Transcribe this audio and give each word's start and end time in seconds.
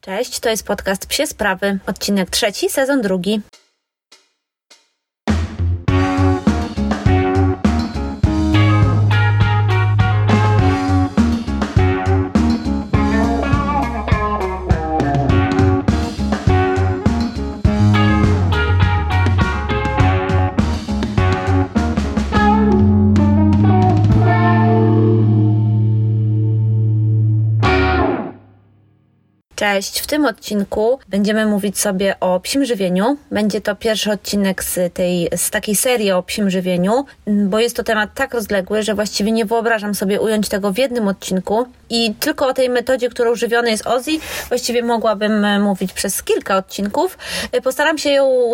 Cześć, 0.00 0.40
to 0.40 0.48
jest 0.48 0.66
podcast 0.66 1.06
Psie 1.06 1.26
Sprawy, 1.26 1.78
odcinek 1.86 2.30
trzeci, 2.30 2.70
sezon 2.70 3.00
drugi. 3.00 3.40
Cześć, 29.60 30.00
w 30.00 30.06
tym 30.06 30.24
odcinku 30.24 30.98
będziemy 31.08 31.46
mówić 31.46 31.78
sobie 31.78 32.20
o 32.20 32.40
psim 32.40 32.64
żywieniu. 32.64 33.16
Będzie 33.30 33.60
to 33.60 33.76
pierwszy 33.76 34.12
odcinek 34.12 34.64
z, 34.64 34.94
tej, 34.94 35.28
z 35.36 35.50
takiej 35.50 35.76
serii 35.76 36.12
o 36.12 36.22
psim 36.22 36.50
żywieniu, 36.50 37.04
bo 37.26 37.58
jest 37.58 37.76
to 37.76 37.82
temat 37.82 38.10
tak 38.14 38.34
rozległy, 38.34 38.82
że 38.82 38.94
właściwie 38.94 39.32
nie 39.32 39.44
wyobrażam 39.44 39.94
sobie 39.94 40.20
ująć 40.20 40.48
tego 40.48 40.72
w 40.72 40.78
jednym 40.78 41.08
odcinku. 41.08 41.66
I 41.90 42.14
tylko 42.20 42.46
o 42.46 42.54
tej 42.54 42.70
metodzie, 42.70 43.08
którą 43.08 43.34
żywiony 43.34 43.70
jest 43.70 43.86
Ozzy, 43.86 44.10
właściwie 44.48 44.82
mogłabym 44.82 45.44
e, 45.44 45.58
mówić 45.58 45.92
przez 45.92 46.22
kilka 46.22 46.56
odcinków. 46.56 47.18
E, 47.52 47.60
postaram 47.60 47.98
się 47.98 48.10
ją 48.10 48.52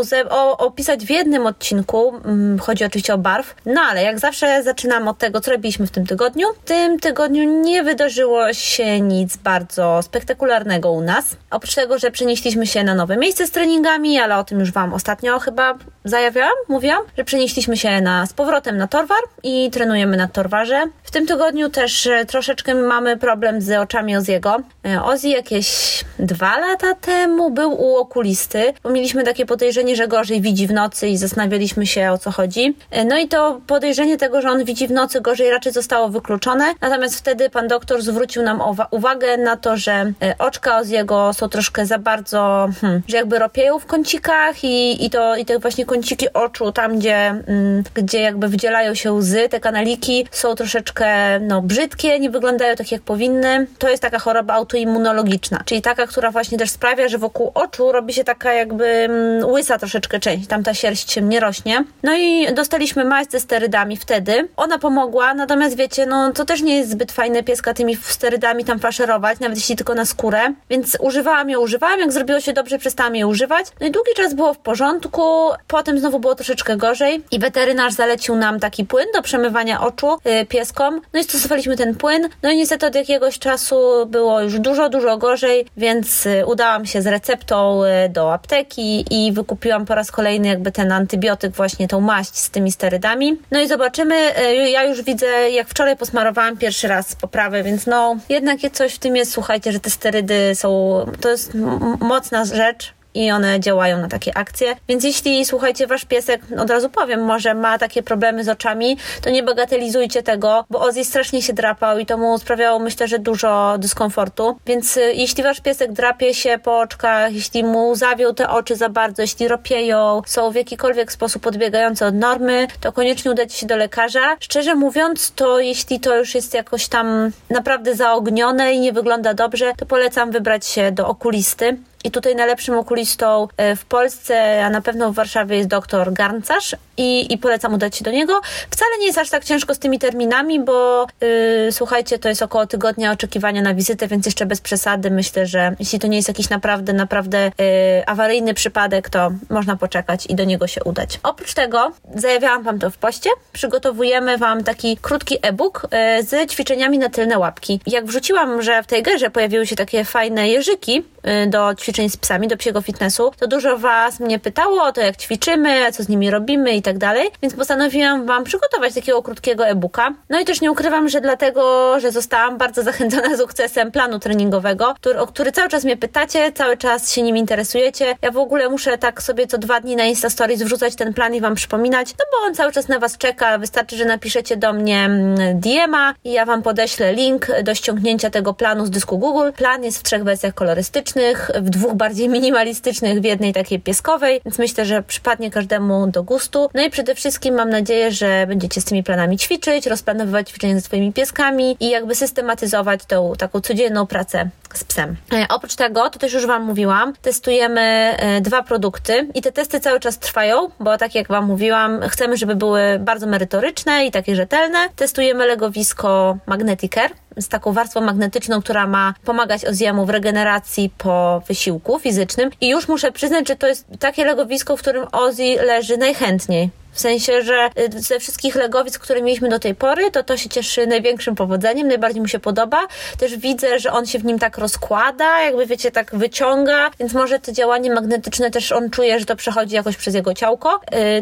opisać 0.59 1.05
w 1.05 1.11
jednym 1.11 1.47
odcinku. 1.47 2.15
Mm, 2.25 2.59
chodzi 2.59 2.85
oczywiście 2.85 3.15
o 3.15 3.19
barw. 3.19 3.55
No 3.67 3.81
ale 3.81 4.03
jak 4.03 4.19
zawsze 4.19 4.63
zaczynam 4.63 5.09
od 5.09 5.19
tego, 5.19 5.41
co 5.41 5.51
robiliśmy 5.51 5.87
w 5.87 5.91
tym 5.91 6.07
tygodniu. 6.07 6.47
W 6.65 6.69
tym 6.69 6.99
tygodniu 6.99 7.63
nie 7.63 7.83
wydarzyło 7.83 8.53
się 8.53 9.01
nic 9.01 9.37
bardzo 9.37 10.03
spektakularnego 10.03 10.96
u 10.97 11.01
nas. 11.01 11.37
Oprócz 11.51 11.75
tego, 11.75 11.99
że 11.99 12.11
przenieśliśmy 12.11 12.67
się 12.67 12.85
na 12.85 12.95
nowe 12.95 13.17
miejsce 13.17 13.47
z 13.47 13.51
treningami, 13.51 14.19
ale 14.19 14.37
o 14.37 14.45
tym 14.45 14.61
już 14.61 14.73
Wam 14.73 14.95
ostatnio 14.95 15.39
chyba 15.39 15.75
zajawiałam, 16.05 16.55
mówiłam, 16.69 17.03
że 17.19 17.25
przenieśliśmy 17.25 17.77
się 17.77 18.01
na, 18.01 18.27
z 18.27 18.33
powrotem 18.33 18.77
na 18.77 18.87
Torwar 18.87 19.19
i 19.43 19.71
trenujemy 19.71 20.17
na 20.17 20.29
Torwarze. 20.29 20.85
W 21.03 21.11
tym 21.11 21.27
tygodniu 21.27 21.71
też 21.71 22.07
e, 22.07 22.25
troszeczkę 22.27 22.75
mamy 22.75 23.17
problem 23.17 23.61
z 23.61 23.71
oczami 23.71 24.17
Oziego. 24.17 24.57
E, 24.87 25.03
Ozzy 25.03 25.29
jakieś 25.29 26.01
dwa 26.19 26.59
lata 26.59 26.95
temu 26.95 27.51
był 27.51 27.73
u 27.73 27.97
okulisty, 27.97 28.73
bo 28.83 28.91
mieliśmy 28.91 29.25
takie 29.25 29.47
podejrzenie, 29.47 29.97
że 29.97 30.09
gorzej 30.09 30.41
widzi 30.41 30.67
w 30.67 30.73
nocy 30.73 31.09
i 31.09 31.17
zastanawialiśmy 31.17 31.87
się 31.87 32.11
o 32.11 32.19
co 32.19 32.31
chodzi. 32.31 32.77
E, 32.91 33.05
no 33.05 33.19
i 33.19 33.29
to 33.29 33.61
podejrzenie 33.67 34.17
tego, 34.17 34.43
że 34.43 34.51
on 34.51 34.65
widzi 34.65 34.89
w 34.89 34.91
nocy 34.91 35.21
gorzej 35.21 35.51
raczej 35.51 35.73
zostało 35.73 36.09
wykluczone. 36.09 36.75
Natomiast 36.81 37.19
wtedy 37.19 37.51
pan 37.51 37.69
doktor 37.69 38.03
zwrócił 38.03 38.43
nam 38.43 38.61
uwagę 38.91 39.37
na 39.37 39.57
to, 39.57 39.77
że 39.77 40.13
oczka 40.39 40.79
Oziego 40.79 41.33
są 41.33 41.49
troszkę 41.49 41.87
za 41.87 41.99
bardzo, 41.99 42.69
hmm, 42.81 43.03
że 43.09 43.17
jakby 43.17 43.39
ropieją 43.39 43.79
w 43.79 43.87
kącikach 43.87 44.65
i, 44.65 45.05
i 45.05 45.11
to 45.11 45.37
i 45.37 45.45
te 45.45 45.59
właśnie 45.59 45.87
kąciki 45.87 46.33
oczu, 46.33 46.73
tam 46.73 46.99
gdzie, 46.99 47.17
mm, 47.17 47.83
gdzie 47.95 48.21
jakby 48.21 48.49
wydzielają 48.49 48.95
się 48.95 49.13
łzy, 49.13 49.49
te 49.49 49.61
kanaliki 49.61 50.27
są 50.31 50.55
troszeczkę 50.55 51.41
no, 51.41 51.63
brzydkie, 51.63 52.21
nie 52.21 52.31
wyglądają 52.31 52.77
tak 52.77 52.93
jak 52.93 53.03
powinny. 53.03 53.67
To 53.79 53.89
jest 53.89 54.03
taka 54.03 54.19
choroba 54.19 54.55
autoimmunologiczna, 54.77 55.63
czyli 55.65 55.83
taka, 55.83 56.07
która 56.07 56.31
właśnie 56.31 56.59
też 56.59 56.71
sprawia, 56.71 57.09
że 57.09 57.19
wokół 57.19 57.51
oczu 57.55 57.93
robi 57.93 58.15
się 58.15 58.25
taka 58.25 58.53
jakby 58.53 58.85
mm, 58.87 59.45
łysa 59.45 59.79
troszeczkę 59.79 60.21
część, 60.21 60.47
tam 60.47 60.63
ta 60.63 60.75
sierść 60.75 61.13
się 61.13 61.23
nie 61.23 61.41
rośnie. 61.41 61.85
No 62.03 62.17
i 62.17 62.55
dostaliśmy 62.55 63.05
maz 63.05 63.29
ze 63.31 63.41
sterydami 63.41 63.97
wtedy. 63.97 64.49
Ona 64.57 64.79
pomogła, 64.79 65.35
natomiast 65.35 65.77
wiecie, 65.77 66.07
no 66.07 66.33
to 66.33 66.45
też 66.45 66.63
nie 66.63 66.77
jest 66.77 66.91
zbyt 66.91 67.13
fajne 67.13 67.43
pieska 67.43 67.75
tymi 67.75 67.97
sterydami 67.97 68.65
tam 68.65 68.79
faszerować, 68.79 69.41
nawet 69.41 69.59
jeśli 69.59 69.77
tylko 69.77 69.95
na 69.95 70.05
skórę, 70.05 70.41
więc 70.71 70.97
używałam 71.01 71.51
ją, 71.51 71.61
używałam, 71.61 72.01
jak 72.01 72.13
zrobiło 72.13 72.41
się 72.41 72.53
dobrze, 72.53 72.79
przestałam 72.79 73.17
je 73.17 73.27
używać. 73.27 73.67
No 73.81 73.87
i 73.87 73.91
długi 73.91 74.11
czas 74.17 74.35
było 74.35 74.55
w 74.55 74.59
porządku, 74.59 75.23
potem 75.69 75.99
znowu 75.99 76.21
było 76.21 76.35
troszeczkę 76.35 76.77
gorzej 76.77 77.25
i 77.31 77.39
weterynarz 77.39 77.93
zalecił 77.93 78.37
nam 78.37 78.61
taki 78.61 78.85
płyn 78.85 79.07
do 79.15 79.23
przemywania 79.23 79.81
oczu 79.81 80.19
yy, 80.25 80.47
pieskom. 80.47 81.01
No 81.13 81.21
i 81.21 81.25
stosowaliśmy 81.25 81.77
ten 81.77 81.95
płyn. 81.95 82.29
No 82.43 82.51
i 82.51 82.57
niestety 82.57 82.87
od 82.87 82.95
jakiegoś 82.95 83.39
czasu 83.39 84.07
było 84.07 84.41
już 84.41 84.59
dużo, 84.67 84.89
dużo 84.89 85.19
gorzej, 85.19 85.67
więc 85.77 86.25
yy, 86.25 86.47
udałam 86.47 86.87
się 86.87 87.03
z 87.03 87.07
receptą 87.07 87.85
yy, 87.85 88.09
do 88.09 88.33
apteki 88.33 89.05
i 89.11 89.33
wykupiłam 89.33 89.87
po 89.87 89.95
raz 89.95 90.11
kolejny 90.11 90.49
jakby 90.49 90.73
ten 90.73 90.93
antybiotyk, 90.93 91.53
właśnie 91.53 91.89
tą 91.89 92.01
maść 92.01 92.37
z 92.37 92.51
tymi 92.51 92.73
sterydami. 92.73 93.39
No 93.51 93.61
i 93.61 93.69
zobaczymy. 93.69 94.15
Y, 94.41 94.71
ja 94.71 94.85
już 94.85 95.03
widzę, 95.03 95.51
jak 95.51 95.69
wczoraj 95.69 95.97
posmarowałam 95.97 96.57
pierwszy 96.57 96.89
raz 96.89 97.17
poprawę, 97.17 97.63
więc 97.63 97.87
no 97.87 98.17
jednak 98.29 98.59
coś 98.73 98.95
w 98.95 98.99
tym 98.99 99.17
jest, 99.17 99.33
słuchajcie, 99.33 99.73
że 99.73 99.81
te 99.81 99.91
sterydy 99.91 100.55
są, 100.55 101.01
to 101.21 101.31
jest 101.31 101.53
mocna 102.01 102.45
rzecz, 102.45 102.95
i 103.17 103.31
one 103.31 103.61
działają 103.61 103.99
na 103.99 104.09
takie 104.09 104.39
akcje. 104.39 104.77
Więc 104.89 105.05
jeśli, 105.05 105.45
słuchajcie, 105.45 105.87
wasz 105.87 106.05
piesek, 106.05 106.41
od 106.59 106.71
razu 106.71 106.91
powiem, 106.91 107.25
może 107.25 107.55
ma 107.55 107.79
takie 107.79 108.03
problemy 108.03 108.45
z 108.45 108.49
oczami, 108.49 108.97
to 109.23 109.31
nie 109.31 109.43
bagatelizujcie 109.43 110.23
tego, 110.23 110.65
bo 110.71 110.81
Ozzy 110.81 111.05
strasznie 111.05 111.43
się 111.43 111.53
drapał 111.53 111.99
i 111.99 112.07
to 112.07 112.19
mu 112.19 112.39
sprawiało, 112.39 112.79
myślę, 112.79 113.09
że 113.09 113.19
dużo 113.19 113.77
dyskomfortu. 113.79 114.57
Więc 114.67 114.97
y, 114.97 115.01
jeśli 115.15 115.43
wasz 115.43 115.61
piesek 115.61 115.93
drapie 115.93 116.35
się 116.35 116.59
po 116.63 116.79
oczkach, 116.79 117.33
jeśli 117.33 117.65
mu 117.65 117.95
zawią 117.95 118.35
te 118.35 118.51
oczy 118.51 118.77
za 118.77 118.89
bardzo, 118.89 119.23
jeśli 119.23 119.49
ropieją, 119.49 120.23
są 120.27 120.51
w 120.51 120.55
jakikolwiek 120.55 121.13
sposób 121.13 121.47
odbiegające 121.47 122.07
od 122.07 122.15
normy, 122.15 122.67
to 122.81 122.93
koniecznie 122.93 123.31
udajcie 123.31 123.57
się 123.57 123.67
do 123.67 123.77
lekarza. 123.77 124.37
Szczerze 124.41 124.75
mówiąc, 124.75 125.33
to 125.37 125.61
jeśli 125.61 126.01
to 126.01 126.17
już 126.17 126.35
jest 126.35 126.55
jakoś 126.55 126.89
tam 126.89 127.31
naprawdę 127.51 127.95
zaognione 127.95 128.73
i 128.73 128.81
nie 128.81 128.93
wygląda 128.93 129.35
dobrze, 129.35 129.73
to 129.77 129.87
polecam 129.87 130.31
wybrać 130.31 130.67
się 130.67 130.93
do 130.93 131.09
okulisty. 131.09 131.77
I 132.05 132.11
tutaj 132.11 132.35
najlepszym 132.35 132.79
okulistą 132.79 133.49
e, 133.57 133.77
w 133.77 133.85
Polsce, 133.85 134.65
a 134.65 134.71
na 134.71 134.81
pewno 134.81 135.13
w 135.13 135.15
Warszawie 135.15 135.57
jest 135.57 135.69
doktor 135.69 136.13
Garncarz 136.13 136.77
i, 136.97 137.33
i 137.33 137.39
polecam 137.39 137.75
udać 137.75 137.97
się 137.97 138.05
do 138.05 138.11
niego. 138.11 138.41
Wcale 138.71 138.91
nie 139.01 139.07
jest 139.07 139.19
aż 139.19 139.31
tak 139.31 139.45
ciężko 139.45 139.75
z 139.75 139.79
tymi 139.79 139.99
terminami, 139.99 140.61
bo 140.61 141.07
yy, 141.21 141.73
słuchajcie, 141.73 142.19
to 142.19 142.29
jest 142.29 142.43
około 142.43 142.67
tygodnia 142.67 143.13
oczekiwania 143.13 143.63
na 143.63 143.75
wizytę, 143.75 144.09
więc 144.09 144.27
jeszcze 144.27 144.47
bez 144.47 144.61
przesady 144.61 145.11
myślę, 145.11 145.47
że 145.47 145.77
jeśli 145.79 145.99
to 145.99 146.07
nie 146.07 146.17
jest 146.17 146.29
jakiś 146.29 146.49
naprawdę, 146.49 146.93
naprawdę 146.93 147.51
yy, 147.59 148.07
awaryjny 148.07 148.55
przypadek, 148.55 149.11
to 149.11 149.31
można 149.51 149.77
poczekać 149.77 150.27
i 150.27 150.35
do 150.35 150.45
niego 150.45 150.67
się 150.67 150.85
udać. 150.85 151.21
Oprócz 151.23 151.55
tego, 151.55 151.93
zajawiałam 152.15 152.63
Wam 152.63 152.79
to 152.79 152.91
w 152.91 152.99
poście, 152.99 153.31
przygotowujemy 153.53 154.39
Wam 154.39 154.65
taki 154.65 154.97
krótki 154.97 155.39
e-book 155.43 155.89
yy, 155.93 156.23
z 156.23 156.51
ćwiczeniami 156.51 156.99
na 156.99 157.09
tylne 157.09 157.39
łapki. 157.39 157.81
Jak 157.87 158.07
wrzuciłam, 158.07 158.63
że 158.63 158.83
w 158.83 158.87
tej 158.87 159.03
gerze 159.03 159.31
pojawiły 159.31 159.67
się 159.67 159.77
takie 159.77 160.05
fajne 160.05 160.49
jeżyki 160.49 161.05
yy, 161.25 161.47
do 161.47 161.75
ćwiczeń 161.87 162.09
z 162.09 162.17
psami, 162.17 162.49
do 162.49 162.57
psiego 162.57 162.81
fitnessu, 162.81 163.33
to 163.39 163.47
dużo 163.47 163.79
Was 163.79 164.21
mnie 164.21 164.39
pytało 164.39 164.83
o 164.83 164.93
to, 164.93 165.01
jak 165.01 165.17
ćwiczymy, 165.17 165.93
co 165.93 166.03
z 166.03 166.09
nimi 166.09 166.31
robimy 166.31 166.73
i 166.73 166.83
tak 166.83 166.99
dalej, 166.99 167.31
więc 167.43 167.55
postanowiłam 167.55 168.27
Wam 168.27 168.45
przygotować 168.45 168.95
takiego 168.95 169.23
krótkiego 169.23 169.67
e-booka. 169.67 170.15
No 170.31 170.41
i 170.41 170.45
też 170.45 170.61
nie 170.61 170.73
ukrywam, 170.73 171.09
że 171.09 171.21
dlatego, 171.21 171.95
że 172.01 172.13
zostałam 172.13 172.59
bardzo 172.59 172.83
zachęcona 172.83 173.37
sukcesem 173.41 173.91
planu 173.93 174.19
treningowego, 174.19 174.95
który, 174.95 175.19
o 175.19 175.27
który 175.27 175.53
cały 175.53 175.69
czas 175.69 175.85
mnie 175.85 175.97
pytacie, 175.97 176.53
cały 176.53 176.77
czas 176.77 177.13
się 177.13 177.23
nim 177.23 177.37
interesujecie. 177.37 178.17
Ja 178.23 178.31
w 178.31 178.37
ogóle 178.37 178.69
muszę 178.69 178.99
tak 178.99 179.23
sobie 179.23 179.47
co 179.47 179.59
dwa 179.59 179.81
dni 179.81 179.97
na 179.97 180.05
Insta 180.05 180.31
Stories 180.31 180.63
wrzucać 180.63 180.97
ten 180.97 181.15
plan 181.15 181.35
i 181.35 181.41
Wam 181.41 181.55
przypominać, 181.55 182.15
no 182.19 182.25
bo 182.33 182.47
on 182.47 182.55
cały 182.55 182.73
czas 182.73 182.89
na 182.89 182.99
Was 182.99 183.19
czeka. 183.19 183.59
Wystarczy, 183.59 183.97
że 183.97 184.05
napiszecie 184.05 184.57
do 184.57 184.73
mnie 184.73 185.05
mm, 185.05 185.61
DM-a 185.61 186.15
i 186.25 186.33
ja 186.33 186.45
Wam 186.45 186.63
podeślę 186.63 187.13
link 187.13 187.47
do 187.63 187.75
ściągnięcia 187.75 188.31
tego 188.31 188.55
planu 188.55 188.87
z 188.87 188.91
dysku 188.91 189.19
Google. 189.19 189.51
Plan 189.57 189.85
jest 189.85 189.99
w 189.99 190.03
trzech 190.03 190.25
wersjach 190.25 190.55
kolorystycznych, 190.55 191.51
w 191.55 191.71
dwóch 191.77 191.95
bardziej 191.95 192.29
minimalistycznych, 192.29 193.21
w 193.21 193.25
jednej 193.25 193.53
takiej 193.53 193.81
pieskowej, 193.81 194.41
więc 194.45 194.59
myślę, 194.59 194.85
że 194.85 195.03
przypadnie 195.03 195.51
każdemu 195.51 196.07
do 196.07 196.23
gustu. 196.23 196.69
No 196.75 196.83
i 196.83 196.91
przede 196.91 197.15
wszystkim 197.15 197.55
mam 197.55 197.71
nadzieję, 197.71 198.13
że 198.13 198.47
będziecie 198.49 198.81
z 198.81 198.85
tymi 198.85 199.03
planami 199.03 199.39
ćwiczyć, 199.39 199.87
rozplanowywać 199.87 200.51
ćwiczenia 200.51 200.75
ze 200.75 200.81
swoimi 200.81 201.13
pieskami 201.13 201.77
i 201.81 201.91
jakby 201.91 202.15
systematyzować 202.15 203.05
tą 203.05 203.33
taką 203.39 203.61
codzienną 203.61 204.07
pracę 204.07 204.49
z 204.75 204.85
psem. 204.85 205.17
E, 205.33 205.47
oprócz 205.49 205.75
tego, 205.75 206.11
to 206.11 206.19
też 206.19 206.33
już 206.33 206.47
Wam 206.47 206.63
mówiłam, 206.63 207.13
testujemy 207.23 207.81
e, 207.81 208.41
dwa 208.41 208.63
produkty 208.63 209.29
i 209.35 209.43
te 209.43 209.53
testy 209.53 209.81
cały 209.81 210.01
czas 210.01 210.19
trwają, 210.19 210.71
bo 210.81 210.99
tak 210.99 211.15
jak 211.15 211.29
Wam 211.29 211.47
mówiłam, 211.47 212.01
chcemy, 212.09 212.37
żeby 212.37 212.57
były 212.57 212.99
bardzo 213.01 213.27
merytoryczne 213.27 214.07
i 214.07 214.11
takie 214.11 214.37
rzetelne. 214.37 214.79
Testujemy 214.97 215.47
legowisko 215.47 216.37
Magneticare 216.47 217.11
z 217.37 217.49
taką 217.49 217.73
warstwą 217.73 218.01
magnetyczną, 218.01 218.63
która 218.63 218.87
ma 218.87 219.15
pomagać 219.25 219.65
Oziemu 219.65 220.07
w 220.07 220.11
regeneracji 220.11 220.91
po 220.99 221.43
wysiłku 221.49 221.99
fizycznym. 221.99 222.51
I 222.61 222.69
już 222.69 222.89
muszę 222.89 223.13
przyznać, 223.13 223.49
że 223.49 223.57
to 223.57 223.67
jest 223.67 223.87
takie 223.99 224.25
legowisko, 224.25 224.77
w 224.77 224.81
którym 224.81 225.07
Ozzy 225.13 225.57
leży 225.67 225.97
najchętniej 225.97 226.71
W 226.97 227.01
sensie, 227.01 227.43
że 227.43 227.71
y, 227.79 228.01
ze 228.03 228.21
wszystkich 228.21 228.55
legowic, 228.55 228.99
które 228.99 229.23
mieliśmy 229.23 229.49
do 229.49 229.59
tej 229.59 229.75
pory, 229.75 230.11
to 230.11 230.23
to 230.23 230.37
się 230.37 230.49
cieszy 230.49 230.87
największym 230.87 231.35
powodzeniem, 231.35 231.89
najbardziej 231.89 232.21
mu 232.21 232.29
się 232.29 232.39
podoba. 232.39 232.87
Też 233.19 233.37
widzę, 233.37 233.79
że 233.79 233.93
on 233.93 234.07
się 234.07 234.19
w 234.19 234.25
nim 234.25 234.39
tak 234.39 234.59
rozkłada, 234.59 235.41
jakby 235.41 235.67
wiecie, 235.67 235.91
tak 235.91 236.15
wyciąga, 236.15 236.91
więc 237.01 237.13
może 237.13 237.39
to 237.39 237.53
działanie 237.53 237.91
magnetyczne 237.95 238.51
też 238.51 238.73
on 238.73 238.91
czuje, 238.91 239.21
że 239.21 239.27
to 239.27 239.37
przechodzi 239.37 239.75
jakoś 239.75 239.97
przez 239.97 240.15
jego 240.15 240.35
ciałko. 240.35 240.81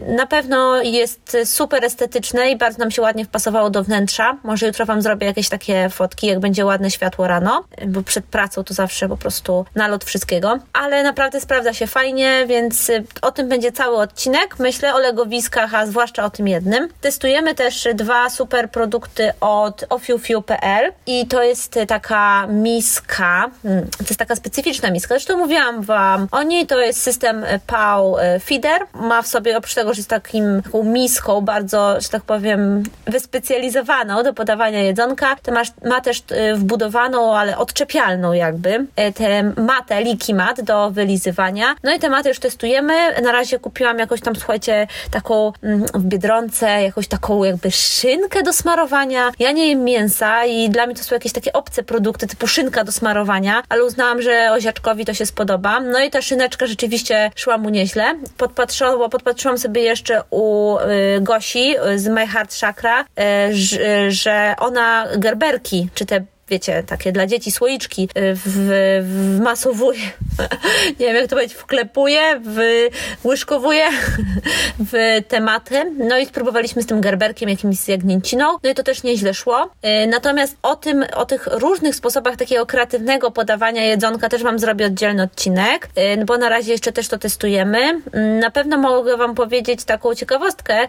Y, 0.09 0.13
na 0.17 0.27
pewno 0.27 0.83
jest 0.83 1.37
super 1.45 1.85
estetyczne 1.85 2.51
i 2.51 2.57
bardzo 2.57 2.79
nam 2.79 2.91
się 2.91 3.03
ładnie 3.03 3.25
wpasowało 3.25 3.71
do 3.71 3.85
wnętrza. 3.85 4.37
Może 4.43 4.67
jutro 4.67 4.87
Wam 4.87 5.03
zrobię 5.03 5.27
jakieś 5.27 5.49
takie 5.49 5.89
fotki, 5.89 6.27
jak 6.27 6.41
będzie 6.41 6.65
ładne 6.65 6.91
światło 6.91 7.27
rano, 7.27 7.65
bo 7.87 8.03
przed 8.03 8.25
pracą 8.25 8.65
to 8.65 8.75
zawsze 8.75 9.09
po 9.09 9.17
prostu 9.17 9.65
nalot 9.75 10.05
wszystkiego. 10.05 10.59
Ale 10.73 11.03
naprawdę 11.03 11.41
sprawdza 11.41 11.73
się 11.73 11.87
fajnie, 11.87 12.45
więc 12.47 12.91
o 13.23 13.33
tym 13.33 13.49
będzie 13.49 13.73
cały 13.73 13.97
odcinek. 13.97 14.59
Myślę 14.59 14.95
o 14.95 14.99
legowiskach, 14.99 15.64
a 15.73 15.87
zwłaszcza 15.87 16.25
o 16.25 16.31
tym 16.31 16.49
jednym. 16.49 16.89
Testujemy 17.01 17.55
też 17.55 17.89
dwa 17.95 18.31
super 18.31 18.71
produkty 18.71 19.33
od 19.41 19.85
ofiufiu.pl 19.89 20.93
i 21.07 21.27
to 21.27 21.43
jest 21.43 21.79
taka 21.89 22.47
miska, 22.47 23.51
hmm, 23.63 23.91
to 23.91 24.05
jest 24.05 24.19
taka 24.19 24.37
specyficzna 24.37 24.91
miska. 24.91 25.09
Zresztą 25.09 25.39
mówiłam 25.39 25.83
Wam 25.83 26.29
o 26.31 26.43
niej, 26.43 26.67
to 26.67 26.81
jest 26.81 27.03
system 27.03 27.45
PAU 27.67 28.17
Feeder. 28.45 28.87
Ma 28.95 29.23
w 29.23 29.27
sobie, 29.27 29.59
oprócz 29.59 29.75
tego, 29.75 29.95
że 29.95 29.99
jest 29.99 30.11
takim, 30.11 30.63
taką 30.63 30.85
miską 30.85 31.41
bardzo, 31.41 32.01
że 32.01 32.09
tak 32.09 32.23
powiem, 32.23 32.83
wyspecjalizowaną 33.07 34.23
do 34.23 34.35
podawania 34.35 34.83
jedzonka, 34.83 35.37
to 35.43 35.53
masz, 35.53 35.69
ma 35.85 36.01
też 36.01 36.19
y, 36.19 36.55
wbudowaną, 36.57 37.37
ale 37.37 37.59
odczepialną 37.59 38.33
jakby, 38.33 38.71
y, 38.71 39.13
tę 39.13 39.43
matę, 39.43 40.03
liki 40.03 40.35
mat 40.35 40.61
do 40.63 40.91
wylizywania. 40.91 41.75
No 41.83 41.95
i 41.95 41.99
te 41.99 42.09
maty 42.09 42.29
już 42.29 42.39
testujemy. 42.39 42.95
Na 43.23 43.33
razie 43.33 43.59
kupiłam 43.59 43.99
jakąś 43.99 44.21
tam, 44.21 44.37
słuchajcie, 44.37 44.87
taką 45.11 45.53
w 45.95 46.05
Biedronce, 46.05 46.83
jakąś 46.83 47.09
taką 47.09 47.45
jakby 47.45 47.71
szynkę 47.71 48.43
do 48.43 48.53
smarowania. 48.53 49.31
Ja 49.39 49.53
nie 49.53 49.69
jem 49.69 49.85
mięsa 49.85 50.45
i 50.45 50.71
dla 50.71 50.87
mnie 50.87 50.95
to 50.95 51.05
są 51.05 51.15
jakieś 51.15 51.33
takie 51.33 51.53
obce 51.53 51.83
produkty 51.83 52.27
typu 52.27 52.47
szynka 52.47 52.85
do 52.85 52.93
smarowania, 52.93 53.63
ale 53.69 53.85
uznałam, 53.85 54.23
że 54.23 54.53
oziaczkowi 54.53 55.05
to 55.05 55.15
się 55.15 55.27
spodoba. 55.27 55.81
No 55.81 56.01
i 56.01 56.11
ta 56.11 56.23
szyneczka 56.23 56.67
rzeczywiście 56.67 57.31
szła 57.37 57.59
mu 57.59 57.69
nieźle. 57.69 58.15
Podpatrzyłam, 58.37 59.11
podpatrzyłam 59.11 59.59
sobie 59.59 59.83
jeszcze 59.83 60.23
u 60.31 60.77
y, 60.79 61.21
Gosi 61.21 61.75
z 61.97 62.09
My 62.09 62.27
Heart 62.27 62.61
Chakra, 62.61 63.03
y, 63.03 63.07
że 64.09 64.55
ona 64.59 65.07
gerberki, 65.19 65.89
czy 65.95 66.07
te 66.07 66.25
wiecie, 66.49 66.83
takie 66.87 67.13
dla 67.13 67.27
dzieci 67.27 67.53
słoiczki 67.53 68.09
y, 68.19 68.35
w, 68.45 69.37
wmasowuje, 69.39 70.01
nie 71.01 71.07
wiem 71.07 71.17
jak 71.17 71.27
to 71.27 71.37
powiedzieć, 71.37 71.57
wklepuje, 71.57 72.41
w, 72.45 72.59
łyżkowuje 73.25 73.85
w 74.93 75.21
tematy. 75.29 75.93
No 75.99 76.19
i 76.19 76.27
spróbowaliśmy 76.27 76.83
z 76.83 76.87
tym 76.87 77.01
gerberkiem 77.01 77.49
jakimś 77.49 77.79
z 77.79 77.89
jagnięciną. 77.89 78.45
No 78.63 78.71
i 78.71 78.75
to 78.75 78.83
też 78.83 79.03
nieźle 79.03 79.35
szło. 79.35 79.65
Y, 79.65 80.07
natomiast 80.07 80.57
o 80.63 80.77
tym, 80.77 81.05
o 81.15 81.27
tych 81.27 81.47
różnych 81.47 81.97
sposobach 81.97 82.37
takiego 82.37 82.67
kreatywnego 82.67 83.31
podawania 83.31 83.85
jedzonka 83.85 84.29
też 84.29 84.43
Wam 84.43 84.59
zrobię 84.59 84.87
oddzielny 84.87 85.23
odcinek, 85.23 85.89
y, 86.21 86.25
bo 86.25 86.39
na 86.39 86.49
razie 86.49 86.73
jeszcze 86.73 86.93
też 86.93 87.09
to 87.09 87.19
testujemy. 87.19 88.01
Na 88.41 88.51
pewno 88.51 88.79
mogę 88.79 89.17
Wam 89.17 89.35
powiedzieć 89.35 89.85
taką 89.85 90.15
ciekawostkę, 90.15 90.89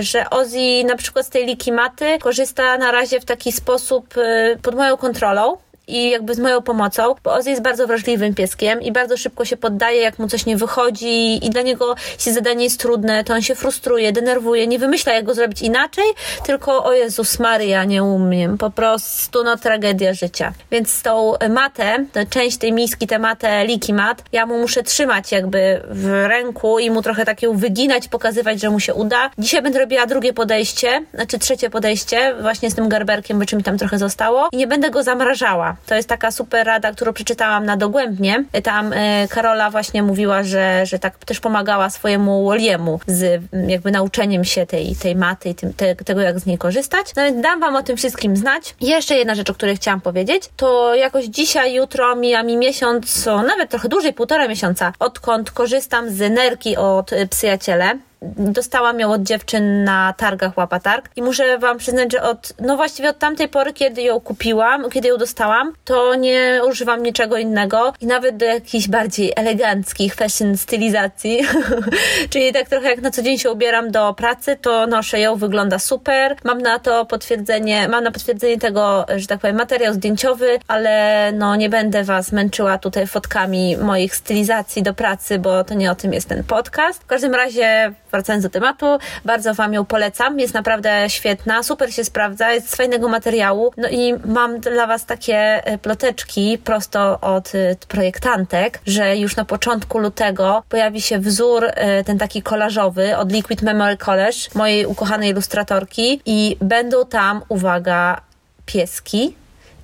że 0.00 0.30
Ozzy 0.30 0.84
na 0.84 0.96
przykład 0.96 1.26
z 1.26 1.30
tej 1.30 1.46
liki 1.46 1.72
maty 1.72 2.18
korzysta 2.18 2.78
na 2.78 2.92
razie 2.92 3.20
w 3.20 3.24
taki 3.24 3.52
sposób 3.52 4.14
pod 4.62 4.74
moją 4.74 4.85
moją 4.86 4.96
kontrolą 4.96 5.56
i 5.86 6.10
jakby 6.10 6.34
z 6.34 6.38
moją 6.38 6.62
pomocą, 6.62 7.14
bo 7.24 7.34
Ozzy 7.34 7.50
jest 7.50 7.62
bardzo 7.62 7.86
wrażliwym 7.86 8.34
pieskiem 8.34 8.82
i 8.82 8.92
bardzo 8.92 9.16
szybko 9.16 9.44
się 9.44 9.56
poddaje, 9.56 10.00
jak 10.00 10.18
mu 10.18 10.28
coś 10.28 10.46
nie 10.46 10.56
wychodzi 10.56 11.46
i 11.46 11.50
dla 11.50 11.62
niego, 11.62 11.94
jeśli 12.18 12.32
zadanie 12.32 12.64
jest 12.64 12.80
trudne, 12.80 13.24
to 13.24 13.34
on 13.34 13.42
się 13.42 13.54
frustruje, 13.54 14.12
denerwuje, 14.12 14.66
nie 14.66 14.78
wymyśla, 14.78 15.12
jak 15.12 15.24
go 15.24 15.34
zrobić 15.34 15.62
inaczej, 15.62 16.04
tylko 16.44 16.84
o 16.84 16.92
Jezus 16.92 17.38
Maria, 17.38 17.84
nie 17.84 18.04
umiem, 18.04 18.58
po 18.58 18.70
prostu 18.70 19.44
no 19.44 19.56
tragedia 19.56 20.14
życia. 20.14 20.52
Więc 20.70 21.02
tą 21.02 21.32
matę, 21.50 22.04
część 22.30 22.56
tej 22.56 22.72
miski, 22.72 23.06
tę 23.06 23.18
matę 23.18 23.66
Liki 23.66 23.92
Mat, 23.92 24.22
ja 24.32 24.46
mu 24.46 24.58
muszę 24.58 24.82
trzymać 24.82 25.32
jakby 25.32 25.82
w 25.90 26.24
ręku 26.26 26.78
i 26.78 26.90
mu 26.90 27.02
trochę 27.02 27.24
tak 27.24 27.42
ją 27.42 27.56
wyginać, 27.56 28.08
pokazywać, 28.08 28.60
że 28.60 28.70
mu 28.70 28.80
się 28.80 28.94
uda. 28.94 29.30
Dzisiaj 29.38 29.62
będę 29.62 29.78
robiła 29.78 30.06
drugie 30.06 30.32
podejście, 30.32 31.02
znaczy 31.14 31.38
trzecie 31.38 31.70
podejście, 31.70 32.34
właśnie 32.40 32.70
z 32.70 32.74
tym 32.74 32.88
garberkiem, 32.88 33.38
bo 33.38 33.44
czym 33.44 33.62
tam 33.62 33.78
trochę 33.78 33.98
zostało 33.98 34.48
i 34.52 34.56
nie 34.56 34.66
będę 34.66 34.90
go 34.90 35.02
zamrażała. 35.02 35.75
To 35.86 35.94
jest 35.94 36.08
taka 36.08 36.30
super 36.30 36.66
rada, 36.66 36.92
którą 36.92 37.12
przeczytałam 37.12 37.66
na 37.66 37.76
dogłębnie. 37.76 38.44
Tam 38.62 38.92
e, 38.92 39.28
Karola 39.28 39.70
właśnie 39.70 40.02
mówiła, 40.02 40.42
że, 40.42 40.86
że 40.86 40.98
tak 40.98 41.18
też 41.18 41.40
pomagała 41.40 41.90
swojemu 41.90 42.44
Woliemu 42.44 43.00
z 43.06 43.42
jakby 43.68 43.90
nauczeniem 43.90 44.44
się 44.44 44.66
tej, 44.66 44.96
tej 44.96 45.16
maty 45.16 45.48
i 45.48 45.54
tym, 45.54 45.72
te, 45.72 45.94
tego, 45.96 46.20
jak 46.20 46.38
z 46.38 46.46
niej 46.46 46.58
korzystać. 46.58 47.06
No 47.16 47.22
więc 47.22 47.42
dam 47.42 47.60
Wam 47.60 47.76
o 47.76 47.82
tym 47.82 47.96
wszystkim 47.96 48.36
znać. 48.36 48.74
Jeszcze 48.80 49.14
jedna 49.14 49.34
rzecz, 49.34 49.50
o 49.50 49.54
której 49.54 49.76
chciałam 49.76 50.00
powiedzieć, 50.00 50.50
to 50.56 50.94
jakoś 50.94 51.24
dzisiaj, 51.24 51.74
jutro 51.74 52.16
mija 52.16 52.42
mi 52.42 52.56
miesiąc, 52.56 53.26
nawet 53.26 53.70
trochę 53.70 53.88
dłużej, 53.88 54.12
półtora 54.12 54.48
miesiąca, 54.48 54.92
odkąd 54.98 55.50
korzystam 55.50 56.10
z 56.10 56.32
nerki 56.32 56.76
od 56.76 57.10
Psyjaciele 57.30 57.98
dostałam 58.36 59.00
ją 59.00 59.12
od 59.12 59.22
dziewczyn 59.22 59.84
na 59.84 60.14
targach 60.16 60.56
Łapatarg 60.56 61.10
i 61.16 61.22
muszę 61.22 61.58
wam 61.58 61.78
przyznać, 61.78 62.12
że 62.12 62.22
od, 62.22 62.52
no 62.60 62.76
właściwie 62.76 63.08
od 63.08 63.18
tamtej 63.18 63.48
pory, 63.48 63.72
kiedy 63.72 64.02
ją 64.02 64.20
kupiłam, 64.20 64.90
kiedy 64.90 65.08
ją 65.08 65.16
dostałam, 65.16 65.72
to 65.84 66.14
nie 66.14 66.60
używam 66.68 67.02
niczego 67.02 67.36
innego 67.36 67.92
i 68.00 68.06
nawet 68.06 68.36
do 68.36 68.46
jakichś 68.46 68.88
bardziej 68.88 69.32
eleganckich 69.36 70.14
fashion 70.14 70.56
stylizacji, 70.56 71.40
czyli 72.30 72.52
tak 72.52 72.68
trochę 72.68 72.88
jak 72.88 73.02
na 73.02 73.10
co 73.10 73.22
dzień 73.22 73.38
się 73.38 73.50
ubieram 73.50 73.90
do 73.90 74.14
pracy, 74.14 74.56
to 74.62 74.86
noszę 74.86 75.20
ją, 75.20 75.36
wygląda 75.36 75.78
super. 75.78 76.36
Mam 76.44 76.62
na 76.62 76.78
to 76.78 77.06
potwierdzenie, 77.06 77.88
mam 77.88 78.04
na 78.04 78.10
potwierdzenie 78.10 78.58
tego, 78.58 79.06
że 79.16 79.26
tak 79.26 79.40
powiem, 79.40 79.56
materiał 79.56 79.94
zdjęciowy, 79.94 80.58
ale 80.68 81.32
no 81.34 81.56
nie 81.56 81.68
będę 81.68 82.04
was 82.04 82.32
męczyła 82.32 82.78
tutaj 82.78 83.06
fotkami 83.06 83.76
moich 83.76 84.16
stylizacji 84.16 84.82
do 84.82 84.94
pracy, 84.94 85.38
bo 85.38 85.64
to 85.64 85.74
nie 85.74 85.90
o 85.90 85.94
tym 85.94 86.12
jest 86.12 86.28
ten 86.28 86.44
podcast. 86.44 87.02
W 87.02 87.06
każdym 87.06 87.34
razie 87.34 87.92
wracając 88.16 88.42
do 88.42 88.50
tematu, 88.50 88.98
bardzo 89.24 89.54
Wam 89.54 89.74
ją 89.74 89.84
polecam. 89.84 90.40
Jest 90.40 90.54
naprawdę 90.54 91.04
świetna, 91.08 91.62
super 91.62 91.94
się 91.94 92.04
sprawdza, 92.04 92.52
jest 92.52 92.70
z 92.70 92.76
fajnego 92.76 93.08
materiału. 93.08 93.72
No 93.76 93.88
i 93.88 94.14
mam 94.24 94.60
dla 94.60 94.86
Was 94.86 95.06
takie 95.06 95.36
e, 95.36 95.78
ploteczki 95.78 96.58
prosto 96.64 97.20
od 97.20 97.54
e, 97.54 97.76
projektantek, 97.88 98.80
że 98.86 99.16
już 99.16 99.36
na 99.36 99.44
początku 99.44 99.98
lutego 99.98 100.62
pojawi 100.68 101.00
się 101.00 101.18
wzór 101.18 101.64
e, 101.64 102.04
ten 102.04 102.18
taki 102.18 102.42
kolażowy 102.42 103.16
od 103.16 103.32
Liquid 103.32 103.62
Memory 103.62 103.96
College, 103.96 104.38
mojej 104.54 104.86
ukochanej 104.86 105.30
ilustratorki. 105.30 106.20
I 106.26 106.56
będą 106.60 107.06
tam, 107.06 107.42
uwaga, 107.48 108.20
pieski, 108.66 109.34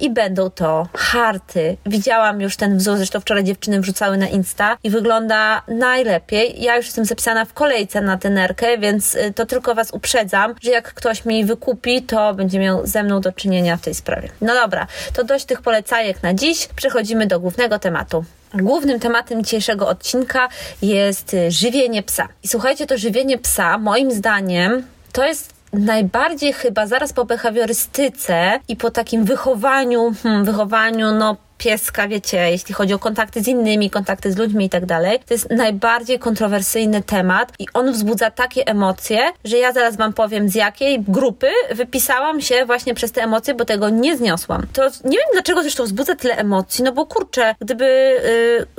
i 0.03 0.11
będą 0.11 0.51
to 0.51 0.89
harty. 0.95 1.77
Widziałam 1.87 2.41
już 2.41 2.57
ten 2.57 2.79
wzór, 2.79 2.97
zresztą 2.97 3.21
wczoraj 3.21 3.45
dziewczyny 3.45 3.81
wrzucały 3.81 4.17
na 4.17 4.29
Insta 4.29 4.77
i 4.83 4.91
wygląda 4.91 5.63
najlepiej. 5.69 6.63
Ja 6.63 6.77
już 6.77 6.87
jestem 6.87 7.05
zapisana 7.05 7.45
w 7.45 7.53
kolejce 7.53 8.01
na 8.01 8.19
tenerkę, 8.19 8.79
więc 8.79 9.15
y, 9.15 9.33
to 9.35 9.47
tylko 9.47 9.75
Was 9.75 9.91
uprzedzam, 9.91 10.55
że 10.63 10.71
jak 10.71 10.95
ktoś 10.95 11.25
mi 11.25 11.45
wykupi, 11.45 12.03
to 12.03 12.35
będzie 12.35 12.59
miał 12.59 12.87
ze 12.87 13.03
mną 13.03 13.21
do 13.21 13.33
czynienia 13.33 13.77
w 13.77 13.81
tej 13.81 13.95
sprawie. 13.95 14.29
No 14.41 14.55
dobra, 14.55 14.87
to 15.13 15.25
dość 15.25 15.45
tych 15.45 15.63
polecajek 15.63 16.23
na 16.23 16.35
dziś. 16.35 16.69
Przechodzimy 16.77 17.27
do 17.27 17.41
głównego 17.41 17.79
tematu. 17.79 18.25
Głównym 18.55 19.01
tematem 19.01 19.45
dzisiejszego 19.45 19.89
odcinka 19.89 20.49
jest 20.83 21.35
y, 21.35 21.51
żywienie 21.51 22.03
psa. 22.03 22.29
I 22.43 22.49
słuchajcie, 22.49 22.87
to 22.87 22.99
żywienie 22.99 23.39
psa, 23.39 23.79
moim 23.79 24.11
zdaniem, 24.11 24.83
to 25.13 25.25
jest 25.25 25.52
najbardziej 25.73 26.53
chyba 26.53 26.87
zaraz 26.87 27.13
po 27.13 27.25
behawiorystyce 27.25 28.61
i 28.69 28.77
po 28.77 28.91
takim 28.91 29.25
wychowaniu, 29.25 30.13
hmm, 30.23 30.45
wychowaniu, 30.45 31.13
no 31.13 31.37
pieska, 31.65 32.09
wiecie, 32.09 32.51
jeśli 32.51 32.75
chodzi 32.75 32.95
o 32.95 32.99
kontakty 32.99 33.43
z 33.43 33.49
innymi, 33.49 33.91
kontakty 33.91 34.33
z 34.33 34.37
ludźmi 34.37 34.65
i 34.65 34.69
tak 34.69 34.87
dalej. 34.87 35.19
To 35.27 35.35
jest 35.35 35.51
najbardziej 35.51 36.19
kontrowersyjny 36.19 37.03
temat 37.03 37.53
i 37.59 37.67
on 37.75 37.93
wzbudza 37.93 38.31
takie 38.31 38.67
emocje, 38.67 39.19
że 39.45 39.59
ja 39.59 39.73
zaraz 39.73 39.97
wam 39.97 40.13
powiem 40.13 40.49
z 40.49 40.55
jakiej 40.55 41.01
grupy 41.01 41.47
wypisałam 41.75 42.41
się 42.41 42.67
właśnie 42.67 42.95
przez 42.95 43.13
te 43.13 43.23
emocje, 43.23 43.55
bo 43.55 43.65
tego 43.65 43.89
nie 43.89 44.17
zniosłam. 44.17 44.67
To 44.73 44.83
nie 45.05 45.19
wiem 45.19 45.29
dlaczego 45.33 45.63
zresztą 45.63 45.85
wzbudza 45.85 46.15
tyle 46.15 46.37
emocji, 46.37 46.85
no 46.85 46.93
bo 46.93 47.07
kurczę, 47.07 47.55
gdyby, 47.61 47.85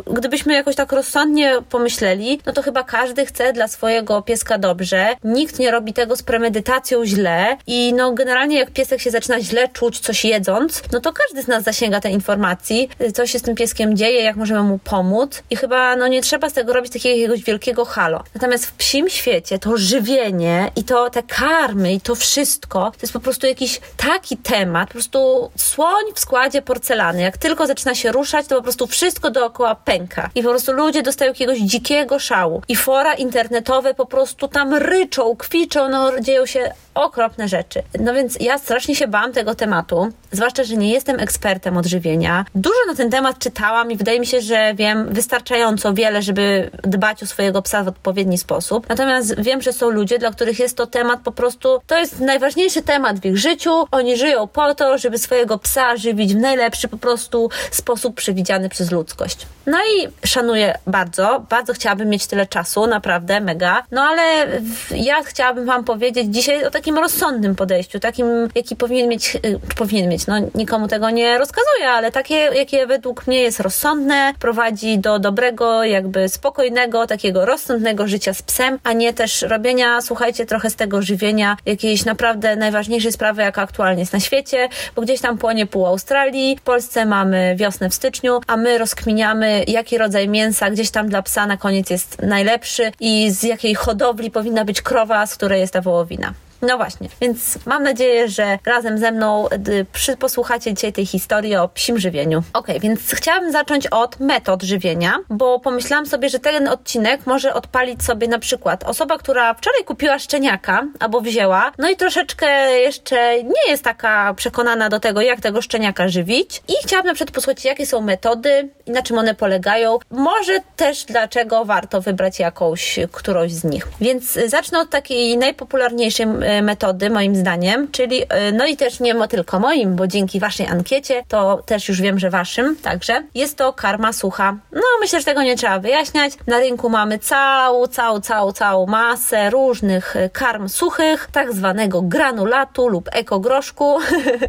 yy, 0.06 0.14
gdybyśmy 0.14 0.54
jakoś 0.54 0.76
tak 0.76 0.92
rozsądnie 0.92 1.54
pomyśleli, 1.70 2.40
no 2.46 2.54
to 2.54 2.62
chyba 2.62 2.84
każdy 2.84 3.26
chce 3.26 3.54
dla 3.54 3.68
swojego 3.68 4.22
pieska 4.22 4.58
dobrze. 4.58 5.08
Nikt 5.24 5.60
nie 5.60 5.72
robi 5.72 5.94
tego 5.94 6.16
z 6.16 6.24
premedytacją 6.24 7.06
źle 7.06 7.58
i 7.68 7.94
no 7.94 8.12
generalnie 8.12 8.58
jak 8.58 8.72
piesek 8.72 9.02
się 9.02 9.12
zaczyna 9.12 9.42
źle 9.42 9.68
czuć 9.68 10.00
coś 10.00 10.26
jedząc, 10.26 10.82
no 10.92 11.00
to 11.00 11.14
każdy 11.14 11.42
z 11.42 11.48
nas 11.48 11.64
zasięga 11.64 12.02
tej 12.02 12.14
informacji 12.14 12.73
sytuacji, 12.74 13.14
co 13.14 13.28
się 13.28 13.40
z 13.40 13.42
tym 13.42 13.56
pieskiem 13.56 13.98
dzieje, 13.98 14.24
jak 14.24 14.36
możemy 14.36 14.64
mu 14.64 14.80
pomóc 14.80 15.44
i 15.50 15.56
chyba 15.56 15.96
no 15.96 16.08
nie 16.08 16.22
trzeba 16.22 16.50
z 16.50 16.54
tego 16.54 16.74
robić 16.74 16.94
takiego 16.94 17.16
jakiegoś 17.16 17.44
wielkiego 17.44 17.86
halo. 17.86 18.24
Natomiast 18.36 18.66
w 18.66 18.74
psim 18.74 19.10
świecie 19.10 19.60
to 19.60 19.78
żywienie 19.78 20.72
i 20.76 20.84
to 20.84 21.10
te 21.10 21.24
karmy 21.24 21.94
i 21.94 22.02
to 22.02 22.16
wszystko, 22.16 22.92
to 22.92 22.98
jest 23.02 23.14
po 23.14 23.20
prostu 23.20 23.48
jakiś 23.48 23.82
taki 23.98 24.38
temat, 24.38 24.88
po 24.88 24.94
prostu 24.94 25.52
słoń 25.56 26.04
w 26.16 26.20
składzie 26.20 26.62
porcelany. 26.62 27.22
Jak 27.22 27.38
tylko 27.38 27.68
zaczyna 27.68 27.96
się 27.96 28.12
ruszać, 28.12 28.48
to 28.48 28.56
po 28.56 28.62
prostu 28.62 28.88
wszystko 28.88 29.30
dookoła 29.30 29.76
pęka 29.76 30.30
i 30.36 30.44
po 30.44 30.50
prostu 30.50 30.74
ludzie 30.74 31.04
dostają 31.04 31.32
jakiegoś 31.32 31.60
dzikiego 31.60 32.20
szału 32.20 32.62
i 32.68 32.76
fora 32.76 33.14
internetowe 33.14 33.94
po 33.94 34.06
prostu 34.06 34.48
tam 34.48 34.74
ryczą, 34.74 35.36
kwiczą, 35.36 35.90
no 35.90 36.20
dzieją 36.20 36.46
się 36.46 36.72
okropne 36.94 37.48
rzeczy. 37.48 37.84
No 38.00 38.14
więc 38.14 38.38
ja 38.40 38.58
strasznie 38.58 38.96
się 38.96 39.08
bałam 39.08 39.34
tego 39.34 39.56
tematu, 39.56 40.10
zwłaszcza, 40.32 40.64
że 40.64 40.78
nie 40.78 40.92
jestem 40.92 41.20
ekspertem 41.20 41.78
odżywienia. 41.78 42.46
Dużo 42.56 42.76
na 42.88 42.96
ten 42.96 43.12
temat 43.12 43.40
czytałam 43.40 43.92
i 43.92 43.98
wydaje 43.98 44.20
mi 44.20 44.26
się, 44.26 44.42
że 44.42 44.74
wiem 44.76 45.14
wystarczająco 45.14 45.94
wiele, 45.94 46.22
żeby 46.22 46.70
dbać 46.84 47.24
o 47.24 47.26
swojego 47.26 47.62
psa 47.62 47.84
w 47.84 47.88
odpowiedni 47.88 48.38
sposób. 48.38 48.90
Natomiast 48.90 49.42
wiem, 49.42 49.62
że 49.62 49.74
są 49.74 49.90
ludzie, 49.90 50.20
dla 50.20 50.32
których 50.32 50.60
jest 50.60 50.78
to 50.78 50.88
temat 50.88 51.20
po 51.24 51.32
prostu, 51.32 51.80
to 51.88 51.98
jest 51.98 52.20
najważniejszy 52.20 52.82
temat 52.82 53.20
w 53.20 53.26
ich 53.26 53.38
życiu. 53.38 53.72
Oni 53.92 54.18
żyją 54.18 54.48
po 54.48 54.76
to, 54.76 54.98
żeby 54.98 55.18
swojego 55.18 55.58
psa 55.58 55.98
żywić 55.98 56.34
w 56.34 56.38
najlepszy 56.38 56.88
po 56.88 56.98
prostu 56.98 57.50
sposób 57.72 58.16
przewidziany 58.16 58.70
przez 58.70 58.92
ludzkość. 58.92 59.48
No 59.66 59.78
i 59.78 60.28
szanuję 60.28 60.78
bardzo, 60.88 61.46
bardzo 61.50 61.74
chciałabym 61.74 62.10
mieć 62.10 62.28
tyle 62.28 62.46
czasu, 62.46 62.88
naprawdę 62.88 63.42
mega. 63.42 63.84
No 63.92 64.02
ale 64.02 64.48
ja 64.92 65.24
chciałabym 65.24 65.66
Wam 65.66 65.84
powiedzieć 65.84 66.28
dzisiaj 66.30 66.66
o 66.66 66.72
takim 66.72 66.98
rozsądnym 66.98 67.56
podejściu, 67.56 68.00
takim, 68.00 68.26
jaki 68.56 68.76
powinien 68.76 69.10
mieć, 69.10 69.36
y, 69.36 69.60
powinien 69.78 70.10
mieć, 70.10 70.28
no 70.28 70.36
nikomu 70.56 70.88
tego 70.88 71.10
nie 71.10 71.38
rozkazuję, 71.38 71.90
ale 71.90 72.12
takie, 72.12 72.43
jakie 72.52 72.88
według 72.88 73.28
mnie 73.28 73.42
jest 73.42 73.60
rozsądne, 73.60 74.34
prowadzi 74.40 75.00
do 75.00 75.20
dobrego, 75.20 75.84
jakby 75.84 76.30
spokojnego, 76.30 77.08
takiego 77.08 77.46
rozsądnego 77.46 78.08
życia 78.08 78.34
z 78.34 78.42
psem, 78.42 78.80
a 78.84 78.94
nie 78.94 79.14
też 79.14 79.42
robienia, 79.42 80.02
słuchajcie, 80.02 80.46
trochę 80.46 80.70
z 80.70 80.76
tego 80.76 81.02
żywienia 81.02 81.58
jakiejś 81.66 82.06
naprawdę 82.06 82.56
najważniejszej 82.56 83.12
sprawy, 83.12 83.42
jaka 83.42 83.62
aktualnie 83.62 84.00
jest 84.00 84.14
na 84.14 84.20
świecie, 84.20 84.70
bo 84.96 85.02
gdzieś 85.02 85.22
tam 85.22 85.38
płonie 85.38 85.66
pół 85.66 85.86
Australii, 85.86 86.58
w 86.58 86.62
Polsce 86.62 87.06
mamy 87.06 87.56
wiosnę 87.56 87.90
w 87.90 87.94
styczniu, 87.94 88.40
a 88.48 88.58
my 88.58 88.78
rozkminiamy, 88.78 89.64
jaki 89.68 89.98
rodzaj 89.98 90.30
mięsa 90.30 90.70
gdzieś 90.70 90.92
tam 90.92 91.10
dla 91.10 91.22
psa 91.22 91.46
na 91.46 91.58
koniec 91.58 91.90
jest 91.90 92.22
najlepszy 92.22 92.92
i 93.00 93.32
z 93.32 93.44
jakiej 93.44 93.76
hodowli 93.76 94.32
powinna 94.32 94.66
być 94.66 94.82
krowa, 94.82 95.26
z 95.26 95.36
której 95.36 95.62
jest 95.62 95.74
ta 95.74 95.82
wołowina. 95.82 96.34
No 96.68 96.78
właśnie, 96.78 97.10
więc 97.22 97.66
mam 97.66 97.84
nadzieję, 97.84 98.30
że 98.30 98.60
razem 98.66 98.98
ze 98.98 99.12
mną 99.12 99.48
przy, 99.94 100.18
posłuchacie 100.18 100.74
dzisiaj 100.74 100.94
tej 100.94 101.06
historii 101.06 101.56
o 101.56 101.68
psim 101.68 102.00
żywieniu. 102.00 102.44
Ok, 102.54 102.68
więc 102.80 103.00
chciałabym 103.12 103.52
zacząć 103.52 103.88
od 103.88 104.20
metod 104.20 104.64
żywienia, 104.64 105.14
bo 105.30 105.60
pomyślałam 105.60 106.06
sobie, 106.06 106.30
że 106.30 106.40
ten 106.40 106.68
odcinek 106.68 107.26
może 107.26 107.54
odpalić 107.54 108.04
sobie 108.04 108.28
na 108.28 108.40
przykład 108.40 108.84
osoba, 108.84 109.18
która 109.18 109.54
wczoraj 109.54 109.84
kupiła 109.84 110.20
szczeniaka 110.20 110.88
albo 111.00 111.22
wzięła, 111.22 111.72
no 111.78 111.90
i 111.90 111.96
troszeczkę 111.96 112.72
jeszcze 112.72 113.44
nie 113.44 113.70
jest 113.72 113.84
taka 113.84 114.34
przekonana 114.34 114.90
do 114.90 115.00
tego, 115.00 115.22
jak 115.22 115.42
tego 115.42 115.62
szczeniaka 115.62 116.08
żywić 116.08 116.62
i 116.68 116.74
chciałabym 116.84 117.08
na 117.10 117.16
przykład 117.16 117.36
posłuchać, 117.36 117.66
jakie 117.66 117.86
są 117.86 118.02
metody 118.02 118.70
i 118.86 118.92
na 118.92 119.02
czym 119.02 119.18
one 119.18 119.36
polegają. 119.36 120.00
Może 120.12 120.60
też 120.76 121.04
dlaczego 121.06 121.66
warto 121.66 122.02
wybrać 122.02 122.40
jakąś, 122.40 123.00
którąś 123.12 123.52
z 123.52 123.64
nich. 123.64 123.88
Więc 124.02 124.40
zacznę 124.48 124.80
od 124.80 124.90
takiej 124.90 125.38
najpopularniejszej 125.38 126.28
metody, 126.62 127.10
moim 127.10 127.36
zdaniem, 127.36 127.92
czyli, 127.92 128.24
e, 128.30 128.52
no 128.52 128.66
i 128.66 128.78
też 128.78 129.00
nie 129.00 129.28
tylko 129.28 129.60
moim, 129.60 129.96
bo 129.96 130.08
dzięki 130.08 130.40
Waszej 130.40 130.68
ankiecie, 130.68 131.24
to 131.28 131.64
też 131.66 131.90
już 131.90 132.02
wiem, 132.02 132.20
że 132.20 132.30
Waszym 132.30 132.76
także, 132.76 133.24
jest 133.36 133.58
to 133.58 133.74
karma 133.74 134.14
sucha. 134.14 134.58
No, 134.72 134.82
myślę, 135.02 135.20
że 135.20 135.26
tego 135.26 135.44
nie 135.44 135.56
trzeba 135.56 135.80
wyjaśniać. 135.80 136.34
Na 136.48 136.60
rynku 136.60 136.90
mamy 136.90 137.20
całą, 137.20 137.88
całą, 137.88 138.22
całą, 138.22 138.52
całą 138.52 138.86
masę 138.86 139.50
różnych 139.50 140.16
e, 140.16 140.30
karm 140.30 140.70
suchych, 140.70 141.30
tak 141.32 141.54
zwanego 141.54 142.02
granulatu 142.02 142.88
lub 142.88 143.10
ekogroszku 143.12 144.00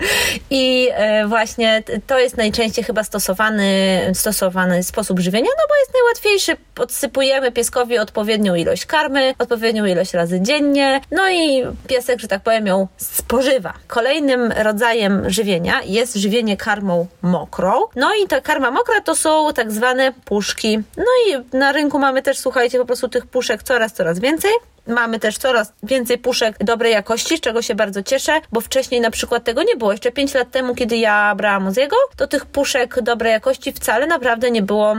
i 0.50 0.88
e, 0.92 1.26
właśnie 1.26 1.82
to 2.06 2.18
jest 2.18 2.37
najczęściej 2.37 2.84
chyba 2.84 3.04
stosowany, 3.04 4.00
stosowany 4.14 4.82
sposób 4.82 5.20
żywienia, 5.20 5.50
no 5.58 5.64
bo 5.68 5.75
jest 5.80 5.92
najłatwiejszy. 5.94 6.56
Podsypujemy 6.75 7.52
pieskowi 7.52 7.99
odpowiednią 7.99 8.54
ilość 8.54 8.87
karmy, 8.87 9.34
odpowiednią 9.38 9.84
ilość 9.84 10.14
razy 10.14 10.40
dziennie, 10.40 11.00
no 11.11 11.30
i 11.30 11.64
piesek, 11.94 12.20
że 12.20 12.28
tak 12.28 12.42
powiem, 12.42 12.66
ją 12.66 12.88
spożywa. 12.96 13.72
Kolejnym 13.86 14.52
rodzajem 14.52 15.30
żywienia 15.30 15.80
jest 15.84 16.14
żywienie 16.14 16.56
karmą 16.56 17.06
mokrą. 17.22 17.72
No 17.96 18.10
i 18.14 18.28
ta 18.28 18.40
karma 18.40 18.70
mokra 18.70 19.00
to 19.00 19.16
są 19.16 19.52
tak 19.52 19.72
zwane 19.72 20.12
puszki. 20.24 20.78
No 20.96 21.04
i 21.28 21.56
na 21.56 21.72
rynku 21.72 21.98
mamy 21.98 22.22
też, 22.22 22.38
słuchajcie, 22.38 22.78
po 22.78 22.84
prostu 22.84 23.08
tych 23.08 23.26
puszek 23.26 23.62
coraz, 23.62 23.92
coraz 23.92 24.18
więcej. 24.18 24.50
Mamy 24.86 25.20
też 25.20 25.38
coraz 25.38 25.72
więcej 25.82 26.18
puszek 26.18 26.56
dobrej 26.58 26.92
jakości, 26.92 27.36
z 27.36 27.40
czego 27.40 27.62
się 27.62 27.74
bardzo 27.74 28.02
cieszę, 28.02 28.40
bo 28.52 28.60
wcześniej 28.60 29.00
na 29.00 29.10
przykład 29.10 29.44
tego 29.44 29.62
nie 29.62 29.76
było. 29.76 29.92
Jeszcze 29.92 30.12
5 30.12 30.34
lat 30.34 30.50
temu, 30.50 30.74
kiedy 30.74 30.96
ja 30.96 31.34
brałam 31.34 31.64
Moziego, 31.64 31.96
to 32.16 32.26
tych 32.26 32.46
puszek 32.46 33.02
dobrej 33.02 33.32
jakości 33.32 33.72
wcale 33.72 34.06
naprawdę 34.06 34.50
nie 34.50 34.62
było 34.62 34.96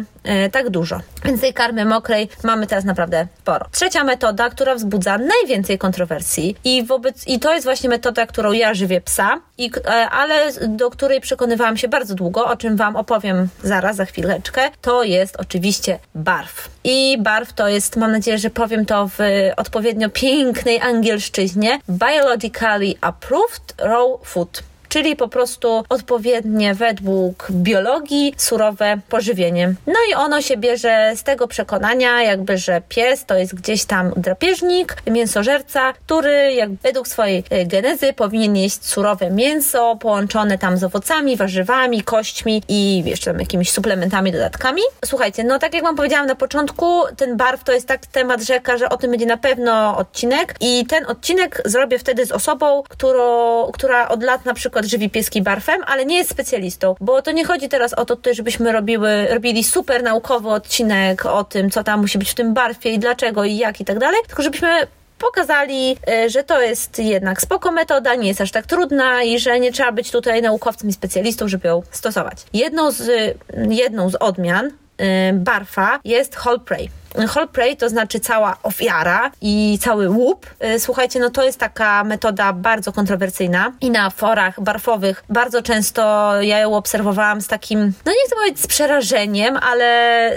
tak 0.52 0.70
dużo. 0.70 1.00
Więc 1.26 1.42
tej 1.42 1.54
karmy 1.54 1.86
mokrej 1.86 2.30
mamy 2.44 2.68
teraz 2.68 2.86
naprawdę 2.86 3.28
sporo. 3.40 3.66
Trzecia 3.72 4.04
metoda, 4.04 4.50
która 4.50 4.76
wzbudza 4.76 5.18
najwięcej 5.18 5.78
kontrowersji 5.78 6.56
i 6.64 6.84
wobec 6.84 7.28
i 7.28 7.40
to 7.40 7.54
jest 7.54 7.66
właśnie 7.66 7.90
metoda, 7.90 8.26
którą 8.26 8.52
ja 8.52 8.74
żywię 8.74 9.02
psa, 9.02 9.42
i, 9.58 9.72
e, 9.86 10.10
ale 10.10 10.52
do 10.68 10.90
której 10.90 11.22
przekonywałam 11.22 11.78
się 11.78 11.88
bardzo 11.88 12.16
długo, 12.16 12.46
o 12.46 12.58
czym 12.58 12.76
Wam 12.76 12.96
opowiem 12.96 13.48
zaraz, 13.64 13.96
za 13.96 14.06
chwileczkę. 14.06 14.62
To 14.82 15.04
jest 15.04 15.36
oczywiście 15.36 16.00
barw. 16.16 16.70
I 16.84 17.18
barw 17.20 17.54
to 17.54 17.68
jest, 17.68 17.96
mam 17.96 18.12
nadzieję, 18.12 18.38
że 18.38 18.50
powiem 18.50 18.86
to 18.86 19.08
w 19.08 19.20
odpowiednio 19.58 20.10
pięknej 20.10 20.82
angielszczyźnie, 20.82 21.80
biologically 21.90 22.94
approved 23.02 23.74
raw 23.78 24.08
food 24.24 24.64
czyli 24.96 25.16
po 25.16 25.28
prostu 25.28 25.84
odpowiednie 25.90 26.76
według 26.76 27.48
biologii 27.52 28.34
surowe 28.38 29.00
pożywienie. 29.10 29.74
No 29.88 29.94
i 30.12 30.14
ono 30.14 30.42
się 30.42 30.58
bierze 30.58 31.12
z 31.16 31.24
tego 31.24 31.48
przekonania, 31.48 32.24
jakby, 32.24 32.58
że 32.58 32.82
pies 32.90 33.26
to 33.26 33.36
jest 33.36 33.56
gdzieś 33.56 33.86
tam 33.86 34.12
drapieżnik, 34.18 34.98
mięsożerca, 35.08 35.94
który 35.94 36.54
jak 36.54 36.72
według 36.72 37.08
swojej 37.08 37.44
e, 37.50 37.66
genezy 37.66 38.14
powinien 38.14 38.56
jeść 38.56 38.86
surowe 38.86 39.30
mięso 39.30 39.96
połączone 39.96 40.58
tam 40.58 40.78
z 40.78 40.84
owocami, 40.84 41.38
warzywami, 41.38 42.02
kośćmi 42.02 42.64
i 42.68 43.04
jeszcze 43.06 43.32
tam 43.32 43.40
jakimiś 43.40 43.72
suplementami, 43.72 44.32
dodatkami. 44.32 44.82
Słuchajcie, 45.06 45.44
no 45.44 45.60
tak 45.60 45.74
jak 45.74 45.84
wam 45.84 45.96
powiedziałam 45.96 46.28
na 46.28 46.36
początku, 46.36 47.02
ten 47.18 47.38
barw 47.38 47.64
to 47.64 47.72
jest 47.72 47.88
tak 47.88 48.06
temat 48.06 48.42
rzeka, 48.42 48.78
że 48.78 48.90
o 48.90 48.98
tym 48.98 49.12
będzie 49.12 49.26
na 49.26 49.38
pewno 49.38 49.98
odcinek 49.98 50.56
i 50.62 50.86
ten 50.86 51.06
odcinek 51.06 51.62
zrobię 51.66 52.00
wtedy 52.00 52.26
z 52.26 52.32
osobą, 52.32 52.84
którą, 52.90 53.66
która 53.72 54.08
od 54.08 54.24
lat 54.24 54.46
na 54.46 54.54
przykład 54.54 54.85
żywi 54.86 55.10
pieski 55.10 55.42
barfem, 55.42 55.82
ale 55.88 56.06
nie 56.06 56.18
jest 56.18 56.30
specjalistą, 56.30 56.96
bo 57.02 57.22
to 57.22 57.32
nie 57.32 57.46
chodzi 57.46 57.70
teraz 57.70 57.94
o 57.94 58.06
to 58.06 58.18
żebyśmy 58.34 58.72
robiły, 58.72 59.28
robili 59.28 59.64
super 59.64 60.04
naukowy 60.04 60.50
odcinek 60.50 61.26
o 61.26 61.44
tym, 61.44 61.70
co 61.70 61.84
tam 61.84 62.02
musi 62.02 62.18
być 62.18 62.32
w 62.32 62.36
tym 62.36 62.54
barfie 62.54 62.90
i 62.90 63.00
dlaczego 63.00 63.44
i 63.44 63.58
jak 63.58 63.82
i 63.82 63.86
tak 63.86 64.00
dalej, 64.00 64.20
tylko 64.28 64.44
żebyśmy 64.44 64.88
pokazali, 65.20 65.98
e, 66.08 66.30
że 66.30 66.44
to 66.44 66.62
jest 66.62 67.00
jednak 67.00 67.42
spoko 67.42 67.72
metoda, 67.72 68.16
nie 68.16 68.28
jest 68.28 68.42
aż 68.42 68.52
tak 68.52 68.66
trudna 68.66 69.24
i 69.24 69.40
że 69.40 69.60
nie 69.60 69.72
trzeba 69.72 69.92
być 69.92 70.12
tutaj 70.12 70.42
naukowcem 70.42 70.90
i 70.90 70.94
specjalistą, 70.94 71.48
żeby 71.48 71.68
ją 71.68 71.82
stosować. 71.92 72.38
Jedną 72.54 72.92
z, 72.92 73.38
jedną 73.70 74.10
z 74.10 74.16
odmian 74.16 74.72
e, 74.98 75.34
barfa 75.34 76.00
jest 76.06 76.36
whole 76.36 76.60
prey. 76.60 76.90
Whole 77.36 77.48
prey 77.48 77.78
to 77.78 77.90
znaczy 77.90 78.20
cała 78.20 78.58
ofiara 78.64 79.32
i 79.42 79.80
cały 79.82 80.10
łup. 80.10 80.46
Y, 80.76 80.80
słuchajcie, 80.80 81.20
no 81.20 81.30
to 81.30 81.44
jest 81.44 81.60
taka 81.60 82.04
metoda 82.04 82.54
bardzo 82.54 82.92
kontrowersyjna 82.92 83.72
i 83.82 83.92
na 83.92 84.10
forach 84.10 84.62
barfowych 84.62 85.24
bardzo 85.30 85.62
często 85.62 86.32
ja 86.42 86.60
ją 86.60 86.76
obserwowałam 86.76 87.42
z 87.42 87.48
takim, 87.48 87.80
no 88.06 88.12
nie 88.12 88.28
chcę 88.28 88.36
powiedzieć 88.36 88.62
z 88.62 88.68
przerażeniem, 88.68 89.58
ale 89.58 89.86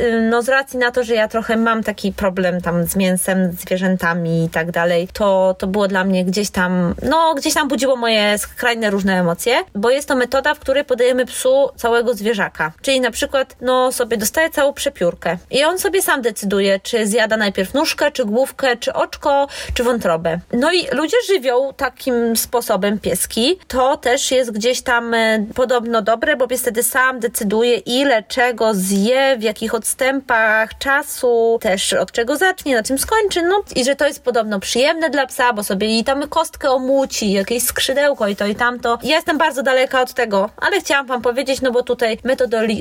y, 0.01 0.29
no 0.31 0.43
z 0.43 0.49
racji 0.49 0.79
na 0.79 0.91
to, 0.91 1.05
że 1.05 1.15
ja 1.15 1.29
trochę 1.29 1.57
mam 1.57 1.83
taki 1.83 2.13
problem 2.13 2.61
tam 2.61 2.87
z 2.87 2.97
mięsem, 2.97 3.53
zwierzętami 3.53 4.45
i 4.45 4.49
tak 4.49 4.71
dalej, 4.71 5.09
to, 5.13 5.57
to 5.59 5.67
było 5.67 5.89
dla 5.89 6.05
mnie 6.05 6.25
gdzieś 6.25 6.51
tam, 6.51 6.95
no 7.03 7.35
gdzieś 7.35 7.55
tam 7.55 7.69
budziło 7.69 7.97
moje 7.97 8.39
skrajne 8.39 8.91
różne 8.91 9.21
emocje, 9.21 9.65
bo 9.75 9.91
jest 9.91 10.09
to 10.09 10.17
metoda, 10.17 10.55
w 10.55 10.59
której 10.59 10.85
podajemy 10.85 11.27
psu 11.27 11.69
całego 11.77 12.15
zwierzaka. 12.15 12.73
Czyli 12.83 13.01
na 13.01 13.11
przykład, 13.11 13.57
no 13.61 13.93
sobie 13.93 14.17
dostaje 14.17 14.51
całą 14.51 14.73
przepiórkę 14.73 15.37
i 15.51 15.65
on 15.65 15.79
sobie 15.79 16.03
sam 16.03 16.23
decyduje, 16.23 16.68
decyduje, 16.69 16.81
czy 16.81 17.07
zjada 17.07 17.37
najpierw 17.37 17.75
nóżkę, 17.75 18.11
czy 18.11 18.25
główkę, 18.25 18.77
czy 18.77 18.93
oczko, 18.93 19.49
czy 19.75 19.85
wątrobę. 19.85 20.39
No 20.53 20.73
i 20.73 20.87
ludzie 20.93 21.17
żywią 21.27 21.73
takim 21.77 22.37
sposobem 22.37 22.99
pieski. 22.99 23.59
To 23.69 23.97
też 23.97 24.31
jest 24.31 24.53
gdzieś 24.53 24.83
tam 24.83 25.15
e, 25.15 25.47
podobno 25.55 26.03
dobre, 26.03 26.37
bo 26.37 26.49
pies 26.49 26.61
wtedy 26.63 26.83
sam 26.83 27.21
decyduje, 27.21 27.77
ile 27.77 28.23
czego 28.23 28.75
zje, 28.75 29.37
w 29.39 29.43
jakich 29.43 29.75
odstępach 29.75 30.79
czasu, 30.79 31.59
też 31.61 31.93
od 31.93 32.13
czego 32.13 32.37
zacznie, 32.37 32.75
na 32.75 32.83
czym 32.83 32.99
skończy. 32.99 33.43
No 33.43 33.63
i 33.77 33.85
że 33.85 33.97
to 33.97 34.07
jest 34.07 34.23
podobno 34.23 34.61
przyjemne 34.61 35.11
dla 35.11 35.27
psa, 35.27 35.53
bo 35.53 35.65
sobie 35.65 35.99
i 35.99 36.05
tam 36.05 36.29
kostkę 36.29 36.71
omuci, 36.71 37.33
jakieś 37.33 37.63
skrzydełko 37.63 38.29
i 38.29 38.37
to 38.37 38.47
i 38.47 38.55
tamto. 38.55 38.99
Ja 39.03 39.17
jestem 39.17 39.39
bardzo 39.39 39.63
daleka 39.63 40.03
od 40.03 40.15
tego, 40.15 40.51
ale 40.57 40.81
chciałam 40.81 41.07
Wam 41.07 41.23
powiedzieć, 41.23 41.61
no 41.61 41.73
bo 41.73 41.83
tutaj 41.83 42.19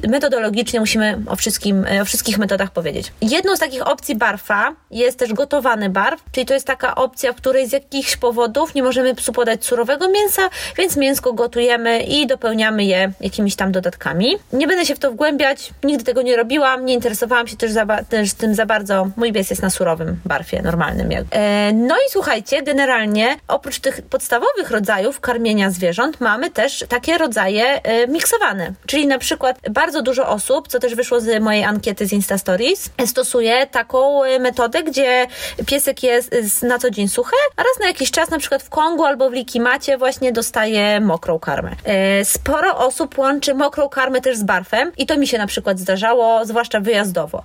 metodologicznie 0.08 0.80
musimy 0.80 1.20
o, 1.28 1.36
wszystkim, 1.36 1.86
e, 1.86 2.02
o 2.02 2.06
wszystkich 2.06 2.38
metodach 2.38 2.72
powiedzieć. 2.72 3.12
Jedną 3.22 3.56
z 3.56 3.60
takich 3.60 3.77
opcji 3.82 4.16
barfa 4.16 4.76
jest 4.92 5.20
też 5.20 5.34
gotowany 5.34 5.90
barw, 5.90 6.24
czyli 6.32 6.46
to 6.46 6.54
jest 6.54 6.68
taka 6.68 6.96
opcja, 6.96 7.34
w 7.34 7.36
której 7.36 7.68
z 7.68 7.72
jakichś 7.72 8.18
powodów 8.18 8.76
nie 8.76 8.84
możemy 8.84 9.16
psu 9.16 9.34
podać 9.34 9.66
surowego 9.66 10.10
mięsa, 10.10 10.50
więc 10.78 10.98
mięsko 10.98 11.34
gotujemy 11.34 12.04
i 12.04 12.28
dopełniamy 12.28 12.84
je 12.84 13.12
jakimiś 13.22 13.56
tam 13.56 13.72
dodatkami. 13.72 14.36
Nie 14.54 14.68
będę 14.68 14.86
się 14.86 14.96
w 14.96 15.00
to 15.00 15.12
wgłębiać, 15.12 15.70
nigdy 15.84 16.04
tego 16.04 16.22
nie 16.22 16.36
robiłam, 16.36 16.86
nie 16.86 16.94
interesowałam 16.94 17.48
się 17.48 17.58
też, 17.58 17.72
za, 17.72 17.86
też 18.10 18.34
tym 18.34 18.56
za 18.56 18.66
bardzo. 18.66 19.08
Mój 19.18 19.34
pies 19.34 19.50
jest 19.50 19.62
na 19.62 19.70
surowym 19.70 20.20
barfie, 20.26 20.62
normalnym. 20.62 21.12
Jak. 21.12 21.26
E, 21.32 21.74
no 21.74 21.96
i 21.96 22.12
słuchajcie, 22.12 22.64
generalnie 22.64 23.38
oprócz 23.48 23.80
tych 23.80 24.02
podstawowych 24.02 24.72
rodzajów 24.72 25.20
karmienia 25.20 25.70
zwierząt, 25.70 26.22
mamy 26.22 26.52
też 26.52 26.86
takie 26.90 27.18
rodzaje 27.18 27.84
e, 27.84 28.08
miksowane, 28.08 28.74
czyli 28.86 29.08
na 29.08 29.18
przykład 29.20 29.60
bardzo 29.70 30.02
dużo 30.02 30.30
osób, 30.30 30.68
co 30.68 30.80
też 30.80 30.96
wyszło 30.96 31.20
z 31.20 31.44
mojej 31.44 31.64
ankiety 31.64 32.08
z 32.08 32.14
Insta 32.14 32.38
Stories, 32.38 32.90
stosuje 33.06 33.67
taką 33.68 34.24
e, 34.24 34.40
metodę, 34.40 34.84
gdzie 34.84 35.28
piesek 35.66 36.04
jest 36.04 36.64
na 36.64 36.80
co 36.80 36.90
dzień 36.90 37.08
suchy, 37.08 37.36
a 37.56 37.64
raz 37.64 37.80
na 37.80 37.88
jakiś 37.88 38.12
czas, 38.12 38.30
na 38.30 38.40
przykład 38.40 38.64
w 38.64 38.70
Kongu 38.70 39.06
albo 39.06 39.30
w 39.30 39.34
Likimacie 39.34 39.98
właśnie 39.98 40.32
dostaje 40.32 41.02
mokrą 41.02 41.40
karmę. 41.40 41.72
E, 41.84 42.26
sporo 42.26 42.78
osób 42.78 43.18
łączy 43.18 43.54
mokrą 43.54 43.90
karmę 43.90 44.22
też 44.22 44.38
z 44.38 44.44
barfem 44.44 44.92
i 44.98 45.06
to 45.06 45.18
mi 45.18 45.28
się 45.28 45.38
na 45.38 45.48
przykład 45.48 45.80
zdarzało, 45.80 46.46
zwłaszcza 46.46 46.80
wyjazdowo. 46.80 47.44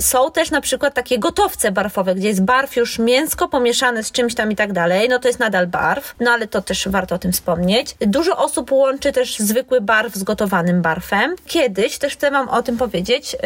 Są 0.00 0.30
też 0.30 0.50
na 0.50 0.60
przykład 0.60 0.94
takie 0.94 1.18
gotowce 1.18 1.72
barfowe, 1.72 2.14
gdzie 2.14 2.28
jest 2.28 2.42
barf 2.42 2.76
już 2.76 2.98
mięsko 2.98 3.48
pomieszane 3.48 4.02
z 4.02 4.12
czymś 4.12 4.34
tam 4.34 4.52
i 4.52 4.56
tak 4.56 4.72
dalej, 4.72 5.08
no 5.08 5.18
to 5.18 5.28
jest 5.28 5.40
nadal 5.40 5.66
barw, 5.66 6.14
no 6.20 6.30
ale 6.30 6.46
to 6.46 6.62
też 6.62 6.88
warto 6.88 7.14
o 7.14 7.18
tym 7.18 7.32
wspomnieć. 7.32 7.94
Dużo 8.00 8.36
osób 8.36 8.72
łączy 8.72 9.12
też 9.12 9.38
zwykły 9.38 9.80
barw 9.80 10.14
z 10.14 10.22
gotowanym 10.22 10.82
barfem. 10.82 11.34
Kiedyś, 11.46 11.98
też 11.98 12.12
chcę 12.12 12.30
Wam 12.30 12.48
o 12.48 12.62
tym 12.62 12.76
powiedzieć, 12.76 13.36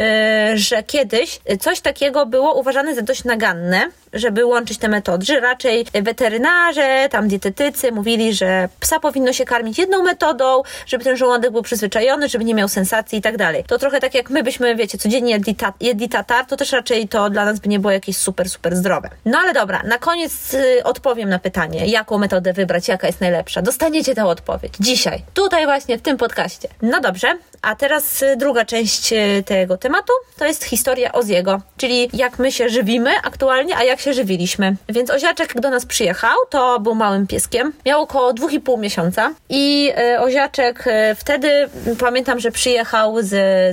że 0.53 0.83
kiedyś 0.83 1.39
coś 1.59 1.81
takiego 1.81 2.06
było 2.25 2.53
uważane 2.53 2.95
za 2.95 3.01
dość 3.01 3.23
naganne, 3.23 3.89
żeby 4.13 4.45
łączyć 4.45 4.77
te 4.77 4.87
metody, 4.87 5.25
że 5.25 5.39
raczej 5.39 5.85
weterynarze, 5.93 7.07
tam 7.11 7.27
dietetycy 7.27 7.91
mówili, 7.91 8.33
że 8.33 8.69
psa 8.79 8.99
powinno 8.99 9.33
się 9.33 9.45
karmić 9.45 9.77
jedną 9.77 10.03
metodą, 10.03 10.61
żeby 10.85 11.03
ten 11.03 11.17
żołądek 11.17 11.51
był 11.51 11.61
przyzwyczajony, 11.61 12.29
żeby 12.29 12.45
nie 12.45 12.55
miał 12.55 12.67
sensacji 12.67 13.19
i 13.19 13.21
tak 13.21 13.37
dalej. 13.37 13.63
To 13.67 13.77
trochę 13.77 13.99
tak 13.99 14.15
jak 14.15 14.29
my 14.29 14.43
byśmy, 14.43 14.75
wiecie, 14.75 14.97
codziennie 14.97 15.31
jedli, 15.31 15.55
ta, 15.55 15.73
jedli 15.81 16.09
tatar, 16.09 16.45
to 16.45 16.57
też 16.57 16.71
raczej 16.71 17.07
to 17.07 17.29
dla 17.29 17.45
nas 17.45 17.59
by 17.59 17.69
nie 17.69 17.79
było 17.79 17.91
jakieś 17.91 18.17
super, 18.17 18.49
super 18.49 18.75
zdrowe. 18.75 19.09
No 19.25 19.39
ale 19.39 19.53
dobra, 19.53 19.83
na 19.83 19.97
koniec 19.97 20.53
y, 20.53 20.83
odpowiem 20.83 21.29
na 21.29 21.39
pytanie, 21.39 21.85
jaką 21.85 22.17
metodę 22.17 22.53
wybrać, 22.53 22.87
jaka 22.87 23.07
jest 23.07 23.21
najlepsza. 23.21 23.61
Dostaniecie 23.61 24.15
tę 24.15 24.25
odpowiedź 24.25 24.73
dzisiaj, 24.79 25.23
tutaj 25.33 25.65
właśnie 25.65 25.97
w 25.97 26.01
tym 26.01 26.17
podcaście. 26.17 26.67
No 26.81 27.01
dobrze, 27.01 27.37
a 27.61 27.75
teraz 27.75 28.21
y, 28.21 28.35
druga 28.37 28.65
część 28.65 29.13
y, 29.13 29.43
tego 29.45 29.77
tematu 29.77 30.13
to 30.37 30.45
jest 30.45 30.63
historia 30.63 31.11
Oziego, 31.11 31.61
czyli 31.77 32.09
jak 32.13 32.39
my 32.39 32.51
się 32.51 32.69
żywimy 32.69 33.11
aktualnie, 33.23 33.77
a 33.77 33.83
jak 33.83 33.99
się 33.99 34.06
żywiliśmy. 34.13 34.75
Więc 34.89 35.09
Oziaczek 35.09 35.61
do 35.61 35.69
nas 35.69 35.85
przyjechał, 35.85 36.37
to 36.49 36.79
był 36.79 36.95
małym 36.95 37.27
pieskiem, 37.27 37.73
miał 37.85 38.01
około 38.01 38.33
2,5 38.33 38.79
miesiąca 38.79 39.33
i 39.49 39.91
y, 40.15 40.19
Oziaczek 40.19 40.85
wtedy 41.15 41.69
pamiętam, 41.99 42.39
że 42.39 42.51
przyjechał 42.51 43.21
z, 43.21 43.29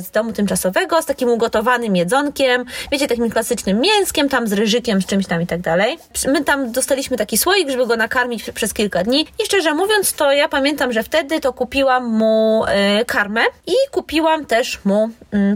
z 0.06 0.10
domu 0.10 0.32
tymczasowego 0.32 1.02
z 1.02 1.06
takim 1.06 1.28
ugotowanym 1.28 1.96
jedzonkiem, 1.96 2.64
wiecie, 2.92 3.06
takim 3.06 3.30
klasycznym 3.30 3.80
mięskiem, 3.80 4.28
tam 4.28 4.48
z 4.48 4.52
ryżykiem, 4.52 5.02
z 5.02 5.06
czymś 5.06 5.26
tam 5.26 5.42
i 5.42 5.46
tak 5.46 5.60
dalej. 5.60 5.98
My 6.28 6.44
tam 6.44 6.72
dostaliśmy 6.72 7.16
taki 7.16 7.38
słoik, 7.38 7.70
żeby 7.70 7.86
go 7.86 7.96
nakarmić 7.96 8.50
przez 8.50 8.74
kilka 8.74 9.04
dni 9.04 9.26
i 9.42 9.44
szczerze 9.44 9.74
mówiąc, 9.74 10.12
to 10.12 10.32
ja 10.32 10.48
pamiętam, 10.48 10.92
że 10.92 11.02
wtedy 11.02 11.40
to 11.40 11.52
kupiłam 11.52 12.06
mu 12.06 12.64
karmę 13.06 13.40
i 13.66 13.74
kupiłam 13.90 14.46
też 14.46 14.84
mu 14.84 15.10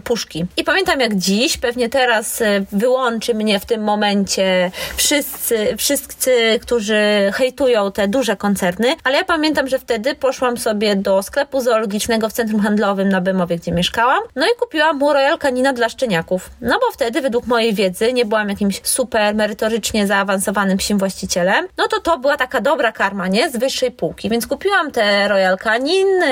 puszki. 0.05 0.47
I 0.57 0.65
pamiętam 0.65 1.01
jak 1.01 1.15
dziś, 1.15 1.59
pewnie 1.59 1.89
teraz 1.89 2.43
e, 2.43 2.65
wyłączy 2.73 3.35
mnie 3.35 3.61
w 3.61 3.67
tym 3.67 3.83
momencie 3.83 4.58
wszyscy, 4.97 5.77
wszyscy, 5.77 6.59
którzy 6.63 7.31
hejtują 7.35 7.93
te 7.93 8.09
duże 8.09 8.37
koncerny, 8.37 8.97
ale 9.05 9.17
ja 9.17 9.25
pamiętam, 9.25 9.69
że 9.69 9.79
wtedy 9.79 10.15
poszłam 10.15 10.57
sobie 10.57 10.97
do 10.97 11.23
sklepu 11.23 11.61
zoologicznego 11.61 12.29
w 12.29 12.33
centrum 12.33 12.61
handlowym 12.61 13.09
na 13.09 13.21
Bemowie, 13.21 13.57
gdzie 13.57 13.73
mieszkałam, 13.73 14.21
no 14.37 14.47
i 14.47 14.59
kupiłam 14.61 14.99
mu 14.99 15.13
Royal 15.13 15.39
Canina 15.39 15.73
dla 15.73 15.89
szczeniaków. 15.89 16.51
No 16.61 16.79
bo 16.81 16.91
wtedy, 16.93 17.21
według 17.21 17.47
mojej 17.47 17.75
wiedzy, 17.75 18.13
nie 18.13 18.25
byłam 18.25 18.49
jakimś 18.49 18.81
super 18.85 19.35
merytorycznie 19.35 20.07
zaawansowanym 20.07 20.79
psim 20.79 20.99
właścicielem, 20.99 21.69
no 21.77 21.89
to 21.89 22.01
to 22.01 22.19
była 22.19 22.37
taka 22.37 22.61
dobra 22.61 22.93
karma, 22.93 23.29
nie? 23.29 23.51
Z 23.51 23.57
wyższej 23.57 23.91
półki, 23.91 24.29
więc 24.29 24.47
kupiłam 24.47 24.91
te 24.91 25.29
Royal 25.29 25.59
Canin, 25.59 26.23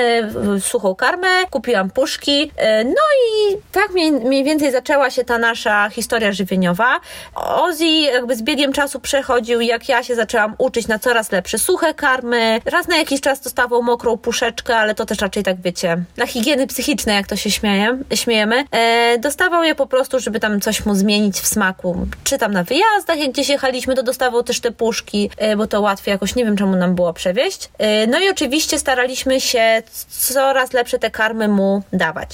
y, 0.57 0.61
suchą 0.61 0.95
karmę, 0.95 1.27
kupiłam 1.49 1.89
puszki. 1.89 2.51
E, 2.57 2.83
no 2.83 2.91
i 2.91 3.57
tak 3.71 3.91
mniej 4.25 4.43
więcej 4.43 4.71
zaczęła 4.71 5.09
się 5.09 5.23
ta 5.23 5.37
nasza 5.37 5.89
historia 5.89 6.31
żywieniowa. 6.31 6.99
Ozzy 7.35 7.85
jakby 8.17 8.35
z 8.35 8.41
biegiem 8.41 8.73
czasu 8.73 8.99
przechodził, 8.99 9.61
jak 9.61 9.89
ja 9.89 10.03
się 10.03 10.15
zaczęłam 10.15 10.55
uczyć 10.57 10.87
na 10.87 10.99
coraz 10.99 11.31
lepsze 11.31 11.57
suche 11.59 11.93
karmy. 11.93 12.61
Raz 12.65 12.87
na 12.87 12.97
jakiś 12.97 13.21
czas 13.21 13.41
dostawał 13.41 13.83
mokrą 13.83 14.17
puszeczkę, 14.17 14.77
ale 14.77 14.95
to 14.95 15.05
też 15.05 15.19
raczej 15.19 15.43
tak 15.43 15.61
wiecie, 15.61 15.97
dla 16.15 16.27
higieny 16.27 16.67
psychicznej, 16.67 17.15
jak 17.15 17.27
to 17.27 17.35
się 17.35 17.51
śmieje, 17.51 17.97
śmiejemy. 18.15 18.63
E, 18.71 19.17
dostawał 19.17 19.63
je 19.63 19.75
po 19.75 19.87
prostu, 19.87 20.19
żeby 20.19 20.39
tam 20.39 20.61
coś 20.61 20.85
mu 20.85 20.95
zmienić 20.95 21.39
w 21.39 21.47
smaku. 21.47 22.07
Czy 22.23 22.37
tam 22.37 22.53
na 22.53 22.63
wyjazdach, 22.63 23.17
jak 23.17 23.31
gdzieś 23.31 23.49
jechaliśmy, 23.49 23.95
to 23.95 24.03
dostawał 24.03 24.43
też 24.43 24.59
te 24.59 24.71
puszki, 24.71 25.29
e, 25.37 25.57
bo 25.57 25.67
to 25.67 25.81
łatwiej 25.81 26.11
jakoś, 26.11 26.35
nie 26.35 26.45
wiem 26.45 26.57
czemu 26.57 26.75
nam 26.75 26.95
było 26.95 27.13
przewieźć. 27.13 27.69
E, 27.77 28.07
no 28.07 28.19
i 28.19 28.29
oczywiście 28.29 28.79
staraliśmy 28.79 29.41
się 29.41 29.83
coraz 30.09 30.73
lepsze 30.73 30.99
te 30.99 31.11
karmy 31.11 31.47
mu 31.47 31.83
dawać. 31.93 32.29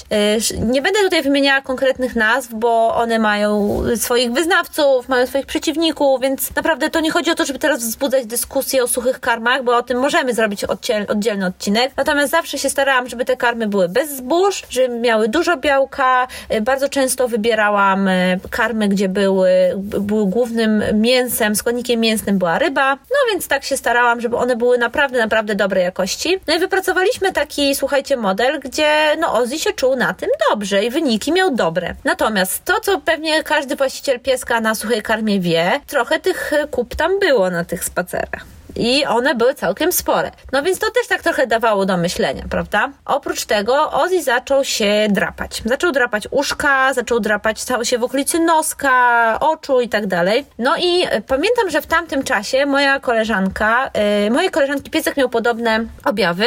Y, 0.52 0.60
nie 0.60 0.82
będę 0.82 0.98
tutaj 1.02 1.22
wymieniała 1.22 1.60
konkretnych 1.60 2.16
nazw, 2.16 2.54
bo 2.54 2.94
one 2.94 3.18
mają 3.18 3.82
swoich 3.96 4.32
wyznawców, 4.32 5.08
mają 5.08 5.26
swoich 5.26 5.46
przeciwników, 5.46 5.73
więc 6.20 6.56
naprawdę 6.56 6.90
to 6.90 7.00
nie 7.00 7.10
chodzi 7.10 7.30
o 7.30 7.34
to, 7.34 7.44
żeby 7.44 7.58
teraz 7.58 7.78
wzbudzać 7.80 8.26
dyskusję 8.26 8.82
o 8.82 8.88
suchych 8.88 9.20
karmach, 9.20 9.64
bo 9.64 9.76
o 9.76 9.82
tym 9.82 9.98
możemy 9.98 10.34
zrobić 10.34 10.64
oddzielny 11.08 11.46
odcinek. 11.46 11.92
Natomiast 11.96 12.30
zawsze 12.30 12.58
się 12.58 12.70
starałam, 12.70 13.08
żeby 13.08 13.24
te 13.24 13.36
karmy 13.36 13.66
były 13.66 13.88
bez 13.88 14.10
zbóż, 14.10 14.62
żeby 14.70 14.98
miały 14.98 15.28
dużo 15.28 15.56
białka. 15.56 16.28
Y, 16.54 16.60
bardzo 16.60 16.88
często 16.88 17.28
wybierałam 17.28 18.08
y, 18.08 18.40
karmy, 18.50 18.88
gdzie 18.88 19.08
były, 19.08 19.48
były 19.76 20.26
głównym 20.26 20.82
mięsem, 20.92 21.56
składnikiem 21.56 22.00
mięsnym 22.00 22.38
była 22.38 22.58
ryba. 22.58 22.94
No 22.94 23.16
więc 23.32 23.48
tak 23.48 23.64
się 23.64 23.76
starałam, 23.76 24.20
żeby 24.20 24.36
one 24.36 24.56
były 24.56 24.78
naprawdę, 24.78 25.18
naprawdę 25.18 25.54
dobrej 25.54 25.84
jakości. 25.84 26.38
No 26.46 26.54
i 26.54 26.58
wypracowaliśmy 26.58 27.32
taki, 27.32 27.74
słuchajcie, 27.74 28.16
model, 28.16 28.60
gdzie 28.60 29.16
no 29.18 29.32
Ozzy 29.34 29.58
się 29.58 29.72
czuł 29.72 29.96
na 29.96 30.14
tym 30.14 30.30
dobrze 30.50 30.84
i 30.84 30.90
wyniki 30.90 31.32
miał 31.32 31.54
dobre. 31.54 31.94
Natomiast 32.04 32.64
to, 32.64 32.80
co 32.80 33.00
pewnie 33.00 33.42
każdy 33.42 33.76
właściciel 33.76 34.20
pieska 34.20 34.60
na 34.60 34.74
suchej 34.74 35.02
karmie 35.02 35.40
wie, 35.40 35.63
trochę 35.86 36.20
tych 36.20 36.52
kup 36.70 36.94
tam 36.94 37.18
było 37.18 37.50
na 37.50 37.64
tych 37.64 37.84
spacerach 37.84 38.44
i 38.76 39.04
one 39.04 39.34
były 39.34 39.54
całkiem 39.54 39.92
spore. 39.92 40.30
No 40.52 40.62
więc 40.62 40.78
to 40.78 40.90
też 40.90 41.06
tak 41.08 41.22
trochę 41.22 41.46
dawało 41.46 41.86
do 41.86 41.96
myślenia, 41.96 42.44
prawda? 42.50 42.90
Oprócz 43.04 43.44
tego 43.44 43.92
Ozzy 43.92 44.22
zaczął 44.22 44.64
się 44.64 45.06
drapać. 45.10 45.62
Zaczął 45.64 45.92
drapać 45.92 46.28
uszka, 46.30 46.94
zaczął 46.94 47.20
drapać 47.20 47.64
cały 47.64 47.86
się 47.86 47.98
w 47.98 48.04
okolicy 48.04 48.40
noska, 48.40 49.38
oczu 49.40 49.80
i 49.80 49.88
tak 49.88 50.06
dalej. 50.06 50.46
No 50.58 50.76
i 50.76 51.02
e, 51.10 51.20
pamiętam, 51.20 51.70
że 51.70 51.82
w 51.82 51.86
tamtym 51.86 52.22
czasie 52.22 52.66
moja 52.66 53.00
koleżanka, 53.00 53.90
yy, 54.24 54.30
moje 54.30 54.50
koleżanki 54.50 54.90
piesek 54.90 55.16
miał 55.16 55.28
podobne 55.28 55.84
objawy. 56.04 56.46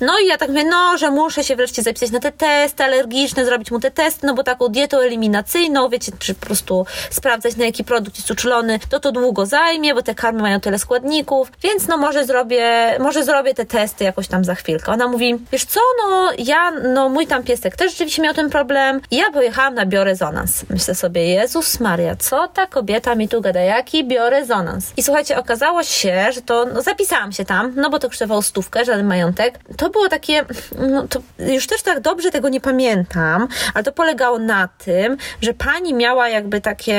No 0.00 0.18
i 0.24 0.26
ja 0.26 0.38
tak 0.38 0.48
mówię, 0.48 0.64
no, 0.64 0.98
że 0.98 1.10
muszę 1.10 1.44
się 1.44 1.56
wreszcie 1.56 1.82
zapisać 1.82 2.10
na 2.10 2.20
te 2.20 2.32
testy 2.32 2.84
alergiczne, 2.84 3.44
zrobić 3.44 3.70
mu 3.70 3.80
te 3.80 3.90
testy, 3.90 4.26
no 4.26 4.34
bo 4.34 4.42
taką 4.42 4.68
dietą 4.68 4.98
eliminacyjną, 4.98 5.88
wiecie, 5.88 6.12
czy 6.18 6.34
po 6.34 6.46
prostu 6.46 6.86
sprawdzać 7.10 7.56
na 7.56 7.64
jaki 7.64 7.84
produkt 7.84 8.16
jest 8.16 8.30
uczulony, 8.30 8.78
to 8.88 9.00
to 9.00 9.12
długo 9.12 9.46
zajmie, 9.46 9.94
bo 9.94 10.02
te 10.02 10.14
karmy 10.14 10.42
mają 10.42 10.60
tyle 10.60 10.78
składników. 10.78 11.52
Więc 11.66 11.88
no 11.88 11.96
może 11.96 12.24
zrobię, 12.24 12.96
może 12.98 13.24
zrobię 13.24 13.54
te 13.54 13.64
testy 13.64 14.04
jakoś 14.04 14.28
tam 14.28 14.44
za 14.44 14.54
chwilkę. 14.54 14.92
Ona 14.92 15.08
mówi, 15.08 15.38
wiesz 15.52 15.64
co, 15.64 15.80
no 16.02 16.30
ja, 16.38 16.70
no 16.70 17.08
mój 17.08 17.26
tam 17.26 17.42
piesek 17.42 17.76
też 17.76 17.90
rzeczywiście 17.92 18.22
miał 18.22 18.34
ten 18.34 18.50
problem 18.50 19.00
i 19.10 19.16
ja 19.16 19.30
pojechałam 19.32 19.74
na 19.74 19.86
biorezonans. 19.86 20.64
Myślę 20.70 20.94
sobie, 20.94 21.26
Jezus 21.26 21.80
Maria, 21.80 22.16
co 22.16 22.48
ta 22.48 22.66
kobieta 22.66 23.14
mi 23.14 23.28
tu 23.28 23.40
gada, 23.40 23.60
jaki 23.60 24.04
biorezonans? 24.04 24.92
I 24.96 25.02
słuchajcie, 25.02 25.38
okazało 25.38 25.82
się, 25.82 26.32
że 26.32 26.42
to, 26.42 26.66
no 26.74 26.82
zapisałam 26.82 27.32
się 27.32 27.44
tam, 27.44 27.72
no 27.76 27.90
bo 27.90 27.98
to 27.98 28.08
kosztowało 28.08 28.42
stówkę, 28.42 28.84
żaden 28.84 29.06
majątek. 29.06 29.58
To 29.76 29.90
było 29.90 30.08
takie, 30.08 30.44
no 30.78 31.08
to 31.08 31.20
już 31.38 31.66
też 31.66 31.82
tak 31.82 32.00
dobrze 32.00 32.30
tego 32.30 32.48
nie 32.48 32.60
pamiętam, 32.60 33.48
ale 33.74 33.84
to 33.84 33.92
polegało 33.92 34.38
na 34.38 34.68
tym, 34.68 35.16
że 35.42 35.54
pani 35.54 35.94
miała 35.94 36.28
jakby 36.28 36.60
takie, 36.60 36.98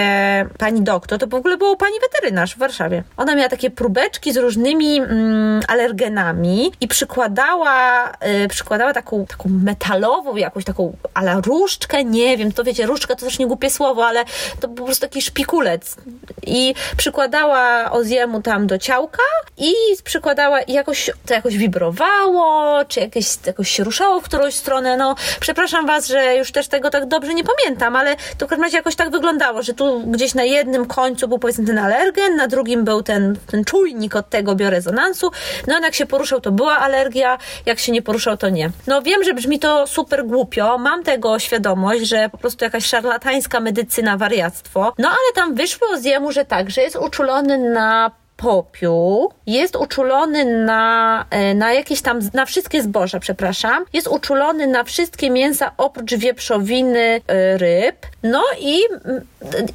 pani 0.57 0.81
doktor, 0.81 1.19
to 1.19 1.27
w 1.27 1.33
ogóle 1.33 1.57
było 1.57 1.75
pani 1.75 1.95
weterynarz 2.01 2.55
w 2.55 2.57
Warszawie. 2.57 3.03
Ona 3.17 3.35
miała 3.35 3.49
takie 3.49 3.71
próbeczki 3.71 4.33
z 4.33 4.37
różnymi 4.57 4.97
mm, 4.97 5.61
alergenami 5.67 6.71
i 6.81 6.87
przykładała, 6.87 8.09
y, 8.43 8.47
przykładała 8.47 8.93
taką, 8.93 9.25
taką 9.25 9.49
metalową 9.49 10.35
jakąś 10.35 10.65
taką, 10.65 10.93
ale 11.13 11.41
różdżkę, 11.41 12.03
nie 12.03 12.37
wiem, 12.37 12.51
to 12.51 12.63
wiecie, 12.63 12.85
różdżka 12.85 13.15
to 13.15 13.25
też 13.25 13.39
nie 13.39 13.47
głupie 13.47 13.69
słowo, 13.69 14.07
ale 14.07 14.25
to 14.59 14.67
po 14.67 14.83
prostu 14.83 15.01
taki 15.01 15.21
szpikulec. 15.21 15.95
I 16.43 16.73
przykładała 16.97 17.91
Oziemu 17.91 18.41
tam 18.41 18.67
do 18.67 18.77
ciałka 18.77 19.23
i 19.57 19.73
przykładała 20.03 20.61
i 20.61 20.73
jakoś 20.73 21.11
to 21.25 21.33
jakoś 21.33 21.57
wibrowało, 21.57 22.85
czy 22.85 22.99
jakieś, 22.99 23.27
jakoś 23.45 23.71
się 23.71 23.83
ruszało 23.83 24.19
w 24.21 24.23
którąś 24.23 24.53
stronę. 24.53 24.97
No, 24.97 25.15
przepraszam 25.39 25.87
was, 25.87 26.07
że 26.07 26.35
już 26.35 26.51
też 26.51 26.67
tego 26.67 26.89
tak 26.89 27.05
dobrze 27.05 27.33
nie 27.33 27.43
pamiętam, 27.43 27.95
ale 27.95 28.15
to 28.37 28.45
w 28.45 28.49
każdym 28.49 28.63
razie 28.63 28.77
jakoś 28.77 28.95
tak 28.95 29.11
wyglądało, 29.11 29.63
że 29.63 29.73
tu 29.73 30.01
gdzieś 30.01 30.33
na 30.33 30.43
jednym 30.43 30.85
końcu 30.85 31.27
był 31.27 31.39
powiedzmy 31.39 31.65
ten 31.65 31.77
alergen, 31.77 32.35
na 32.35 32.47
drugim 32.47 32.83
był 32.83 33.03
ten, 33.03 33.37
ten 33.51 33.65
czujnik 33.65 34.15
od 34.15 34.29
tego 34.29 34.46
biorezonansu. 34.55 35.31
No, 35.67 35.79
jak 35.79 35.95
się 35.95 36.05
poruszał, 36.05 36.41
to 36.41 36.51
była 36.51 36.77
alergia, 36.77 37.37
jak 37.65 37.79
się 37.79 37.91
nie 37.91 38.01
poruszał, 38.01 38.37
to 38.37 38.49
nie. 38.49 38.69
No, 38.87 39.01
wiem, 39.01 39.23
że 39.23 39.33
brzmi 39.33 39.59
to 39.59 39.87
super 39.87 40.25
głupio, 40.25 40.77
mam 40.77 41.03
tego 41.03 41.39
świadomość, 41.39 42.01
że 42.01 42.29
po 42.29 42.37
prostu 42.37 42.65
jakaś 42.65 42.85
szarlatańska 42.85 43.59
medycyna, 43.59 44.17
wariactwo. 44.17 44.93
No, 44.97 45.07
ale 45.07 45.33
tam 45.35 45.55
wyszło 45.55 45.87
z 45.97 46.05
jemu, 46.05 46.31
że 46.31 46.45
tak, 46.45 46.69
że 46.69 46.81
jest 46.81 46.95
uczulony 46.95 47.57
na 47.57 48.11
popiół, 48.37 49.33
jest 49.47 49.75
uczulony 49.75 50.63
na, 50.65 51.25
e, 51.29 51.53
na 51.53 51.73
jakieś 51.73 52.01
tam, 52.01 52.19
na 52.33 52.45
wszystkie 52.45 52.83
zboża, 52.83 53.19
przepraszam, 53.19 53.85
jest 53.93 54.07
uczulony 54.07 54.67
na 54.67 54.83
wszystkie 54.83 55.29
mięsa 55.29 55.71
oprócz 55.77 56.15
wieprzowiny, 56.15 57.21
e, 57.27 57.57
ryb, 57.57 57.95
no 58.23 58.43
i 58.59 58.79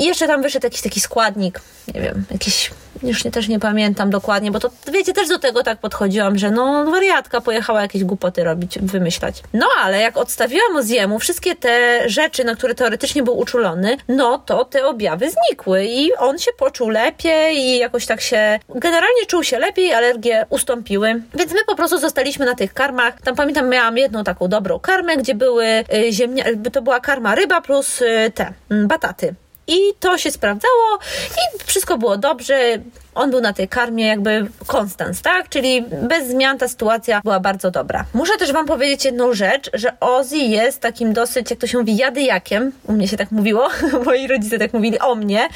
jeszcze 0.01 0.27
tam 0.27 0.43
wyszedł 0.43 0.67
jakiś 0.67 0.83
taki 0.83 1.01
składnik, 1.01 1.61
nie 1.95 2.01
wiem, 2.01 2.25
jakiś 2.31 2.71
już 3.03 3.25
nie, 3.25 3.31
też 3.31 3.49
nie 3.49 3.61
pamiętam 3.61 4.11
dokładnie, 4.11 4.51
bo 4.51 4.61
to 4.61 4.71
wiecie, 4.93 5.13
też 5.13 5.29
do 5.29 5.39
tego 5.39 5.63
tak 5.63 5.79
podchodziłam, 5.79 6.39
że 6.39 6.51
no 6.51 6.85
wariatka 6.85 7.41
pojechała 7.41 7.83
jakieś 7.83 8.05
głupoty 8.05 8.45
robić, 8.45 8.79
wymyślać. 8.79 9.43
No 9.53 9.67
ale 9.83 10.01
jak 10.01 10.17
odstawiłam 10.17 10.83
z 10.83 10.89
jemu 10.89 11.19
wszystkie 11.19 11.57
te 11.57 12.03
rzeczy, 12.07 12.45
na 12.45 12.55
które 12.55 12.75
teoretycznie 12.75 13.23
był 13.23 13.39
uczulony, 13.39 13.97
no 14.09 14.39
to 14.39 14.65
te 14.65 14.87
objawy 14.87 15.31
znikły 15.31 15.85
i 15.85 16.15
on 16.15 16.39
się 16.39 16.51
poczuł 16.59 16.89
lepiej 16.89 17.59
i 17.59 17.79
jakoś 17.79 18.07
tak 18.07 18.21
się, 18.21 18.59
generalnie 18.69 19.27
czuł 19.27 19.45
się 19.45 19.59
lepiej, 19.59 19.95
alergie 19.95 20.47
ustąpiły, 20.51 21.23
więc 21.35 21.53
my 21.53 21.59
po 21.67 21.77
prostu 21.77 21.99
zostaliśmy 21.99 22.47
na 22.47 22.55
tych 22.55 22.75
karmach. 22.75 23.21
Tam 23.25 23.37
pamiętam, 23.37 23.69
miałam 23.69 23.99
jedną 23.99 24.25
taką 24.25 24.49
dobrą 24.49 24.79
karmę, 24.79 25.17
gdzie 25.17 25.35
były 25.35 25.67
y, 25.67 26.13
ziemnia, 26.13 26.45
to 26.73 26.83
była 26.83 27.01
karma 27.01 27.35
ryba 27.35 27.61
plus 27.61 28.03
y, 28.03 28.33
te 28.35 28.53
mm, 28.71 28.89
bataty. 28.89 29.35
I 29.67 29.79
to 30.01 30.19
się 30.19 30.31
sprawdzało 30.31 30.99
i 31.37 31.65
wszystko 31.65 31.99
było 31.99 32.17
dobrze 32.17 32.79
on 33.15 33.31
był 33.31 33.41
na 33.41 33.53
tej 33.53 33.69
karmie 33.69 34.07
jakby 34.07 34.47
konstans, 34.67 35.23
tak? 35.23 35.49
Czyli 35.49 35.83
bez 35.83 36.29
zmian 36.29 36.59
ta 36.59 36.69
sytuacja 36.69 37.21
była 37.21 37.41
bardzo 37.41 37.71
dobra. 37.71 38.05
Muszę 38.15 38.33
też 38.39 38.53
wam 38.53 38.67
powiedzieć 38.67 39.05
jedną 39.05 39.35
rzecz, 39.35 39.71
że 39.75 39.93
Ozzy 40.01 40.37
jest 40.37 40.81
takim 40.81 41.13
dosyć, 41.13 41.51
jak 41.51 41.59
to 41.59 41.67
się 41.67 41.79
mówi, 41.79 41.97
jadyjakiem. 41.97 42.73
U 42.89 42.93
mnie 42.93 43.09
się 43.09 43.17
tak 43.17 43.31
mówiło, 43.31 43.69
moi 44.07 44.27
rodzice 44.27 44.59
tak 44.59 44.73
mówili 44.73 44.99
o 44.99 45.15
mnie. 45.15 45.49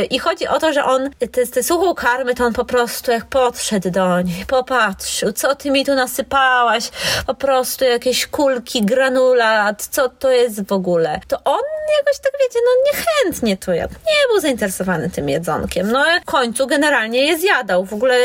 Y, 0.00 0.04
I 0.04 0.18
chodzi 0.18 0.48
o 0.48 0.58
to, 0.58 0.72
że 0.72 0.84
on 0.84 1.10
te, 1.32 1.46
te 1.46 1.62
suchą 1.62 1.94
karmy, 1.94 2.34
to 2.34 2.44
on 2.44 2.52
po 2.52 2.64
prostu 2.64 3.10
jak 3.10 3.24
podszedł 3.24 3.90
do 3.90 4.20
niej, 4.20 4.46
popatrzył, 4.46 5.32
co 5.32 5.54
ty 5.54 5.70
mi 5.70 5.84
tu 5.84 5.94
nasypałaś, 5.94 6.90
po 7.26 7.34
prostu 7.34 7.84
jakieś 7.84 8.26
kulki, 8.26 8.82
granulat, 8.82 9.88
co 9.90 10.08
to 10.08 10.30
jest 10.30 10.66
w 10.68 10.72
ogóle. 10.72 11.20
To 11.28 11.36
on 11.44 11.60
jakoś 11.98 12.20
tak, 12.20 12.32
wiecie, 12.40 12.58
no 12.64 12.92
niechętnie 12.92 13.56
to 13.56 13.72
jadł. 13.72 13.94
Nie 13.94 14.28
był 14.32 14.40
zainteresowany 14.40 15.10
tym 15.10 15.28
jedzonkiem. 15.28 15.92
No 15.92 16.04
w 16.22 16.24
końcu 16.24 16.66
generalnie 16.66 16.91
generalnie 16.92 17.26
je 17.26 17.38
zjadał. 17.38 17.84
W 17.84 17.92
ogóle, 17.92 18.16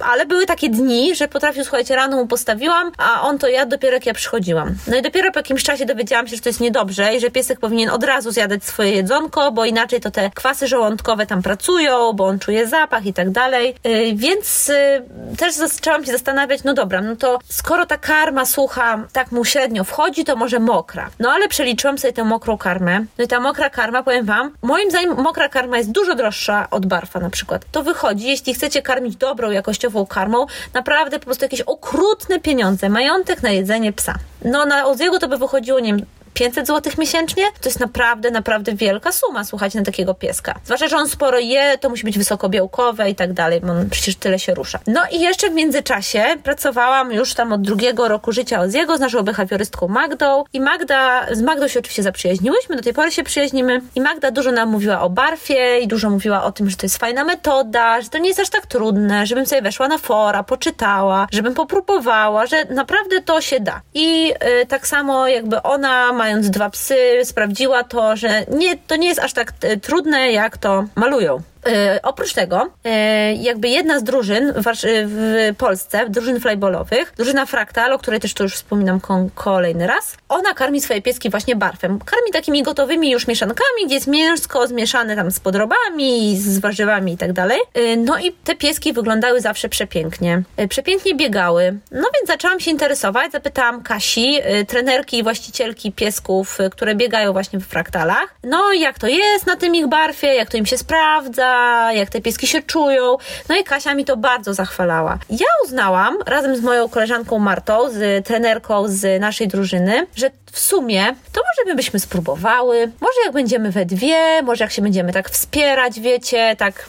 ale 0.00 0.26
były 0.26 0.46
takie 0.46 0.68
dni, 0.68 1.14
że 1.14 1.28
potrafił, 1.28 1.64
słuchajcie, 1.64 1.96
rano 1.96 2.16
mu 2.16 2.26
postawiłam, 2.26 2.92
a 2.98 3.22
on 3.22 3.38
to 3.38 3.48
jadł 3.48 3.70
dopiero 3.70 3.94
jak 3.94 4.06
ja 4.06 4.14
przychodziłam. 4.14 4.74
No 4.86 4.96
i 4.96 5.02
dopiero 5.02 5.32
po 5.32 5.38
jakimś 5.38 5.62
czasie 5.62 5.86
dowiedziałam 5.86 6.28
się, 6.28 6.36
że 6.36 6.42
to 6.42 6.48
jest 6.48 6.60
niedobrze 6.60 7.14
i 7.14 7.20
że 7.20 7.30
piesek 7.30 7.60
powinien 7.60 7.90
od 7.90 8.04
razu 8.04 8.30
zjadać 8.30 8.64
swoje 8.64 8.92
jedzonko, 8.92 9.52
bo 9.52 9.64
inaczej 9.64 10.00
to 10.00 10.10
te 10.10 10.30
kwasy 10.34 10.66
żołądkowe 10.66 11.26
tam 11.26 11.42
pracują, 11.42 12.12
bo 12.12 12.26
on 12.26 12.38
czuje 12.38 12.66
zapach 12.66 13.06
i 13.06 13.12
tak 13.12 13.30
dalej. 13.30 13.74
Y, 13.86 14.12
więc 14.14 14.68
y, 14.68 15.02
też 15.38 15.54
zaczęłam 15.54 16.04
się 16.04 16.12
zastanawiać, 16.12 16.64
no 16.64 16.74
dobra, 16.74 17.00
no 17.00 17.16
to 17.16 17.38
skoro 17.48 17.86
ta 17.86 17.98
karma 17.98 18.46
sucha 18.46 19.06
tak 19.12 19.32
mu 19.32 19.44
średnio 19.44 19.84
wchodzi, 19.84 20.24
to 20.24 20.36
może 20.36 20.58
mokra. 20.58 21.10
No 21.18 21.30
ale 21.30 21.48
przeliczyłam 21.48 21.98
sobie 21.98 22.12
tę 22.12 22.24
mokrą 22.24 22.58
karmę. 22.58 23.04
No 23.18 23.24
i 23.24 23.28
ta 23.28 23.40
mokra 23.40 23.70
karma, 23.70 24.02
powiem 24.02 24.26
wam, 24.26 24.50
moim 24.62 24.90
zdaniem 24.90 25.16
mokra 25.16 25.48
karma 25.48 25.78
jest 25.78 25.90
dużo 25.90 26.14
droższa 26.14 26.66
od 26.70 26.86
barfa 26.86 27.20
na 27.20 27.30
przykład. 27.30 27.64
To 27.72 27.82
wychodzi 27.82 27.97
wychodzi, 27.98 28.26
jeśli 28.28 28.54
chcecie 28.54 28.82
karmić 28.82 29.16
dobrą, 29.16 29.50
jakościową 29.50 30.06
karmą, 30.06 30.46
naprawdę 30.74 31.18
po 31.18 31.24
prostu 31.24 31.44
jakieś 31.44 31.60
okrutne 31.60 32.40
pieniądze, 32.40 32.88
majątek 32.88 33.42
na 33.42 33.50
jedzenie 33.50 33.92
psa. 33.92 34.14
No 34.44 34.66
na 34.66 34.86
Oziego 34.86 35.18
to 35.18 35.28
by 35.28 35.36
wychodziło, 35.36 35.80
nie 35.80 35.94
wiem, 35.94 36.06
500 36.34 36.66
zł 36.66 36.92
miesięcznie, 36.98 37.44
to 37.60 37.68
jest 37.68 37.80
naprawdę, 37.80 38.30
naprawdę 38.30 38.74
wielka 38.74 39.12
suma, 39.12 39.44
słuchajcie, 39.44 39.78
na 39.78 39.84
takiego 39.84 40.14
pieska. 40.14 40.54
Zwłaszcza, 40.64 40.88
że 40.88 40.96
on 40.96 41.08
sporo 41.08 41.38
je, 41.38 41.78
to 41.80 41.88
musi 41.88 42.04
być 42.04 42.18
wysokobiałkowe 42.18 43.10
i 43.10 43.14
tak 43.14 43.32
dalej, 43.32 43.60
bo 43.60 43.72
on 43.72 43.90
przecież 43.90 44.16
tyle 44.16 44.38
się 44.38 44.54
rusza. 44.54 44.78
No 44.86 45.00
i 45.12 45.20
jeszcze 45.20 45.50
w 45.50 45.54
międzyczasie 45.54 46.24
pracowałam 46.42 47.12
już 47.12 47.34
tam 47.34 47.52
od 47.52 47.62
drugiego 47.62 48.08
roku 48.08 48.32
życia 48.32 48.68
z 48.68 48.74
jego, 48.74 48.96
z 48.96 49.00
naszą 49.00 49.22
behawiorystką 49.22 49.88
Magdą 49.88 50.44
i 50.52 50.60
Magda, 50.60 51.26
z 51.30 51.42
Magdą 51.42 51.68
się 51.68 51.78
oczywiście 51.78 52.02
zaprzyjaźniłyśmy, 52.02 52.76
do 52.76 52.82
tej 52.82 52.94
pory 52.94 53.10
się 53.10 53.22
przyjaźnimy 53.22 53.80
i 53.94 54.00
Magda 54.00 54.30
dużo 54.30 54.52
nam 54.52 54.68
mówiła 54.68 55.00
o 55.00 55.10
barfie 55.10 55.78
i 55.80 55.88
dużo 55.88 56.10
mówiła 56.10 56.44
o 56.44 56.52
tym, 56.52 56.70
że 56.70 56.76
to 56.76 56.86
jest 56.86 56.98
fajna 56.98 57.24
metoda, 57.24 58.00
że 58.00 58.08
to 58.08 58.18
nie 58.18 58.28
jest 58.28 58.40
aż 58.40 58.48
tak 58.48 58.66
trudne, 58.66 59.26
żebym 59.26 59.46
sobie 59.46 59.62
weszła 59.62 59.88
na 59.88 59.98
fora, 59.98 60.42
poczytała, 60.42 61.26
żebym 61.32 61.54
popróbowała, 61.54 62.46
że 62.46 62.64
naprawdę 62.64 63.22
to 63.22 63.40
się 63.40 63.60
da. 63.60 63.80
I 63.94 64.28
yy, 64.28 64.66
tak 64.68 64.86
samo 64.86 65.28
jakby 65.28 65.62
ona 65.62 66.12
ma 66.12 66.27
mając 66.28 66.50
dwa 66.50 66.70
psy, 66.70 67.20
sprawdziła 67.24 67.84
to, 67.84 68.16
że 68.16 68.44
nie, 68.50 68.76
to 68.76 68.96
nie 68.96 69.08
jest 69.08 69.20
aż 69.20 69.32
tak 69.32 69.52
e, 69.60 69.76
trudne, 69.76 70.32
jak 70.32 70.58
to 70.58 70.84
malują. 70.94 71.42
E, 71.66 72.00
oprócz 72.02 72.32
tego, 72.32 72.70
e, 72.84 73.34
jakby 73.34 73.68
jedna 73.68 73.98
z 73.98 74.02
drużyn 74.02 74.52
w, 74.56 74.64
w 75.06 75.56
Polsce, 75.56 76.08
drużyn 76.08 76.40
flybolowych, 76.40 77.12
drużyna 77.16 77.46
Fraktal, 77.46 77.92
o 77.92 77.98
której 77.98 78.20
też 78.20 78.34
tu 78.34 78.42
już 78.42 78.54
wspominam 78.54 79.00
kolejny 79.34 79.86
raz, 79.86 80.16
ona 80.28 80.54
karmi 80.54 80.80
swoje 80.80 81.02
pieski 81.02 81.30
właśnie 81.30 81.56
barfem. 81.56 81.98
Karmi 81.98 82.32
takimi 82.32 82.62
gotowymi 82.62 83.10
już 83.10 83.26
mieszankami, 83.26 83.86
gdzie 83.86 83.94
jest 83.94 84.06
mięsko 84.06 84.66
zmieszane 84.66 85.16
tam 85.16 85.30
z 85.30 85.40
podrobami, 85.40 86.36
z 86.36 86.58
warzywami 86.58 87.12
i 87.12 87.16
tak 87.16 87.32
dalej. 87.32 87.60
E, 87.74 87.96
no 87.96 88.18
i 88.18 88.32
te 88.32 88.54
pieski 88.54 88.92
wyglądały 88.92 89.40
zawsze 89.40 89.68
przepięknie. 89.68 90.42
E, 90.56 90.68
przepięknie 90.68 91.14
biegały. 91.14 91.78
No 91.90 92.08
więc 92.14 92.28
zaczęłam 92.28 92.60
się 92.60 92.70
interesować, 92.70 93.32
zapytałam 93.32 93.82
Kasi, 93.82 94.40
e, 94.42 94.64
trenerki 94.64 95.18
i 95.18 95.22
właścicielki 95.22 95.92
piesków, 95.92 96.60
e, 96.60 96.70
które 96.70 96.94
biegają 96.94 97.32
właśnie 97.32 97.58
w 97.58 97.66
fraktalach, 97.66 98.34
no 98.44 98.72
jak 98.72 98.98
to 98.98 99.06
jest 99.06 99.46
na 99.46 99.56
tym 99.56 99.74
ich 99.74 99.86
barfie, 99.86 100.26
jak 100.26 100.50
to 100.50 100.56
im 100.56 100.66
się 100.66 100.78
sprawdza, 100.78 101.47
jak 101.92 102.10
te 102.10 102.20
pieski 102.20 102.46
się 102.46 102.62
czują. 102.62 103.16
No 103.48 103.56
i 103.56 103.64
Kasia 103.64 103.94
mi 103.94 104.04
to 104.04 104.16
bardzo 104.16 104.54
zachwalała. 104.54 105.18
Ja 105.30 105.46
uznałam 105.64 106.18
razem 106.26 106.56
z 106.56 106.60
moją 106.60 106.88
koleżanką 106.88 107.38
Martą, 107.38 107.90
z 107.90 108.26
trenerką 108.26 108.88
z 108.88 109.20
naszej 109.20 109.48
drużyny, 109.48 110.06
że 110.16 110.30
w 110.52 110.58
sumie 110.58 111.04
to 111.32 111.40
może 111.40 111.70
my 111.70 111.74
byśmy 111.76 112.00
spróbowały. 112.00 112.92
Może 113.00 113.18
jak 113.24 113.34
będziemy 113.34 113.70
we 113.70 113.84
dwie, 113.84 114.42
może 114.42 114.64
jak 114.64 114.72
się 114.72 114.82
będziemy 114.82 115.12
tak 115.12 115.30
wspierać, 115.30 116.00
wiecie, 116.00 116.56
tak 116.58 116.86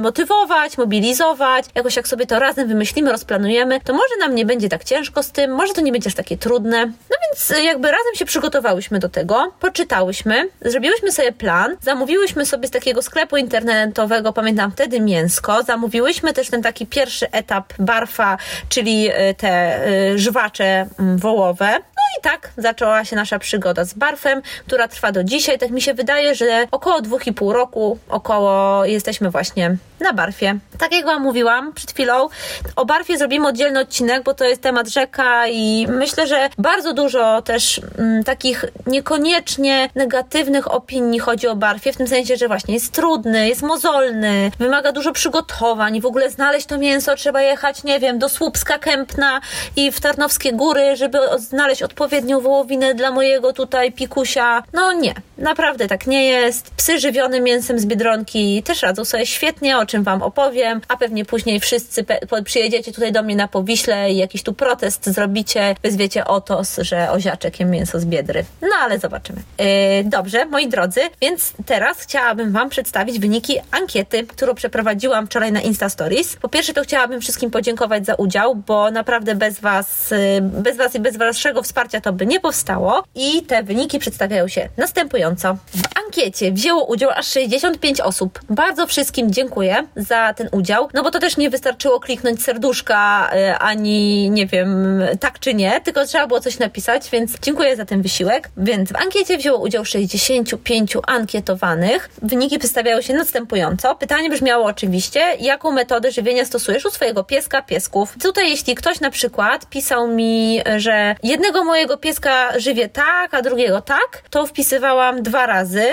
motywować, 0.00 0.78
mobilizować, 0.78 1.64
jakoś 1.74 1.96
jak 1.96 2.08
sobie 2.08 2.26
to 2.26 2.38
razem 2.38 2.68
wymyślimy, 2.68 3.12
rozplanujemy, 3.12 3.80
to 3.80 3.92
może 3.92 4.16
nam 4.20 4.34
nie 4.34 4.44
będzie 4.46 4.68
tak 4.68 4.84
ciężko 4.84 5.22
z 5.22 5.32
tym, 5.32 5.50
może 5.50 5.74
to 5.74 5.80
nie 5.80 5.92
będzie 5.92 6.08
aż 6.08 6.14
takie 6.14 6.36
trudne. 6.36 6.86
No 6.86 7.16
więc 7.26 7.64
jakby 7.64 7.90
razem 7.90 8.14
się 8.14 8.24
przygotowałyśmy 8.24 8.98
do 8.98 9.08
tego, 9.08 9.52
poczytałyśmy, 9.60 10.48
zrobiłyśmy 10.64 11.12
sobie 11.12 11.32
plan, 11.32 11.76
zamówiłyśmy 11.82 12.46
sobie 12.46 12.68
z 12.68 12.70
takiego 12.70 13.02
sklepu 13.02 13.36
internetowego, 13.36 14.32
pamiętam 14.32 14.72
wtedy 14.72 15.00
mięsko, 15.00 15.62
zamówiłyśmy 15.62 16.32
też 16.32 16.50
ten 16.50 16.62
taki 16.62 16.86
pierwszy 16.86 17.30
etap 17.30 17.72
barfa, 17.78 18.38
czyli 18.68 19.08
e, 19.12 19.34
te 19.34 19.80
żwacze 20.16 20.86
mm, 20.98 21.18
wołowe. 21.18 21.78
I 22.18 22.22
tak 22.22 22.50
zaczęła 22.56 23.04
się 23.04 23.16
nasza 23.16 23.38
przygoda 23.38 23.84
z 23.84 23.94
barfem, 23.94 24.42
która 24.66 24.88
trwa 24.88 25.12
do 25.12 25.24
dzisiaj. 25.24 25.58
Tak 25.58 25.70
mi 25.70 25.82
się 25.82 25.94
wydaje, 25.94 26.34
że 26.34 26.66
około 26.70 27.00
dwóch 27.00 27.26
i 27.26 27.32
pół 27.32 27.52
roku, 27.52 27.98
około 28.08 28.84
jesteśmy 28.84 29.30
właśnie 29.30 29.76
na 30.00 30.12
barfie. 30.12 30.58
Tak 30.78 30.92
jak 30.92 31.04
Wam 31.04 31.22
mówiłam 31.22 31.72
przed 31.72 31.92
chwilą, 31.92 32.28
o 32.76 32.84
barfie 32.84 33.18
zrobimy 33.18 33.48
oddzielny 33.48 33.80
odcinek, 33.80 34.22
bo 34.22 34.34
to 34.34 34.44
jest 34.44 34.62
temat 34.62 34.88
rzeka 34.88 35.48
i 35.48 35.86
myślę, 35.90 36.26
że 36.26 36.48
bardzo 36.58 36.92
dużo 36.92 37.42
też 37.42 37.80
mm, 37.98 38.24
takich 38.24 38.64
niekoniecznie 38.86 39.90
negatywnych 39.94 40.72
opinii 40.72 41.18
chodzi 41.20 41.48
o 41.48 41.56
barfie, 41.56 41.92
w 41.92 41.96
tym 41.96 42.08
sensie, 42.08 42.36
że 42.36 42.48
właśnie 42.48 42.74
jest 42.74 42.92
trudny, 42.92 43.48
jest 43.48 43.62
mozolny, 43.62 44.50
wymaga 44.58 44.92
dużo 44.92 45.12
przygotowań, 45.12 46.00
w 46.00 46.06
ogóle 46.06 46.30
znaleźć 46.30 46.66
to 46.66 46.78
mięso 46.78 47.14
trzeba 47.14 47.42
jechać, 47.42 47.84
nie 47.84 48.00
wiem, 48.00 48.18
do 48.18 48.28
Słupska 48.28 48.78
Kępna 48.78 49.40
i 49.76 49.92
w 49.92 50.00
Tarnowskie 50.00 50.52
Góry, 50.52 50.96
żeby 50.96 51.18
znaleźć 51.38 51.82
odpowiednią 51.98 52.40
wołowinę 52.40 52.94
dla 52.94 53.10
mojego 53.10 53.52
tutaj 53.52 53.92
pikusia. 53.92 54.62
No 54.72 54.92
nie, 54.92 55.14
naprawdę 55.38 55.88
tak 55.88 56.06
nie 56.06 56.24
jest. 56.24 56.70
Psy 56.70 57.00
żywione 57.00 57.40
mięsem 57.40 57.78
z 57.78 57.86
Biedronki 57.86 58.62
też 58.62 58.82
radzą 58.82 59.04
sobie 59.04 59.26
świetnie, 59.26 59.78
o 59.78 59.86
czym 59.86 60.02
Wam 60.02 60.22
opowiem, 60.22 60.80
a 60.88 60.96
pewnie 60.96 61.24
później 61.24 61.60
wszyscy 61.60 62.04
przyjedziecie 62.44 62.92
tutaj 62.92 63.12
do 63.12 63.22
mnie 63.22 63.36
na 63.36 63.48
Powiśle 63.48 64.12
i 64.12 64.16
jakiś 64.16 64.42
tu 64.42 64.52
protest 64.52 65.06
zrobicie, 65.06 65.74
wyzwiecie 65.82 66.24
otos, 66.24 66.76
że 66.78 67.10
oziaczek 67.10 67.60
mięso 67.60 68.00
z 68.00 68.04
Biedry. 68.04 68.44
No 68.62 68.68
ale 68.80 68.98
zobaczymy. 68.98 69.42
Yy, 69.58 69.64
dobrze, 70.04 70.46
moi 70.46 70.68
drodzy, 70.68 71.00
więc 71.20 71.52
teraz 71.66 72.00
chciałabym 72.00 72.52
Wam 72.52 72.70
przedstawić 72.70 73.18
wyniki 73.18 73.58
ankiety, 73.70 74.26
którą 74.26 74.54
przeprowadziłam 74.54 75.26
wczoraj 75.26 75.52
na 75.52 75.60
Insta 75.60 75.88
Stories. 75.88 76.36
Po 76.36 76.48
pierwsze 76.48 76.72
to 76.72 76.82
chciałabym 76.82 77.20
wszystkim 77.20 77.50
podziękować 77.50 78.06
za 78.06 78.14
udział, 78.14 78.54
bo 78.54 78.90
naprawdę 78.90 79.34
bez 79.34 79.60
Was, 79.60 80.10
yy, 80.10 80.40
bez 80.40 80.76
Was 80.76 80.94
i 80.94 81.00
bez 81.00 81.16
Waszego 81.16 81.62
wsparcia 81.62 82.00
to 82.00 82.12
by 82.12 82.26
nie 82.26 82.40
powstało 82.40 83.04
i 83.14 83.42
te 83.42 83.62
wyniki 83.62 83.98
przedstawiają 83.98 84.48
się 84.48 84.68
następująco. 84.76 85.27
W 85.74 85.98
ankiecie 86.06 86.52
wzięło 86.52 86.84
udział 86.84 87.10
aż 87.10 87.26
65 87.26 88.00
osób. 88.00 88.40
Bardzo 88.50 88.86
wszystkim 88.86 89.32
dziękuję 89.32 89.76
za 89.96 90.34
ten 90.34 90.48
udział, 90.52 90.88
no 90.94 91.02
bo 91.02 91.10
to 91.10 91.18
też 91.18 91.36
nie 91.36 91.50
wystarczyło 91.50 92.00
kliknąć 92.00 92.42
serduszka 92.42 93.30
y, 93.34 93.54
ani 93.58 94.30
nie 94.30 94.46
wiem, 94.46 95.02
tak 95.20 95.38
czy 95.38 95.54
nie, 95.54 95.80
tylko 95.80 96.06
trzeba 96.06 96.26
było 96.26 96.40
coś 96.40 96.58
napisać, 96.58 97.10
więc 97.10 97.38
dziękuję 97.42 97.76
za 97.76 97.84
ten 97.84 98.02
wysiłek. 98.02 98.50
Więc 98.56 98.92
w 98.92 98.96
ankiecie 98.96 99.38
wzięło 99.38 99.58
udział 99.58 99.84
65 99.84 100.96
ankietowanych. 101.06 102.10
Wyniki 102.22 102.58
przedstawiają 102.58 103.02
się 103.02 103.14
następująco. 103.14 103.94
Pytanie 103.94 104.30
brzmiało 104.30 104.64
oczywiście, 104.64 105.20
jaką 105.40 105.72
metodę 105.72 106.12
żywienia 106.12 106.44
stosujesz 106.44 106.86
u 106.86 106.90
swojego 106.90 107.24
pieska, 107.24 107.62
piesków. 107.62 108.14
Tutaj 108.22 108.50
jeśli 108.50 108.74
ktoś 108.74 109.00
na 109.00 109.10
przykład 109.10 109.66
pisał 109.66 110.08
mi, 110.08 110.60
że 110.76 111.14
jednego 111.22 111.64
mojego 111.64 111.96
pieska 111.96 112.58
żywię 112.60 112.88
tak, 112.88 113.34
a 113.34 113.42
drugiego 113.42 113.80
tak, 113.80 114.22
to 114.30 114.46
wpisywałam 114.46 115.17
dwa 115.22 115.46
razy, 115.46 115.84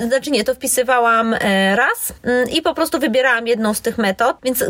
y, 0.00 0.06
znaczy 0.06 0.30
nie, 0.30 0.44
to 0.44 0.54
wpisywałam 0.54 1.34
e, 1.34 1.76
raz 1.76 2.12
mm, 2.22 2.50
i 2.50 2.62
po 2.62 2.74
prostu 2.74 2.98
wybierałam 2.98 3.46
jedną 3.46 3.74
z 3.74 3.80
tych 3.80 3.98
metod, 3.98 4.36
więc 4.42 4.64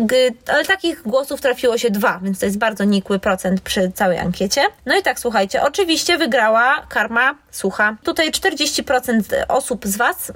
ale 0.46 0.64
takich 0.64 1.02
głosów 1.02 1.40
trafiło 1.40 1.78
się 1.78 1.90
dwa, 1.90 2.20
więc 2.22 2.38
to 2.38 2.46
jest 2.46 2.58
bardzo 2.58 2.84
nikły 2.84 3.18
procent 3.18 3.60
przy 3.60 3.92
całej 3.94 4.18
ankiecie. 4.18 4.60
No 4.86 4.98
i 4.98 5.02
tak, 5.02 5.20
słuchajcie, 5.20 5.62
oczywiście 5.62 6.18
wygrała 6.18 6.86
karma 6.88 7.34
sucha. 7.50 7.96
Tutaj 8.04 8.30
40% 8.30 9.22
osób 9.48 9.86
z 9.86 9.96
Was, 9.96 10.32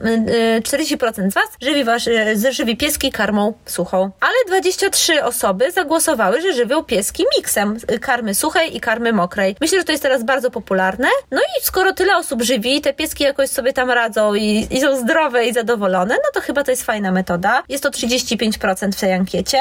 40% 0.62 1.18
y, 1.18 1.26
y, 1.26 1.30
z 1.30 1.34
Was 1.34 1.48
żywi, 1.62 1.84
wasz, 1.84 2.08
żywi 2.50 2.76
pieski 2.76 3.12
karmą 3.12 3.52
suchą, 3.66 4.10
ale 4.20 4.34
23 4.46 5.24
osoby 5.24 5.72
zagłosowały, 5.72 6.40
że 6.40 6.52
żywią 6.52 6.84
pieski 6.84 7.24
miksem 7.38 7.78
karmy 8.00 8.34
suchej 8.34 8.76
i 8.76 8.80
karmy 8.80 9.12
mokrej. 9.12 9.56
Myślę, 9.60 9.78
że 9.78 9.84
to 9.84 9.92
jest 9.92 10.02
teraz 10.02 10.24
bardzo 10.24 10.50
popularne. 10.50 11.08
No 11.30 11.40
i 11.40 11.64
skoro 11.64 11.92
tyle 11.92 12.16
osób 12.16 12.42
żywi, 12.42 12.80
te 12.80 12.94
pieski 12.94 13.24
jakoś 13.24 13.50
sobie 13.50 13.65
tam 13.72 13.90
radzą 13.90 14.34
i, 14.34 14.66
i 14.70 14.80
są 14.80 14.96
zdrowe 14.96 15.46
i 15.46 15.52
zadowolone, 15.52 16.14
no 16.14 16.30
to 16.34 16.40
chyba 16.40 16.64
to 16.64 16.70
jest 16.70 16.82
fajna 16.82 17.12
metoda. 17.12 17.62
Jest 17.68 17.82
to 17.82 17.90
35% 17.90 18.92
w 18.92 19.00
tej 19.00 19.12
ankiecie. 19.12 19.58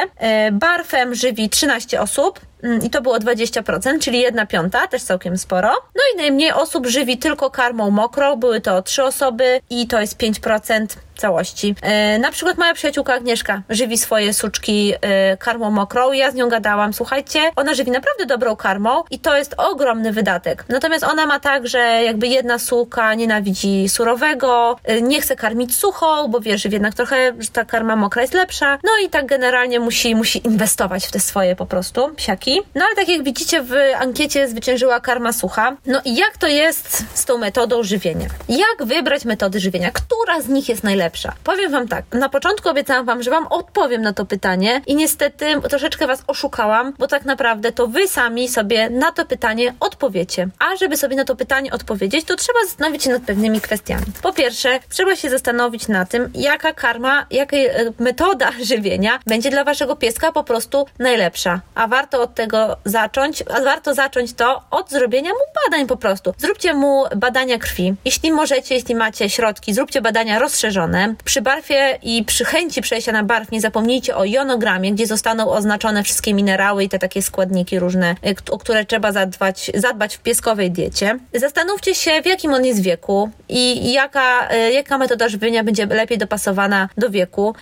Barfem 0.51 1.15
żywi 1.15 1.49
13 1.49 2.01
osób, 2.01 2.39
i 2.83 2.89
to 2.89 3.01
było 3.01 3.17
20%, 3.17 3.99
czyli 3.99 4.19
1 4.19 4.47
piąta, 4.47 4.87
też 4.87 5.03
całkiem 5.03 5.37
sporo. 5.37 5.69
No 5.69 6.01
i 6.13 6.17
najmniej 6.17 6.51
osób 6.51 6.87
żywi 6.87 7.17
tylko 7.17 7.49
karmą 7.49 7.91
mokrą, 7.91 8.35
były 8.35 8.61
to 8.61 8.81
3 8.81 9.03
osoby 9.03 9.61
i 9.69 9.87
to 9.87 10.01
jest 10.01 10.17
5% 10.17 10.85
całości. 11.17 11.75
E, 11.81 12.19
na 12.19 12.31
przykład 12.31 12.57
moja 12.57 12.73
przyjaciółka 12.73 13.13
Agnieszka 13.13 13.61
żywi 13.69 13.97
swoje 13.97 14.33
suczki 14.33 14.93
e, 15.01 15.37
karmą 15.37 15.71
mokrą 15.71 16.11
ja 16.11 16.31
z 16.31 16.35
nią 16.35 16.49
gadałam, 16.49 16.93
słuchajcie, 16.93 17.39
ona 17.55 17.73
żywi 17.73 17.91
naprawdę 17.91 18.25
dobrą 18.25 18.55
karmą 18.55 19.03
i 19.11 19.19
to 19.19 19.37
jest 19.37 19.55
ogromny 19.57 20.11
wydatek. 20.11 20.65
Natomiast 20.69 21.03
ona 21.03 21.25
ma 21.25 21.39
tak, 21.39 21.67
że 21.67 21.79
jakby 21.79 22.27
jedna 22.27 22.59
suka 22.59 23.13
nienawidzi 23.13 23.89
surowego, 23.89 24.75
e, 24.83 25.01
nie 25.01 25.21
chce 25.21 25.35
karmić 25.35 25.75
suchą, 25.75 26.27
bo 26.27 26.39
wie, 26.39 26.57
że 26.57 26.69
jednak 26.69 26.93
trochę, 26.93 27.33
że 27.39 27.49
ta 27.49 27.65
karma 27.65 27.95
mokra 27.95 28.21
jest 28.21 28.33
lepsza. 28.33 28.79
No 28.83 28.91
i 29.05 29.09
tak 29.09 29.25
generalnie 29.25 29.79
musi, 29.79 30.15
musi 30.15 30.47
inwestować 30.47 31.05
w 31.05 31.11
te 31.11 31.19
swoje 31.19 31.55
po 31.55 31.65
prostu 31.65 32.15
psiaki. 32.15 32.44
No 32.75 32.85
ale 32.85 32.95
tak 32.95 33.07
jak 33.07 33.23
widzicie 33.23 33.61
w 33.61 33.73
ankiecie 33.97 34.47
zwyciężyła 34.47 34.99
karma 34.99 35.33
sucha. 35.33 35.77
No 35.85 36.01
i 36.05 36.15
jak 36.15 36.37
to 36.37 36.47
jest 36.47 37.05
z 37.13 37.25
tą 37.25 37.37
metodą 37.37 37.83
żywienia? 37.83 38.27
Jak 38.49 38.87
wybrać 38.87 39.25
metody 39.25 39.59
żywienia? 39.59 39.91
Która 39.91 40.41
z 40.41 40.47
nich 40.47 40.69
jest 40.69 40.83
najlepsza? 40.83 41.05
lepsza? 41.05 41.33
Powiem 41.43 41.71
Wam 41.71 41.87
tak, 41.87 42.05
na 42.13 42.29
początku 42.29 42.69
obiecałam 42.69 43.05
Wam, 43.05 43.23
że 43.23 43.31
Wam 43.31 43.47
odpowiem 43.47 44.01
na 44.01 44.13
to 44.13 44.25
pytanie 44.25 44.81
i 44.87 44.95
niestety 44.95 45.45
troszeczkę 45.69 46.07
Was 46.07 46.23
oszukałam, 46.27 46.93
bo 46.99 47.07
tak 47.07 47.25
naprawdę 47.25 47.71
to 47.71 47.87
Wy 47.87 48.07
sami 48.07 48.49
sobie 48.49 48.89
na 48.89 49.11
to 49.11 49.25
pytanie 49.25 49.73
odpowiecie. 49.79 50.47
A 50.59 50.75
żeby 50.75 50.97
sobie 50.97 51.15
na 51.15 51.25
to 51.25 51.35
pytanie 51.35 51.71
odpowiedzieć, 51.71 52.25
to 52.25 52.35
trzeba 52.35 52.59
zastanowić 52.65 53.03
się 53.03 53.09
nad 53.09 53.21
pewnymi 53.21 53.61
kwestiami. 53.61 54.05
Po 54.21 54.33
pierwsze, 54.33 54.79
trzeba 54.89 55.15
się 55.15 55.29
zastanowić 55.29 55.87
na 55.87 56.05
tym, 56.05 56.31
jaka 56.35 56.73
karma, 56.73 57.25
jaka 57.31 57.57
e, 57.57 57.93
metoda 57.99 58.51
żywienia 58.71 59.19
będzie 59.27 59.49
dla 59.49 59.63
Waszego 59.63 59.95
pieska 59.95 60.31
po 60.31 60.43
prostu 60.43 60.85
najlepsza. 60.99 61.61
A 61.75 61.87
warto 61.87 62.21
tego 62.35 62.77
zacząć, 62.85 63.43
a 63.55 63.61
warto 63.61 63.93
zacząć 63.93 64.33
to 64.33 64.61
od 64.71 64.89
zrobienia 64.89 65.29
mu 65.29 65.39
badań 65.65 65.87
po 65.87 65.97
prostu. 65.97 66.33
Zróbcie 66.37 66.73
mu 66.73 67.03
badania 67.15 67.57
krwi. 67.57 67.93
Jeśli 68.05 68.31
możecie, 68.31 68.75
jeśli 68.75 68.95
macie 68.95 69.29
środki, 69.29 69.73
zróbcie 69.73 70.01
badania 70.01 70.39
rozszerzone 70.39 71.15
przy 71.25 71.41
barwie 71.41 71.99
i 72.03 72.23
przy 72.23 72.45
chęci 72.45 72.81
przejścia 72.81 73.11
na 73.11 73.23
barw 73.23 73.51
nie 73.51 73.61
zapomnijcie 73.61 74.15
o 74.15 74.25
jonogramie, 74.25 74.91
gdzie 74.91 75.07
zostaną 75.07 75.51
oznaczone 75.51 76.03
wszystkie 76.03 76.33
minerały 76.33 76.83
i 76.83 76.89
te 76.89 76.99
takie 76.99 77.21
składniki 77.21 77.79
różne, 77.79 78.15
y, 78.25 78.51
o 78.51 78.57
które 78.57 78.85
trzeba 78.85 79.11
zadbać, 79.11 79.71
zadbać 79.75 80.15
w 80.15 80.19
pieskowej 80.19 80.71
diecie. 80.71 81.19
Zastanówcie 81.33 81.95
się, 81.95 82.21
w 82.21 82.25
jakim 82.25 82.53
on 82.53 82.65
jest 82.65 82.81
wieku 82.81 83.29
i 83.49 83.93
jaka, 83.93 84.49
y, 84.53 84.71
jaka 84.71 84.97
metoda 84.97 85.29
żywienia 85.29 85.63
będzie 85.63 85.85
lepiej 85.85 86.17
dopasowana 86.17 86.89
do 86.97 87.09
wieku. 87.09 87.55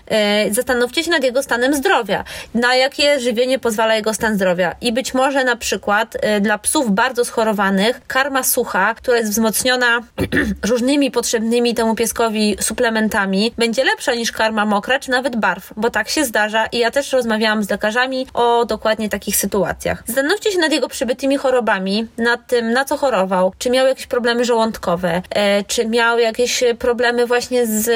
Y, 0.47 0.53
zastanówcie 0.53 1.03
się 1.03 1.11
nad 1.11 1.23
jego 1.23 1.43
stanem 1.43 1.73
zdrowia, 1.73 2.23
na 2.53 2.75
jakie 2.75 3.19
żywienie 3.19 3.59
pozwala 3.59 3.95
jego 3.95 4.13
stan 4.13 4.35
zdrowia. 4.35 4.62
I 4.81 4.93
być 4.93 5.13
może 5.13 5.43
na 5.43 5.55
przykład 5.55 6.17
dla 6.41 6.57
psów 6.57 6.91
bardzo 6.91 7.25
schorowanych 7.25 8.01
karma 8.07 8.43
sucha, 8.43 8.93
która 8.93 9.17
jest 9.17 9.31
wzmocniona 9.31 9.99
różnymi 10.69 11.11
potrzebnymi 11.11 11.73
temu 11.73 11.95
pieskowi 11.95 12.57
suplementami, 12.59 13.53
będzie 13.57 13.83
lepsza 13.83 14.13
niż 14.13 14.31
karma 14.31 14.65
mokra, 14.65 14.99
czy 14.99 15.11
nawet 15.11 15.35
barw, 15.35 15.73
bo 15.77 15.89
tak 15.89 16.09
się 16.09 16.25
zdarza 16.25 16.65
i 16.65 16.77
ja 16.77 16.91
też 16.91 17.13
rozmawiałam 17.13 17.63
z 17.63 17.69
lekarzami 17.69 18.27
o 18.33 18.65
dokładnie 18.65 19.09
takich 19.09 19.35
sytuacjach. 19.35 20.03
Zastanówcie 20.05 20.51
się 20.51 20.59
nad 20.59 20.71
jego 20.71 20.87
przybytymi 20.87 21.37
chorobami, 21.37 22.07
nad 22.17 22.47
tym, 22.47 22.73
na 22.73 22.85
co 22.85 22.97
chorował, 22.97 23.53
czy 23.57 23.69
miał 23.69 23.87
jakieś 23.87 24.07
problemy 24.07 24.45
żołądkowe, 24.45 25.21
e, 25.29 25.63
czy 25.63 25.87
miał 25.87 26.19
jakieś 26.19 26.63
problemy 26.79 27.25
właśnie 27.25 27.67
z 27.67 27.91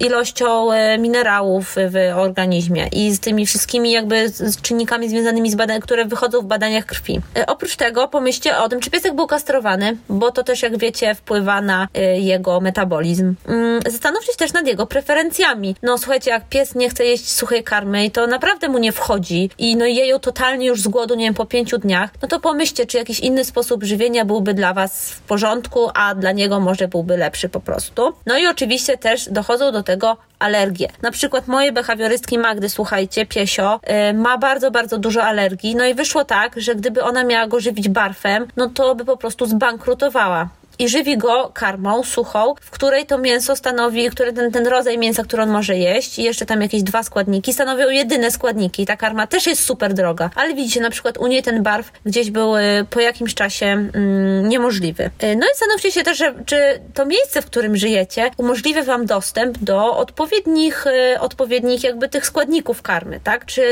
ilością 0.00 0.72
e, 0.72 0.98
minerałów 0.98 1.76
w 1.76 2.18
organizmie 2.18 2.86
i 2.92 3.10
z 3.10 3.20
tymi 3.20 3.46
wszystkimi 3.46 3.92
jakby 3.92 4.32
czynnikami 4.62 5.08
związanymi 5.08 5.50
z 5.50 5.54
badaniami, 5.54 5.82
które 5.82 6.01
wychodzą 6.04 6.40
w 6.40 6.44
badaniach 6.44 6.86
krwi. 6.86 7.20
E, 7.36 7.46
oprócz 7.46 7.76
tego 7.76 8.08
pomyślcie 8.08 8.58
o 8.58 8.68
tym, 8.68 8.80
czy 8.80 8.90
piesek 8.90 9.14
był 9.14 9.26
kastrowany, 9.26 9.96
bo 10.08 10.30
to 10.30 10.42
też 10.42 10.62
jak 10.62 10.78
wiecie 10.78 11.14
wpływa 11.14 11.60
na 11.60 11.88
jego 12.14 12.60
metabolizm. 12.60 13.34
Mm, 13.48 13.80
zastanówcie 13.86 14.32
się 14.32 14.38
też 14.38 14.52
nad 14.52 14.66
jego 14.66 14.86
preferencjami. 14.86 15.76
No 15.82 15.98
słuchajcie, 15.98 16.30
jak 16.30 16.48
pies 16.48 16.74
nie 16.74 16.90
chce 16.90 17.04
jeść 17.04 17.28
suchej 17.30 17.64
karmy 17.64 18.04
i 18.04 18.10
to 18.10 18.26
naprawdę 18.26 18.68
mu 18.68 18.78
nie 18.78 18.92
wchodzi 18.92 19.50
i 19.58 19.76
no 19.76 19.84
je 19.84 20.06
ją 20.06 20.18
totalnie 20.18 20.66
już 20.66 20.80
z 20.80 20.88
głodu, 20.88 21.14
nie 21.14 21.24
wiem, 21.24 21.34
po 21.34 21.46
pięciu 21.46 21.78
dniach, 21.78 22.10
no 22.22 22.28
to 22.28 22.40
pomyślcie, 22.40 22.86
czy 22.86 22.98
jakiś 22.98 23.20
inny 23.20 23.44
sposób 23.44 23.84
żywienia 23.84 24.24
byłby 24.24 24.54
dla 24.54 24.74
Was 24.74 25.10
w 25.10 25.20
porządku, 25.20 25.90
a 25.94 26.14
dla 26.14 26.32
niego 26.32 26.60
może 26.60 26.88
byłby 26.88 27.16
lepszy 27.16 27.48
po 27.48 27.60
prostu. 27.60 28.12
No 28.26 28.38
i 28.38 28.46
oczywiście 28.46 28.98
też 28.98 29.28
dochodzą 29.28 29.72
do 29.72 29.82
tego 29.82 30.16
alergie. 30.42 30.88
Na 31.02 31.10
przykład 31.10 31.48
moje 31.48 31.72
behawiorystki 31.72 32.38
Magdy, 32.38 32.68
słuchajcie, 32.68 33.26
piesio, 33.26 33.80
yy, 33.86 34.14
ma 34.14 34.38
bardzo, 34.38 34.70
bardzo 34.70 34.98
dużo 34.98 35.24
alergii, 35.24 35.76
no 35.76 35.84
i 35.86 35.94
wyszło 35.94 36.24
tak, 36.24 36.60
że 36.60 36.74
gdyby 36.74 37.02
ona 37.02 37.24
miała 37.24 37.46
go 37.46 37.60
żywić 37.60 37.88
barfem, 37.88 38.46
no 38.56 38.66
to 38.66 38.94
by 38.94 39.04
po 39.04 39.16
prostu 39.16 39.46
zbankrutowała 39.46 40.48
i 40.78 40.88
żywi 40.88 41.18
go 41.18 41.50
karmą 41.54 42.02
suchą, 42.02 42.54
w 42.60 42.70
której 42.70 43.06
to 43.06 43.18
mięso 43.18 43.56
stanowi, 43.56 44.10
który 44.10 44.32
ten, 44.32 44.52
ten 44.52 44.66
rodzaj 44.66 44.98
mięsa, 44.98 45.22
który 45.22 45.42
on 45.42 45.50
może 45.50 45.76
jeść 45.76 46.18
i 46.18 46.22
jeszcze 46.22 46.46
tam 46.46 46.62
jakieś 46.62 46.82
dwa 46.82 47.02
składniki 47.02 47.52
stanowią 47.52 47.88
jedyne 47.88 48.30
składniki. 48.30 48.86
Ta 48.86 48.96
karma 48.96 49.26
też 49.26 49.46
jest 49.46 49.64
super 49.64 49.94
droga, 49.94 50.30
ale 50.34 50.54
widzicie, 50.54 50.80
na 50.80 50.90
przykład 50.90 51.18
u 51.18 51.26
niej 51.26 51.42
ten 51.42 51.62
barw 51.62 51.92
gdzieś 52.06 52.30
był 52.30 52.56
y, 52.56 52.60
po 52.90 53.00
jakimś 53.00 53.34
czasie 53.34 53.66
mm, 53.66 54.48
niemożliwy. 54.48 55.04
Y, 55.04 55.36
no 55.36 55.46
i 55.46 55.50
zastanówcie 55.50 55.92
się 55.92 56.02
też, 56.02 56.18
że, 56.18 56.34
czy 56.46 56.80
to 56.94 57.06
miejsce, 57.06 57.42
w 57.42 57.46
którym 57.46 57.76
żyjecie, 57.76 58.30
umożliwia 58.36 58.82
wam 58.82 59.06
dostęp 59.06 59.58
do 59.58 59.96
odpowiednich, 59.96 60.86
y, 60.86 61.20
odpowiednich 61.20 61.84
jakby 61.84 62.08
tych 62.08 62.26
składników 62.26 62.82
karmy, 62.82 63.20
tak? 63.24 63.46
Czy 63.46 63.62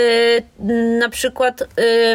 mm, 0.60 0.98
na 0.98 1.08
przykład 1.08 1.62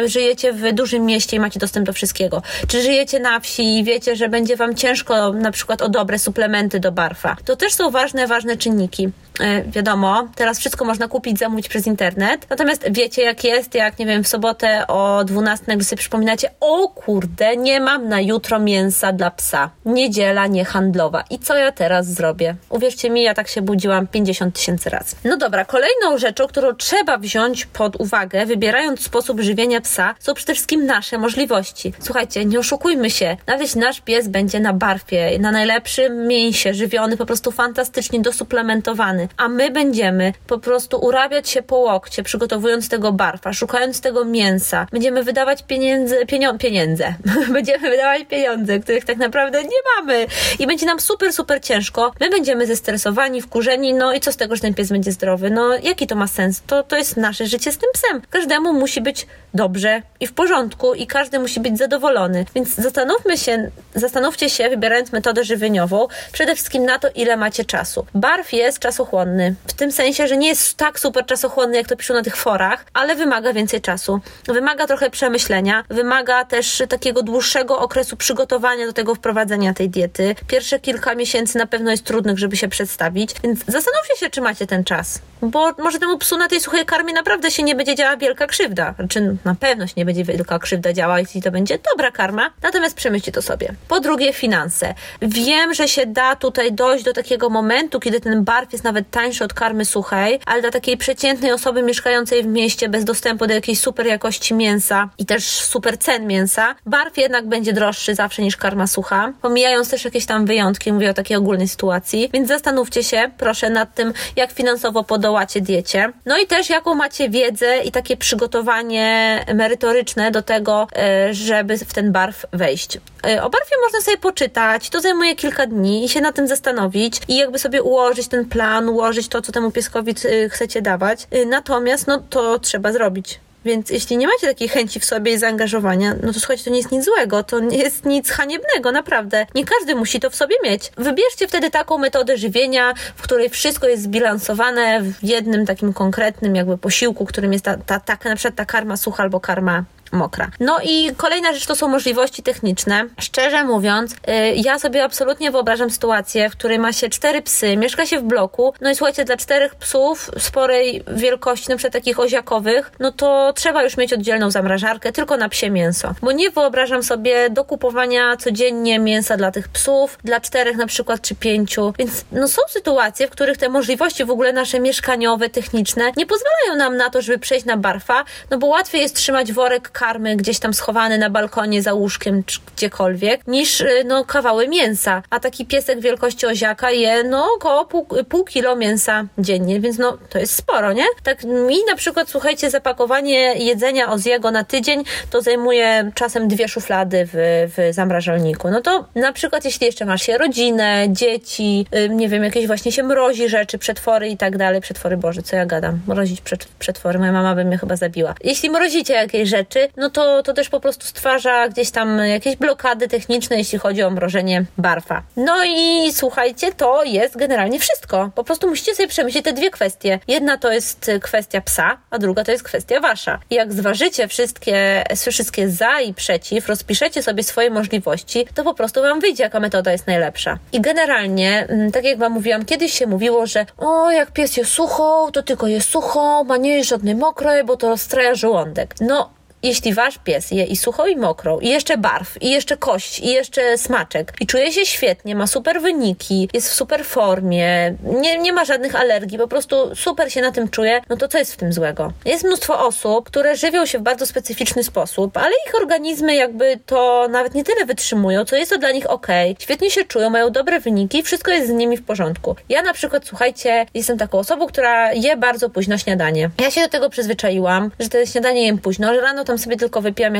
żyjecie 0.04 0.52
w 0.52 0.72
dużym 0.72 1.06
mieście 1.06 1.36
i 1.36 1.40
macie 1.40 1.60
dostęp 1.60 1.86
do 1.86 1.92
wszystkiego? 1.92 2.42
Czy 2.68 2.82
żyjecie 2.82 3.20
na 3.20 3.40
wsi 3.40 3.78
i 3.78 3.84
wiecie, 3.84 4.16
że 4.16 4.28
będzie 4.28 4.56
wam 4.56 4.74
ciężko 4.76 5.32
na 5.32 5.50
przykład 5.50 5.82
o 5.82 5.88
dobre 5.88 6.18
suplementy 6.18 6.80
do 6.80 6.92
barfa? 6.92 7.36
To 7.44 7.56
też 7.56 7.74
są 7.74 7.90
ważne, 7.90 8.26
ważne 8.26 8.56
czynniki. 8.56 9.10
E, 9.40 9.62
wiadomo, 9.62 10.28
teraz 10.34 10.58
wszystko 10.58 10.84
można 10.84 11.08
kupić, 11.08 11.38
zamówić 11.38 11.68
przez 11.68 11.86
internet. 11.86 12.46
Natomiast 12.50 12.84
wiecie, 12.90 13.22
jak 13.22 13.44
jest, 13.44 13.74
jak 13.74 13.98
nie 13.98 14.06
wiem, 14.06 14.24
w 14.24 14.28
sobotę 14.28 14.86
o 14.86 15.24
12 15.24 15.64
nagle 15.68 15.84
sobie 15.84 16.00
przypominacie, 16.00 16.50
o 16.60 16.88
kurde, 16.88 17.56
nie 17.56 17.80
mam 17.80 18.08
na 18.08 18.20
jutro 18.20 18.58
mięsa 18.58 19.12
dla 19.12 19.30
psa. 19.30 19.70
Niedziela 19.84 20.46
niehandlowa. 20.46 21.24
I 21.30 21.38
co 21.38 21.56
ja 21.56 21.72
teraz 21.72 22.06
zrobię? 22.06 22.54
Uwierzcie 22.68 23.10
mi, 23.10 23.22
ja 23.22 23.34
tak 23.34 23.48
się 23.48 23.62
budziłam 23.62 24.06
50 24.06 24.54
tysięcy 24.54 24.90
razy. 24.90 25.16
No 25.24 25.36
dobra, 25.36 25.64
kolejną 25.64 26.18
rzeczą, 26.18 26.46
którą 26.46 26.74
trzeba 26.74 27.18
wziąć 27.18 27.66
pod 27.66 27.96
uwagę, 27.96 28.46
wybierając 28.46 29.00
sposób 29.00 29.40
żywienia 29.40 29.80
psa, 29.80 30.14
są 30.18 30.34
przede 30.34 30.54
wszystkim 30.54 30.86
nasze 30.86 31.18
możliwości. 31.18 31.92
Słuchajcie, 32.00 32.44
nie 32.44 32.58
oszukujmy 32.58 33.10
się, 33.10 33.36
nawet 33.46 33.76
nasz 33.76 34.00
pies 34.00 34.28
będzie 34.28 34.60
na 34.66 34.72
barfie, 34.72 35.38
na 35.40 35.52
najlepszym 35.52 36.26
mięsie, 36.26 36.74
żywiony, 36.74 37.16
po 37.16 37.26
prostu 37.26 37.52
fantastycznie 37.52 38.20
dosuplementowany 38.20 39.28
a 39.36 39.48
my 39.48 39.70
będziemy 39.70 40.32
po 40.46 40.58
prostu 40.58 40.98
urabiać 40.98 41.48
się 41.48 41.62
po 41.62 41.76
łokcie, 41.76 42.22
przygotowując 42.22 42.88
tego 42.88 43.12
barfa, 43.12 43.52
szukając 43.52 44.00
tego 44.00 44.24
mięsa. 44.24 44.86
Będziemy 44.92 45.22
wydawać 45.22 45.62
pieniędzy, 45.62 46.26
pienio, 46.26 46.58
pieniądze. 46.58 47.14
będziemy 47.52 47.90
wydawać 47.90 48.24
pieniądze, 48.24 48.80
których 48.80 49.04
tak 49.04 49.16
naprawdę 49.16 49.62
nie 49.62 49.78
mamy. 49.96 50.26
I 50.58 50.66
będzie 50.66 50.86
nam 50.86 51.00
super, 51.00 51.32
super 51.32 51.60
ciężko. 51.60 52.12
My 52.20 52.30
będziemy 52.30 52.66
zestresowani, 52.66 53.42
wkurzeni, 53.42 53.94
no 53.94 54.12
i 54.12 54.20
co 54.20 54.32
z 54.32 54.36
tego, 54.36 54.56
że 54.56 54.62
ten 54.62 54.74
pies 54.74 54.88
będzie 54.88 55.12
zdrowy? 55.12 55.50
No 55.50 55.74
jaki 55.82 56.06
to 56.06 56.16
ma 56.16 56.26
sens? 56.26 56.62
To, 56.66 56.82
to 56.82 56.96
jest 56.96 57.16
nasze 57.16 57.46
życie 57.46 57.72
z 57.72 57.78
tym 57.78 57.90
psem. 57.92 58.22
Każdemu 58.30 58.72
musi 58.72 59.00
być 59.00 59.26
dobrze 59.54 60.02
i 60.20 60.26
w 60.26 60.32
porządku 60.32 60.94
i 60.94 61.06
każdy 61.06 61.38
musi 61.38 61.60
być 61.60 61.78
zadowolony. 61.78 62.44
Więc 62.54 62.74
zastanówmy 62.74 63.38
się, 63.38 63.70
zastanówcie 63.94 64.50
się, 64.50 64.55
wybierając 64.70 65.12
metodę 65.12 65.44
żywieniową, 65.44 66.08
przede 66.32 66.54
wszystkim 66.54 66.84
na 66.84 66.98
to, 66.98 67.08
ile 67.14 67.36
macie 67.36 67.64
czasu. 67.64 68.06
Barw 68.14 68.52
jest 68.52 68.78
czasochłonny, 68.78 69.54
w 69.66 69.72
tym 69.72 69.92
sensie, 69.92 70.26
że 70.26 70.36
nie 70.36 70.48
jest 70.48 70.76
tak 70.76 71.00
super 71.00 71.26
czasochłonny, 71.26 71.76
jak 71.76 71.88
to 71.88 71.96
piszą 71.96 72.14
na 72.14 72.22
tych 72.22 72.36
forach, 72.36 72.84
ale 72.94 73.16
wymaga 73.16 73.52
więcej 73.52 73.80
czasu. 73.80 74.20
Wymaga 74.46 74.86
trochę 74.86 75.10
przemyślenia, 75.10 75.84
wymaga 75.88 76.44
też 76.44 76.82
takiego 76.88 77.22
dłuższego 77.22 77.78
okresu 77.78 78.16
przygotowania 78.16 78.86
do 78.86 78.92
tego 78.92 79.14
wprowadzenia 79.14 79.74
tej 79.74 79.90
diety. 79.90 80.34
Pierwsze 80.46 80.80
kilka 80.80 81.14
miesięcy 81.14 81.58
na 81.58 81.66
pewno 81.66 81.90
jest 81.90 82.04
trudnych, 82.04 82.38
żeby 82.38 82.56
się 82.56 82.68
przedstawić, 82.68 83.30
więc 83.44 83.58
zastanówcie 83.58 84.16
się, 84.16 84.30
czy 84.30 84.40
macie 84.40 84.66
ten 84.66 84.84
czas. 84.84 85.20
Bo 85.42 85.72
może 85.78 85.98
temu 85.98 86.18
psu 86.18 86.36
na 86.36 86.48
tej 86.48 86.60
suchej 86.60 86.86
karmie 86.86 87.12
naprawdę 87.12 87.50
się 87.50 87.62
nie 87.62 87.74
będzie 87.74 87.94
działa 87.94 88.16
wielka 88.16 88.46
krzywda. 88.46 88.94
Czy 89.08 89.36
na 89.44 89.54
pewno 89.54 89.86
się 89.86 89.92
nie 89.96 90.04
będzie 90.04 90.24
wielka 90.24 90.58
krzywda 90.58 90.92
działa, 90.92 91.20
jeśli 91.20 91.42
to 91.42 91.50
będzie 91.50 91.78
dobra 91.92 92.10
karma. 92.10 92.50
Natomiast 92.62 92.96
przemyślcie 92.96 93.32
to 93.32 93.42
sobie. 93.42 93.74
Po 93.88 94.00
drugie, 94.00 94.32
finanse. 94.46 94.94
Wiem, 95.22 95.74
że 95.74 95.88
się 95.88 96.06
da 96.06 96.36
tutaj 96.36 96.72
dojść 96.72 97.04
do 97.04 97.12
takiego 97.12 97.50
momentu, 97.50 98.00
kiedy 98.00 98.20
ten 98.20 98.44
barw 98.44 98.72
jest 98.72 98.84
nawet 98.84 99.10
tańszy 99.10 99.44
od 99.44 99.54
karmy 99.54 99.84
suchej, 99.84 100.40
ale 100.46 100.62
dla 100.62 100.70
takiej 100.70 100.96
przeciętnej 100.96 101.52
osoby 101.52 101.82
mieszkającej 101.82 102.42
w 102.42 102.46
mieście 102.46 102.88
bez 102.88 103.04
dostępu 103.04 103.46
do 103.46 103.54
jakiejś 103.54 103.80
super 103.80 104.06
jakości 104.06 104.54
mięsa 104.54 105.08
i 105.18 105.26
też 105.26 105.44
super 105.44 105.98
cen 105.98 106.26
mięsa, 106.26 106.74
barw 106.86 107.16
jednak 107.16 107.46
będzie 107.46 107.72
droższy 107.72 108.14
zawsze 108.14 108.42
niż 108.42 108.56
karma 108.56 108.86
sucha. 108.86 109.32
Pomijając 109.42 109.90
też 109.90 110.04
jakieś 110.04 110.26
tam 110.26 110.46
wyjątki, 110.46 110.92
mówię 110.92 111.10
o 111.10 111.14
takiej 111.14 111.36
ogólnej 111.36 111.68
sytuacji, 111.68 112.30
więc 112.32 112.48
zastanówcie 112.48 113.04
się, 113.04 113.30
proszę, 113.38 113.70
nad 113.70 113.94
tym, 113.94 114.12
jak 114.36 114.52
finansowo 114.52 115.04
podołacie 115.04 115.60
diecie. 115.60 116.12
No 116.26 116.38
i 116.38 116.46
też 116.46 116.70
jaką 116.70 116.94
macie 116.94 117.28
wiedzę 117.30 117.78
i 117.84 117.92
takie 117.92 118.16
przygotowanie 118.16 119.44
merytoryczne 119.54 120.30
do 120.30 120.42
tego, 120.42 120.86
e, 120.96 121.34
żeby 121.34 121.78
w 121.78 121.94
ten 121.94 122.12
barw 122.12 122.46
wejść. 122.52 122.98
E, 123.26 123.42
o 123.42 123.50
barwie 123.50 123.76
można 123.84 124.00
sobie 124.00 124.18
poczytać, 124.36 124.90
to 124.90 125.00
zajmuje 125.00 125.36
kilka 125.36 125.66
dni 125.66 126.04
i 126.04 126.08
się 126.08 126.20
na 126.20 126.32
tym 126.32 126.48
zastanowić 126.48 127.20
i 127.28 127.36
jakby 127.36 127.58
sobie 127.58 127.82
ułożyć 127.82 128.28
ten 128.28 128.44
plan, 128.44 128.88
ułożyć 128.88 129.28
to, 129.28 129.42
co 129.42 129.52
temu 129.52 129.70
pieskowi 129.70 130.14
e, 130.24 130.48
chcecie 130.48 130.82
dawać. 130.82 131.28
Natomiast 131.46 132.06
no 132.06 132.22
to 132.30 132.58
trzeba 132.58 132.92
zrobić. 132.92 133.40
Więc 133.64 133.90
jeśli 133.90 134.16
nie 134.16 134.26
macie 134.26 134.46
takiej 134.46 134.68
chęci 134.68 135.00
w 135.00 135.04
sobie 135.04 135.32
i 135.32 135.38
zaangażowania, 135.38 136.14
no 136.22 136.32
to 136.32 136.38
słuchajcie, 136.40 136.64
to 136.64 136.70
nie 136.70 136.76
jest 136.76 136.92
nic 136.92 137.04
złego, 137.04 137.42
to 137.42 137.60
nie 137.60 137.78
jest 137.78 138.04
nic 138.04 138.30
haniebnego, 138.30 138.92
naprawdę. 138.92 139.46
Nie 139.54 139.64
każdy 139.64 139.94
musi 139.94 140.20
to 140.20 140.30
w 140.30 140.34
sobie 140.34 140.56
mieć. 140.64 140.92
Wybierzcie 140.96 141.48
wtedy 141.48 141.70
taką 141.70 141.98
metodę 141.98 142.36
żywienia, 142.36 142.94
w 143.16 143.22
której 143.22 143.48
wszystko 143.48 143.88
jest 143.88 144.02
zbilansowane 144.02 145.02
w 145.02 145.24
jednym 145.24 145.66
takim 145.66 145.92
konkretnym 145.92 146.56
jakby 146.56 146.78
posiłku, 146.78 147.26
którym 147.26 147.52
jest 147.52 147.64
ta, 147.64 147.76
ta, 147.76 148.00
ta 148.00 148.28
na 148.28 148.36
przykład 148.36 148.54
ta 148.54 148.64
karma 148.64 148.96
sucha 148.96 149.22
albo 149.22 149.40
karma 149.40 149.84
mokra. 150.12 150.50
No 150.60 150.78
i 150.84 151.10
kolejna 151.16 151.52
rzecz 151.52 151.66
to 151.66 151.76
są 151.76 151.88
możliwości 151.88 152.42
techniczne. 152.42 153.04
Szczerze 153.20 153.64
mówiąc, 153.64 154.12
y, 154.12 154.16
ja 154.56 154.78
sobie 154.78 155.04
absolutnie 155.04 155.50
wyobrażam 155.50 155.90
sytuację, 155.90 156.50
w 156.50 156.52
której 156.52 156.78
ma 156.78 156.92
się 156.92 157.08
cztery 157.08 157.42
psy, 157.42 157.76
mieszka 157.76 158.06
się 158.06 158.18
w 158.18 158.22
bloku, 158.22 158.74
no 158.80 158.90
i 158.90 158.96
słuchajcie, 158.96 159.24
dla 159.24 159.36
czterech 159.36 159.74
psów 159.74 160.30
sporej 160.38 161.04
wielkości, 161.08 161.70
na 161.70 161.76
przykład 161.76 161.92
takich 161.92 162.20
oziakowych, 162.20 162.92
no 163.00 163.12
to 163.12 163.52
trzeba 163.56 163.82
już 163.82 163.96
mieć 163.96 164.12
oddzielną 164.12 164.50
zamrażarkę 164.50 165.12
tylko 165.12 165.36
na 165.36 165.48
psie 165.48 165.70
mięso. 165.70 166.14
Bo 166.22 166.32
nie 166.32 166.50
wyobrażam 166.50 167.02
sobie 167.02 167.50
dokupowania 167.50 168.36
codziennie 168.36 168.98
mięsa 168.98 169.36
dla 169.36 169.50
tych 169.50 169.68
psów, 169.68 170.18
dla 170.24 170.40
czterech 170.40 170.76
na 170.76 170.86
przykład, 170.86 171.20
czy 171.20 171.34
pięciu. 171.34 171.92
Więc 171.98 172.24
no 172.32 172.48
są 172.48 172.62
sytuacje, 172.68 173.26
w 173.26 173.30
których 173.30 173.58
te 173.58 173.68
możliwości 173.68 174.24
w 174.24 174.30
ogóle 174.30 174.52
nasze 174.52 174.80
mieszkaniowe, 174.80 175.48
techniczne 175.48 176.12
nie 176.16 176.26
pozwalają 176.26 176.74
nam 176.78 176.96
na 176.96 177.10
to, 177.10 177.22
żeby 177.22 177.38
przejść 177.38 177.66
na 177.66 177.76
barfa, 177.76 178.24
no 178.50 178.58
bo 178.58 178.66
łatwiej 178.66 179.00
jest 179.02 179.16
trzymać 179.16 179.52
worek 179.52 179.90
karmy 179.98 180.36
gdzieś 180.36 180.58
tam 180.58 180.74
schowany 180.74 181.18
na 181.18 181.30
balkonie, 181.30 181.82
za 181.82 181.94
łóżkiem 181.94 182.44
czy 182.44 182.58
gdziekolwiek, 182.76 183.46
niż 183.46 183.80
y, 183.80 184.02
no, 184.06 184.24
kawały 184.24 184.68
mięsa. 184.68 185.22
A 185.30 185.40
taki 185.40 185.66
piesek 185.66 186.00
wielkości 186.00 186.46
oziaka 186.46 186.90
je 186.90 187.24
no 187.24 187.48
około 187.56 187.84
pół, 187.84 188.06
pół 188.28 188.44
kilo 188.44 188.76
mięsa 188.76 189.24
dziennie, 189.38 189.80
więc 189.80 189.98
no 189.98 190.18
to 190.30 190.38
jest 190.38 190.54
sporo, 190.54 190.92
nie? 190.92 191.04
Tak 191.22 191.44
mi 191.44 191.76
na 191.88 191.96
przykład, 191.96 192.30
słuchajcie, 192.30 192.70
zapakowanie 192.70 193.54
jedzenia 193.54 194.12
Oziego 194.12 194.50
na 194.50 194.64
tydzień 194.64 195.04
to 195.30 195.42
zajmuje 195.42 196.10
czasem 196.14 196.48
dwie 196.48 196.68
szuflady 196.68 197.28
w, 197.32 197.34
w 197.76 197.94
zamrażalniku. 197.94 198.70
No 198.70 198.80
to 198.80 199.04
na 199.14 199.32
przykład 199.32 199.64
jeśli 199.64 199.86
jeszcze 199.86 200.04
masz 200.04 200.22
się 200.22 200.38
rodzinę, 200.38 201.06
dzieci, 201.08 201.86
y, 201.96 202.08
nie 202.08 202.28
wiem, 202.28 202.44
jakieś 202.44 202.66
właśnie 202.66 202.92
się 202.92 203.02
mrozi 203.02 203.48
rzeczy, 203.48 203.78
przetwory 203.78 204.28
i 204.28 204.36
tak 204.36 204.56
dalej, 204.56 204.80
przetwory 204.80 205.16
Boże, 205.16 205.42
co 205.42 205.56
ja 205.56 205.66
gadam? 205.66 206.00
Mrozić 206.06 206.42
przetwory, 206.78 207.18
moja 207.18 207.32
mama 207.32 207.54
by 207.54 207.64
mnie 207.64 207.78
chyba 207.78 207.96
zabiła. 207.96 208.34
Jeśli 208.44 208.70
mrozicie 208.70 209.14
jakieś 209.14 209.48
rzeczy, 209.48 209.85
no 209.96 210.10
to, 210.10 210.42
to 210.42 210.52
też 210.52 210.68
po 210.68 210.80
prostu 210.80 211.06
stwarza 211.06 211.68
gdzieś 211.68 211.90
tam 211.90 212.18
jakieś 212.18 212.56
blokady 212.56 213.08
techniczne, 213.08 213.56
jeśli 213.56 213.78
chodzi 213.78 214.02
o 214.02 214.10
mrożenie 214.10 214.64
barfa. 214.78 215.22
No 215.36 215.64
i 215.64 216.12
słuchajcie, 216.12 216.72
to 216.72 217.04
jest 217.04 217.36
generalnie 217.36 217.78
wszystko. 217.78 218.30
Po 218.34 218.44
prostu 218.44 218.68
musicie 218.68 218.94
sobie 218.94 219.08
przemyśleć 219.08 219.44
te 219.44 219.52
dwie 219.52 219.70
kwestie. 219.70 220.18
Jedna 220.28 220.56
to 220.58 220.72
jest 220.72 221.10
kwestia 221.22 221.60
psa, 221.60 221.98
a 222.10 222.18
druga 222.18 222.44
to 222.44 222.52
jest 222.52 222.64
kwestia 222.64 223.00
wasza. 223.00 223.38
I 223.50 223.54
jak 223.54 223.72
zważycie 223.72 224.28
wszystkie, 224.28 225.04
wszystkie 225.30 225.68
za 225.68 226.00
i 226.00 226.14
przeciw, 226.14 226.68
rozpiszecie 226.68 227.22
sobie 227.22 227.42
swoje 227.42 227.70
możliwości, 227.70 228.46
to 228.54 228.64
po 228.64 228.74
prostu 228.74 229.02
wam 229.02 229.20
wyjdzie, 229.20 229.42
jaka 229.42 229.60
metoda 229.60 229.92
jest 229.92 230.06
najlepsza. 230.06 230.58
I 230.72 230.80
generalnie, 230.80 231.66
mm, 231.68 231.92
tak 231.92 232.04
jak 232.04 232.18
wam 232.18 232.32
mówiłam, 232.32 232.64
kiedyś 232.64 232.92
się 232.92 233.06
mówiło, 233.06 233.46
że 233.46 233.66
o, 233.78 234.10
jak 234.10 234.30
pies 234.30 234.56
jest 234.56 234.70
suchą, 234.70 235.30
to 235.32 235.42
tylko 235.42 235.66
jest 235.66 235.88
suchą, 235.88 236.44
ma 236.44 236.56
nie 236.56 236.76
jest 236.76 236.88
żadnej 236.88 237.14
mokrej, 237.14 237.64
bo 237.64 237.76
to 237.76 237.88
rozstraja 237.88 238.34
żołądek. 238.34 238.94
No, 239.00 239.35
jeśli 239.62 239.94
wasz 239.94 240.18
pies 240.18 240.50
je 240.50 240.64
i 240.64 240.76
suchą 240.76 241.06
i 241.06 241.16
mokrą, 241.16 241.60
i 241.60 241.68
jeszcze 241.68 241.98
barw, 241.98 242.42
i 242.42 242.50
jeszcze 242.50 242.76
kość, 242.76 243.20
i 243.20 243.28
jeszcze 243.28 243.78
smaczek, 243.78 244.32
i 244.40 244.46
czuje 244.46 244.72
się 244.72 244.86
świetnie, 244.86 245.34
ma 245.34 245.46
super 245.46 245.80
wyniki, 245.80 246.48
jest 246.52 246.68
w 246.68 246.74
super 246.74 247.04
formie, 247.04 247.94
nie, 248.02 248.38
nie 248.38 248.52
ma 248.52 248.64
żadnych 248.64 248.94
alergii, 248.94 249.38
po 249.38 249.48
prostu 249.48 249.96
super 249.96 250.32
się 250.32 250.40
na 250.40 250.52
tym 250.52 250.68
czuje, 250.68 251.00
no 251.08 251.16
to 251.16 251.28
co 251.28 251.38
jest 251.38 251.54
w 251.54 251.56
tym 251.56 251.72
złego? 251.72 252.12
Jest 252.24 252.44
mnóstwo 252.44 252.86
osób, 252.86 253.26
które 253.26 253.56
żywią 253.56 253.86
się 253.86 253.98
w 253.98 254.02
bardzo 254.02 254.26
specyficzny 254.26 254.84
sposób, 254.84 255.36
ale 255.36 255.52
ich 255.66 255.74
organizmy 255.74 256.34
jakby 256.34 256.78
to 256.86 257.28
nawet 257.30 257.54
nie 257.54 257.64
tyle 257.64 257.86
wytrzymują, 257.86 258.44
co 258.44 258.56
jest 258.56 258.70
to 258.70 258.78
dla 258.78 258.90
nich 258.90 259.10
ok, 259.10 259.26
świetnie 259.58 259.90
się 259.90 260.04
czują, 260.04 260.30
mają 260.30 260.50
dobre 260.50 260.80
wyniki, 260.80 261.22
wszystko 261.22 261.50
jest 261.50 261.68
z 261.68 261.70
nimi 261.70 261.96
w 261.96 262.04
porządku. 262.04 262.56
Ja 262.68 262.82
na 262.82 262.92
przykład, 262.92 263.26
słuchajcie, 263.26 263.86
jestem 263.94 264.18
taką 264.18 264.38
osobą, 264.38 264.66
która 264.66 265.12
je 265.12 265.36
bardzo 265.36 265.70
późno 265.70 265.98
śniadanie. 265.98 266.50
Ja 266.60 266.70
się 266.70 266.80
do 266.80 266.88
tego 266.88 267.10
przyzwyczaiłam, 267.10 267.90
że 268.00 268.08
to 268.08 268.26
śniadanie 268.26 268.66
jem 268.66 268.78
późno, 268.78 269.14
że 269.14 269.20
rano 269.20 269.44
tam 269.46 269.58
sobie 269.58 269.76
tylko 269.76 270.00
wypijam 270.00 270.34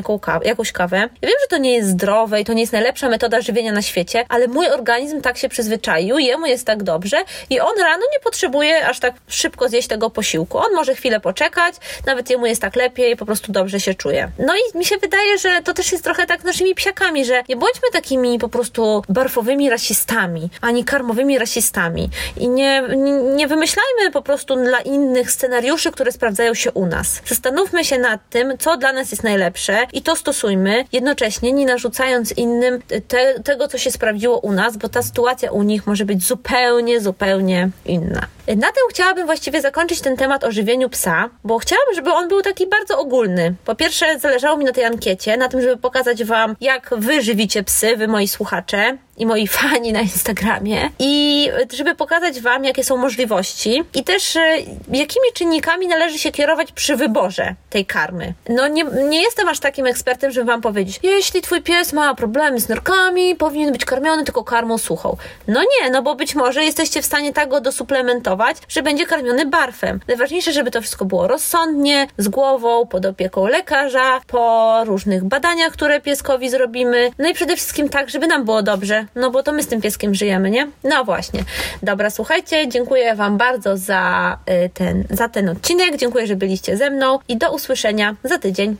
jakąś 0.44 0.72
kawę. 0.72 0.96
Ja 0.96 1.28
wiem, 1.28 1.38
że 1.40 1.46
to 1.48 1.58
nie 1.58 1.74
jest 1.74 1.88
zdrowe 1.88 2.40
i 2.40 2.44
to 2.44 2.52
nie 2.52 2.60
jest 2.60 2.72
najlepsza 2.72 3.08
metoda 3.08 3.40
żywienia 3.40 3.72
na 3.72 3.82
świecie, 3.82 4.24
ale 4.28 4.48
mój 4.48 4.68
organizm 4.68 5.20
tak 5.20 5.38
się 5.38 5.48
przyzwyczaił, 5.48 6.18
jemu 6.18 6.46
jest 6.46 6.66
tak 6.66 6.82
dobrze 6.82 7.16
i 7.50 7.60
on 7.60 7.78
rano 7.78 8.02
nie 8.12 8.20
potrzebuje 8.20 8.86
aż 8.86 9.00
tak 9.00 9.14
szybko 9.28 9.68
zjeść 9.68 9.88
tego 9.88 10.10
posiłku. 10.10 10.58
On 10.58 10.74
może 10.74 10.94
chwilę 10.94 11.20
poczekać, 11.20 11.74
nawet 12.06 12.30
jemu 12.30 12.46
jest 12.46 12.62
tak 12.62 12.76
lepiej, 12.76 13.16
po 13.16 13.26
prostu 13.26 13.52
dobrze 13.52 13.80
się 13.80 13.94
czuje. 13.94 14.30
No 14.38 14.54
i 14.56 14.78
mi 14.78 14.84
się 14.84 14.96
wydaje, 14.96 15.38
że 15.38 15.62
to 15.64 15.74
też 15.74 15.92
jest 15.92 16.04
trochę 16.04 16.26
tak 16.26 16.44
naszymi 16.44 16.74
psiakami, 16.74 17.24
że 17.24 17.42
nie 17.48 17.56
bądźmy 17.56 17.88
takimi 17.92 18.38
po 18.38 18.48
prostu 18.48 19.02
barfowymi 19.08 19.70
rasistami, 19.70 20.50
ani 20.60 20.84
karmowymi 20.84 21.38
rasistami 21.38 22.10
i 22.36 22.48
nie, 22.48 22.82
nie, 22.96 23.12
nie 23.12 23.46
wymyślajmy 23.46 24.10
po 24.12 24.22
prostu 24.22 24.56
dla 24.56 24.80
innych 24.80 25.30
scenariuszy, 25.30 25.92
które 25.92 26.12
sprawdzają 26.12 26.54
się 26.54 26.72
u 26.72 26.86
nas. 26.86 27.20
Zastanówmy 27.26 27.84
się 27.84 27.98
nad 27.98 28.20
tym, 28.30 28.58
co 28.58 28.76
dla 28.76 28.92
nas 28.96 29.10
jest 29.10 29.22
najlepsze 29.22 29.78
i 29.92 30.02
to 30.02 30.16
stosujmy, 30.16 30.84
jednocześnie 30.92 31.52
nie 31.52 31.66
narzucając 31.66 32.32
innym 32.32 32.82
te, 33.08 33.40
tego, 33.40 33.68
co 33.68 33.78
się 33.78 33.90
sprawdziło 33.90 34.38
u 34.38 34.52
nas, 34.52 34.76
bo 34.76 34.88
ta 34.88 35.02
sytuacja 35.02 35.50
u 35.50 35.62
nich 35.62 35.86
może 35.86 36.04
być 36.04 36.26
zupełnie, 36.26 37.00
zupełnie 37.00 37.70
inna. 37.84 38.26
Na 38.48 38.66
tym 38.66 38.82
chciałabym 38.90 39.26
właściwie 39.26 39.60
zakończyć 39.60 40.00
ten 40.00 40.16
temat 40.16 40.44
o 40.44 40.52
żywieniu 40.52 40.88
psa, 40.88 41.30
bo 41.44 41.58
chciałabym, 41.58 41.94
żeby 41.94 42.12
on 42.12 42.28
był 42.28 42.42
taki 42.42 42.66
bardzo 42.66 42.98
ogólny. 42.98 43.54
Po 43.64 43.74
pierwsze, 43.74 44.18
zależało 44.18 44.56
mi 44.56 44.64
na 44.64 44.72
tej 44.72 44.84
ankiecie, 44.84 45.36
na 45.36 45.48
tym, 45.48 45.60
żeby 45.60 45.76
pokazać 45.76 46.24
Wam, 46.24 46.56
jak 46.60 46.90
Wy 46.96 47.22
żywicie 47.22 47.62
psy, 47.62 47.96
Wy 47.96 48.08
moi 48.08 48.28
słuchacze 48.28 48.98
i 49.16 49.26
moi 49.26 49.46
fani 49.58 49.92
na 49.92 50.00
Instagramie 50.00 50.90
i 50.98 51.48
żeby 51.72 51.94
pokazać 51.94 52.40
Wam, 52.40 52.64
jakie 52.64 52.84
są 52.84 52.96
możliwości 52.96 53.84
i 53.94 54.04
też 54.04 54.36
e, 54.36 54.58
jakimi 54.92 55.32
czynnikami 55.34 55.88
należy 55.88 56.18
się 56.18 56.32
kierować 56.32 56.72
przy 56.72 56.96
wyborze 56.96 57.54
tej 57.70 57.86
karmy. 57.86 58.34
No 58.48 58.68
nie, 58.68 58.84
nie 58.84 59.22
jestem 59.22 59.48
aż 59.48 59.60
takim 59.60 59.86
ekspertem, 59.86 60.30
żeby 60.30 60.46
Wam 60.46 60.60
powiedzieć, 60.60 61.00
jeśli 61.02 61.42
Twój 61.42 61.62
pies 61.62 61.92
ma 61.92 62.14
problemy 62.14 62.60
z 62.60 62.68
nerkami, 62.68 63.34
powinien 63.34 63.72
być 63.72 63.84
karmiony 63.84 64.24
tylko 64.24 64.44
karmą 64.44 64.78
suchą. 64.78 65.16
No 65.48 65.60
nie, 65.60 65.90
no 65.90 66.02
bo 66.02 66.14
być 66.14 66.34
może 66.34 66.64
jesteście 66.64 67.02
w 67.02 67.06
stanie 67.06 67.32
tak 67.32 67.48
go 67.48 67.60
dosuplementować, 67.60 68.35
że 68.68 68.82
będzie 68.82 69.06
karmiony 69.06 69.46
barfem. 69.46 70.00
Najważniejsze, 70.08 70.52
żeby 70.52 70.70
to 70.70 70.80
wszystko 70.80 71.04
było 71.04 71.28
rozsądnie, 71.28 72.06
z 72.18 72.28
głową, 72.28 72.86
pod 72.86 73.06
opieką 73.06 73.46
lekarza, 73.46 74.20
po 74.26 74.82
różnych 74.84 75.24
badaniach, 75.24 75.72
które 75.72 76.00
pieskowi 76.00 76.50
zrobimy, 76.50 77.10
no 77.18 77.28
i 77.28 77.34
przede 77.34 77.56
wszystkim 77.56 77.88
tak, 77.88 78.10
żeby 78.10 78.26
nam 78.26 78.44
było 78.44 78.62
dobrze, 78.62 79.06
no 79.14 79.30
bo 79.30 79.42
to 79.42 79.52
my 79.52 79.62
z 79.62 79.66
tym 79.66 79.80
pieskiem 79.80 80.14
żyjemy, 80.14 80.50
nie? 80.50 80.68
No 80.84 81.04
właśnie. 81.04 81.40
Dobra, 81.82 82.10
słuchajcie, 82.10 82.68
dziękuję 82.68 83.14
Wam 83.14 83.36
bardzo 83.36 83.76
za 83.76 84.36
y, 84.64 84.70
ten, 84.74 85.04
za 85.10 85.28
ten 85.28 85.48
odcinek, 85.48 85.96
dziękuję, 85.96 86.26
że 86.26 86.36
byliście 86.36 86.76
ze 86.76 86.90
mną 86.90 87.18
i 87.28 87.36
do 87.36 87.54
usłyszenia 87.54 88.16
za 88.24 88.38
tydzień. 88.38 88.74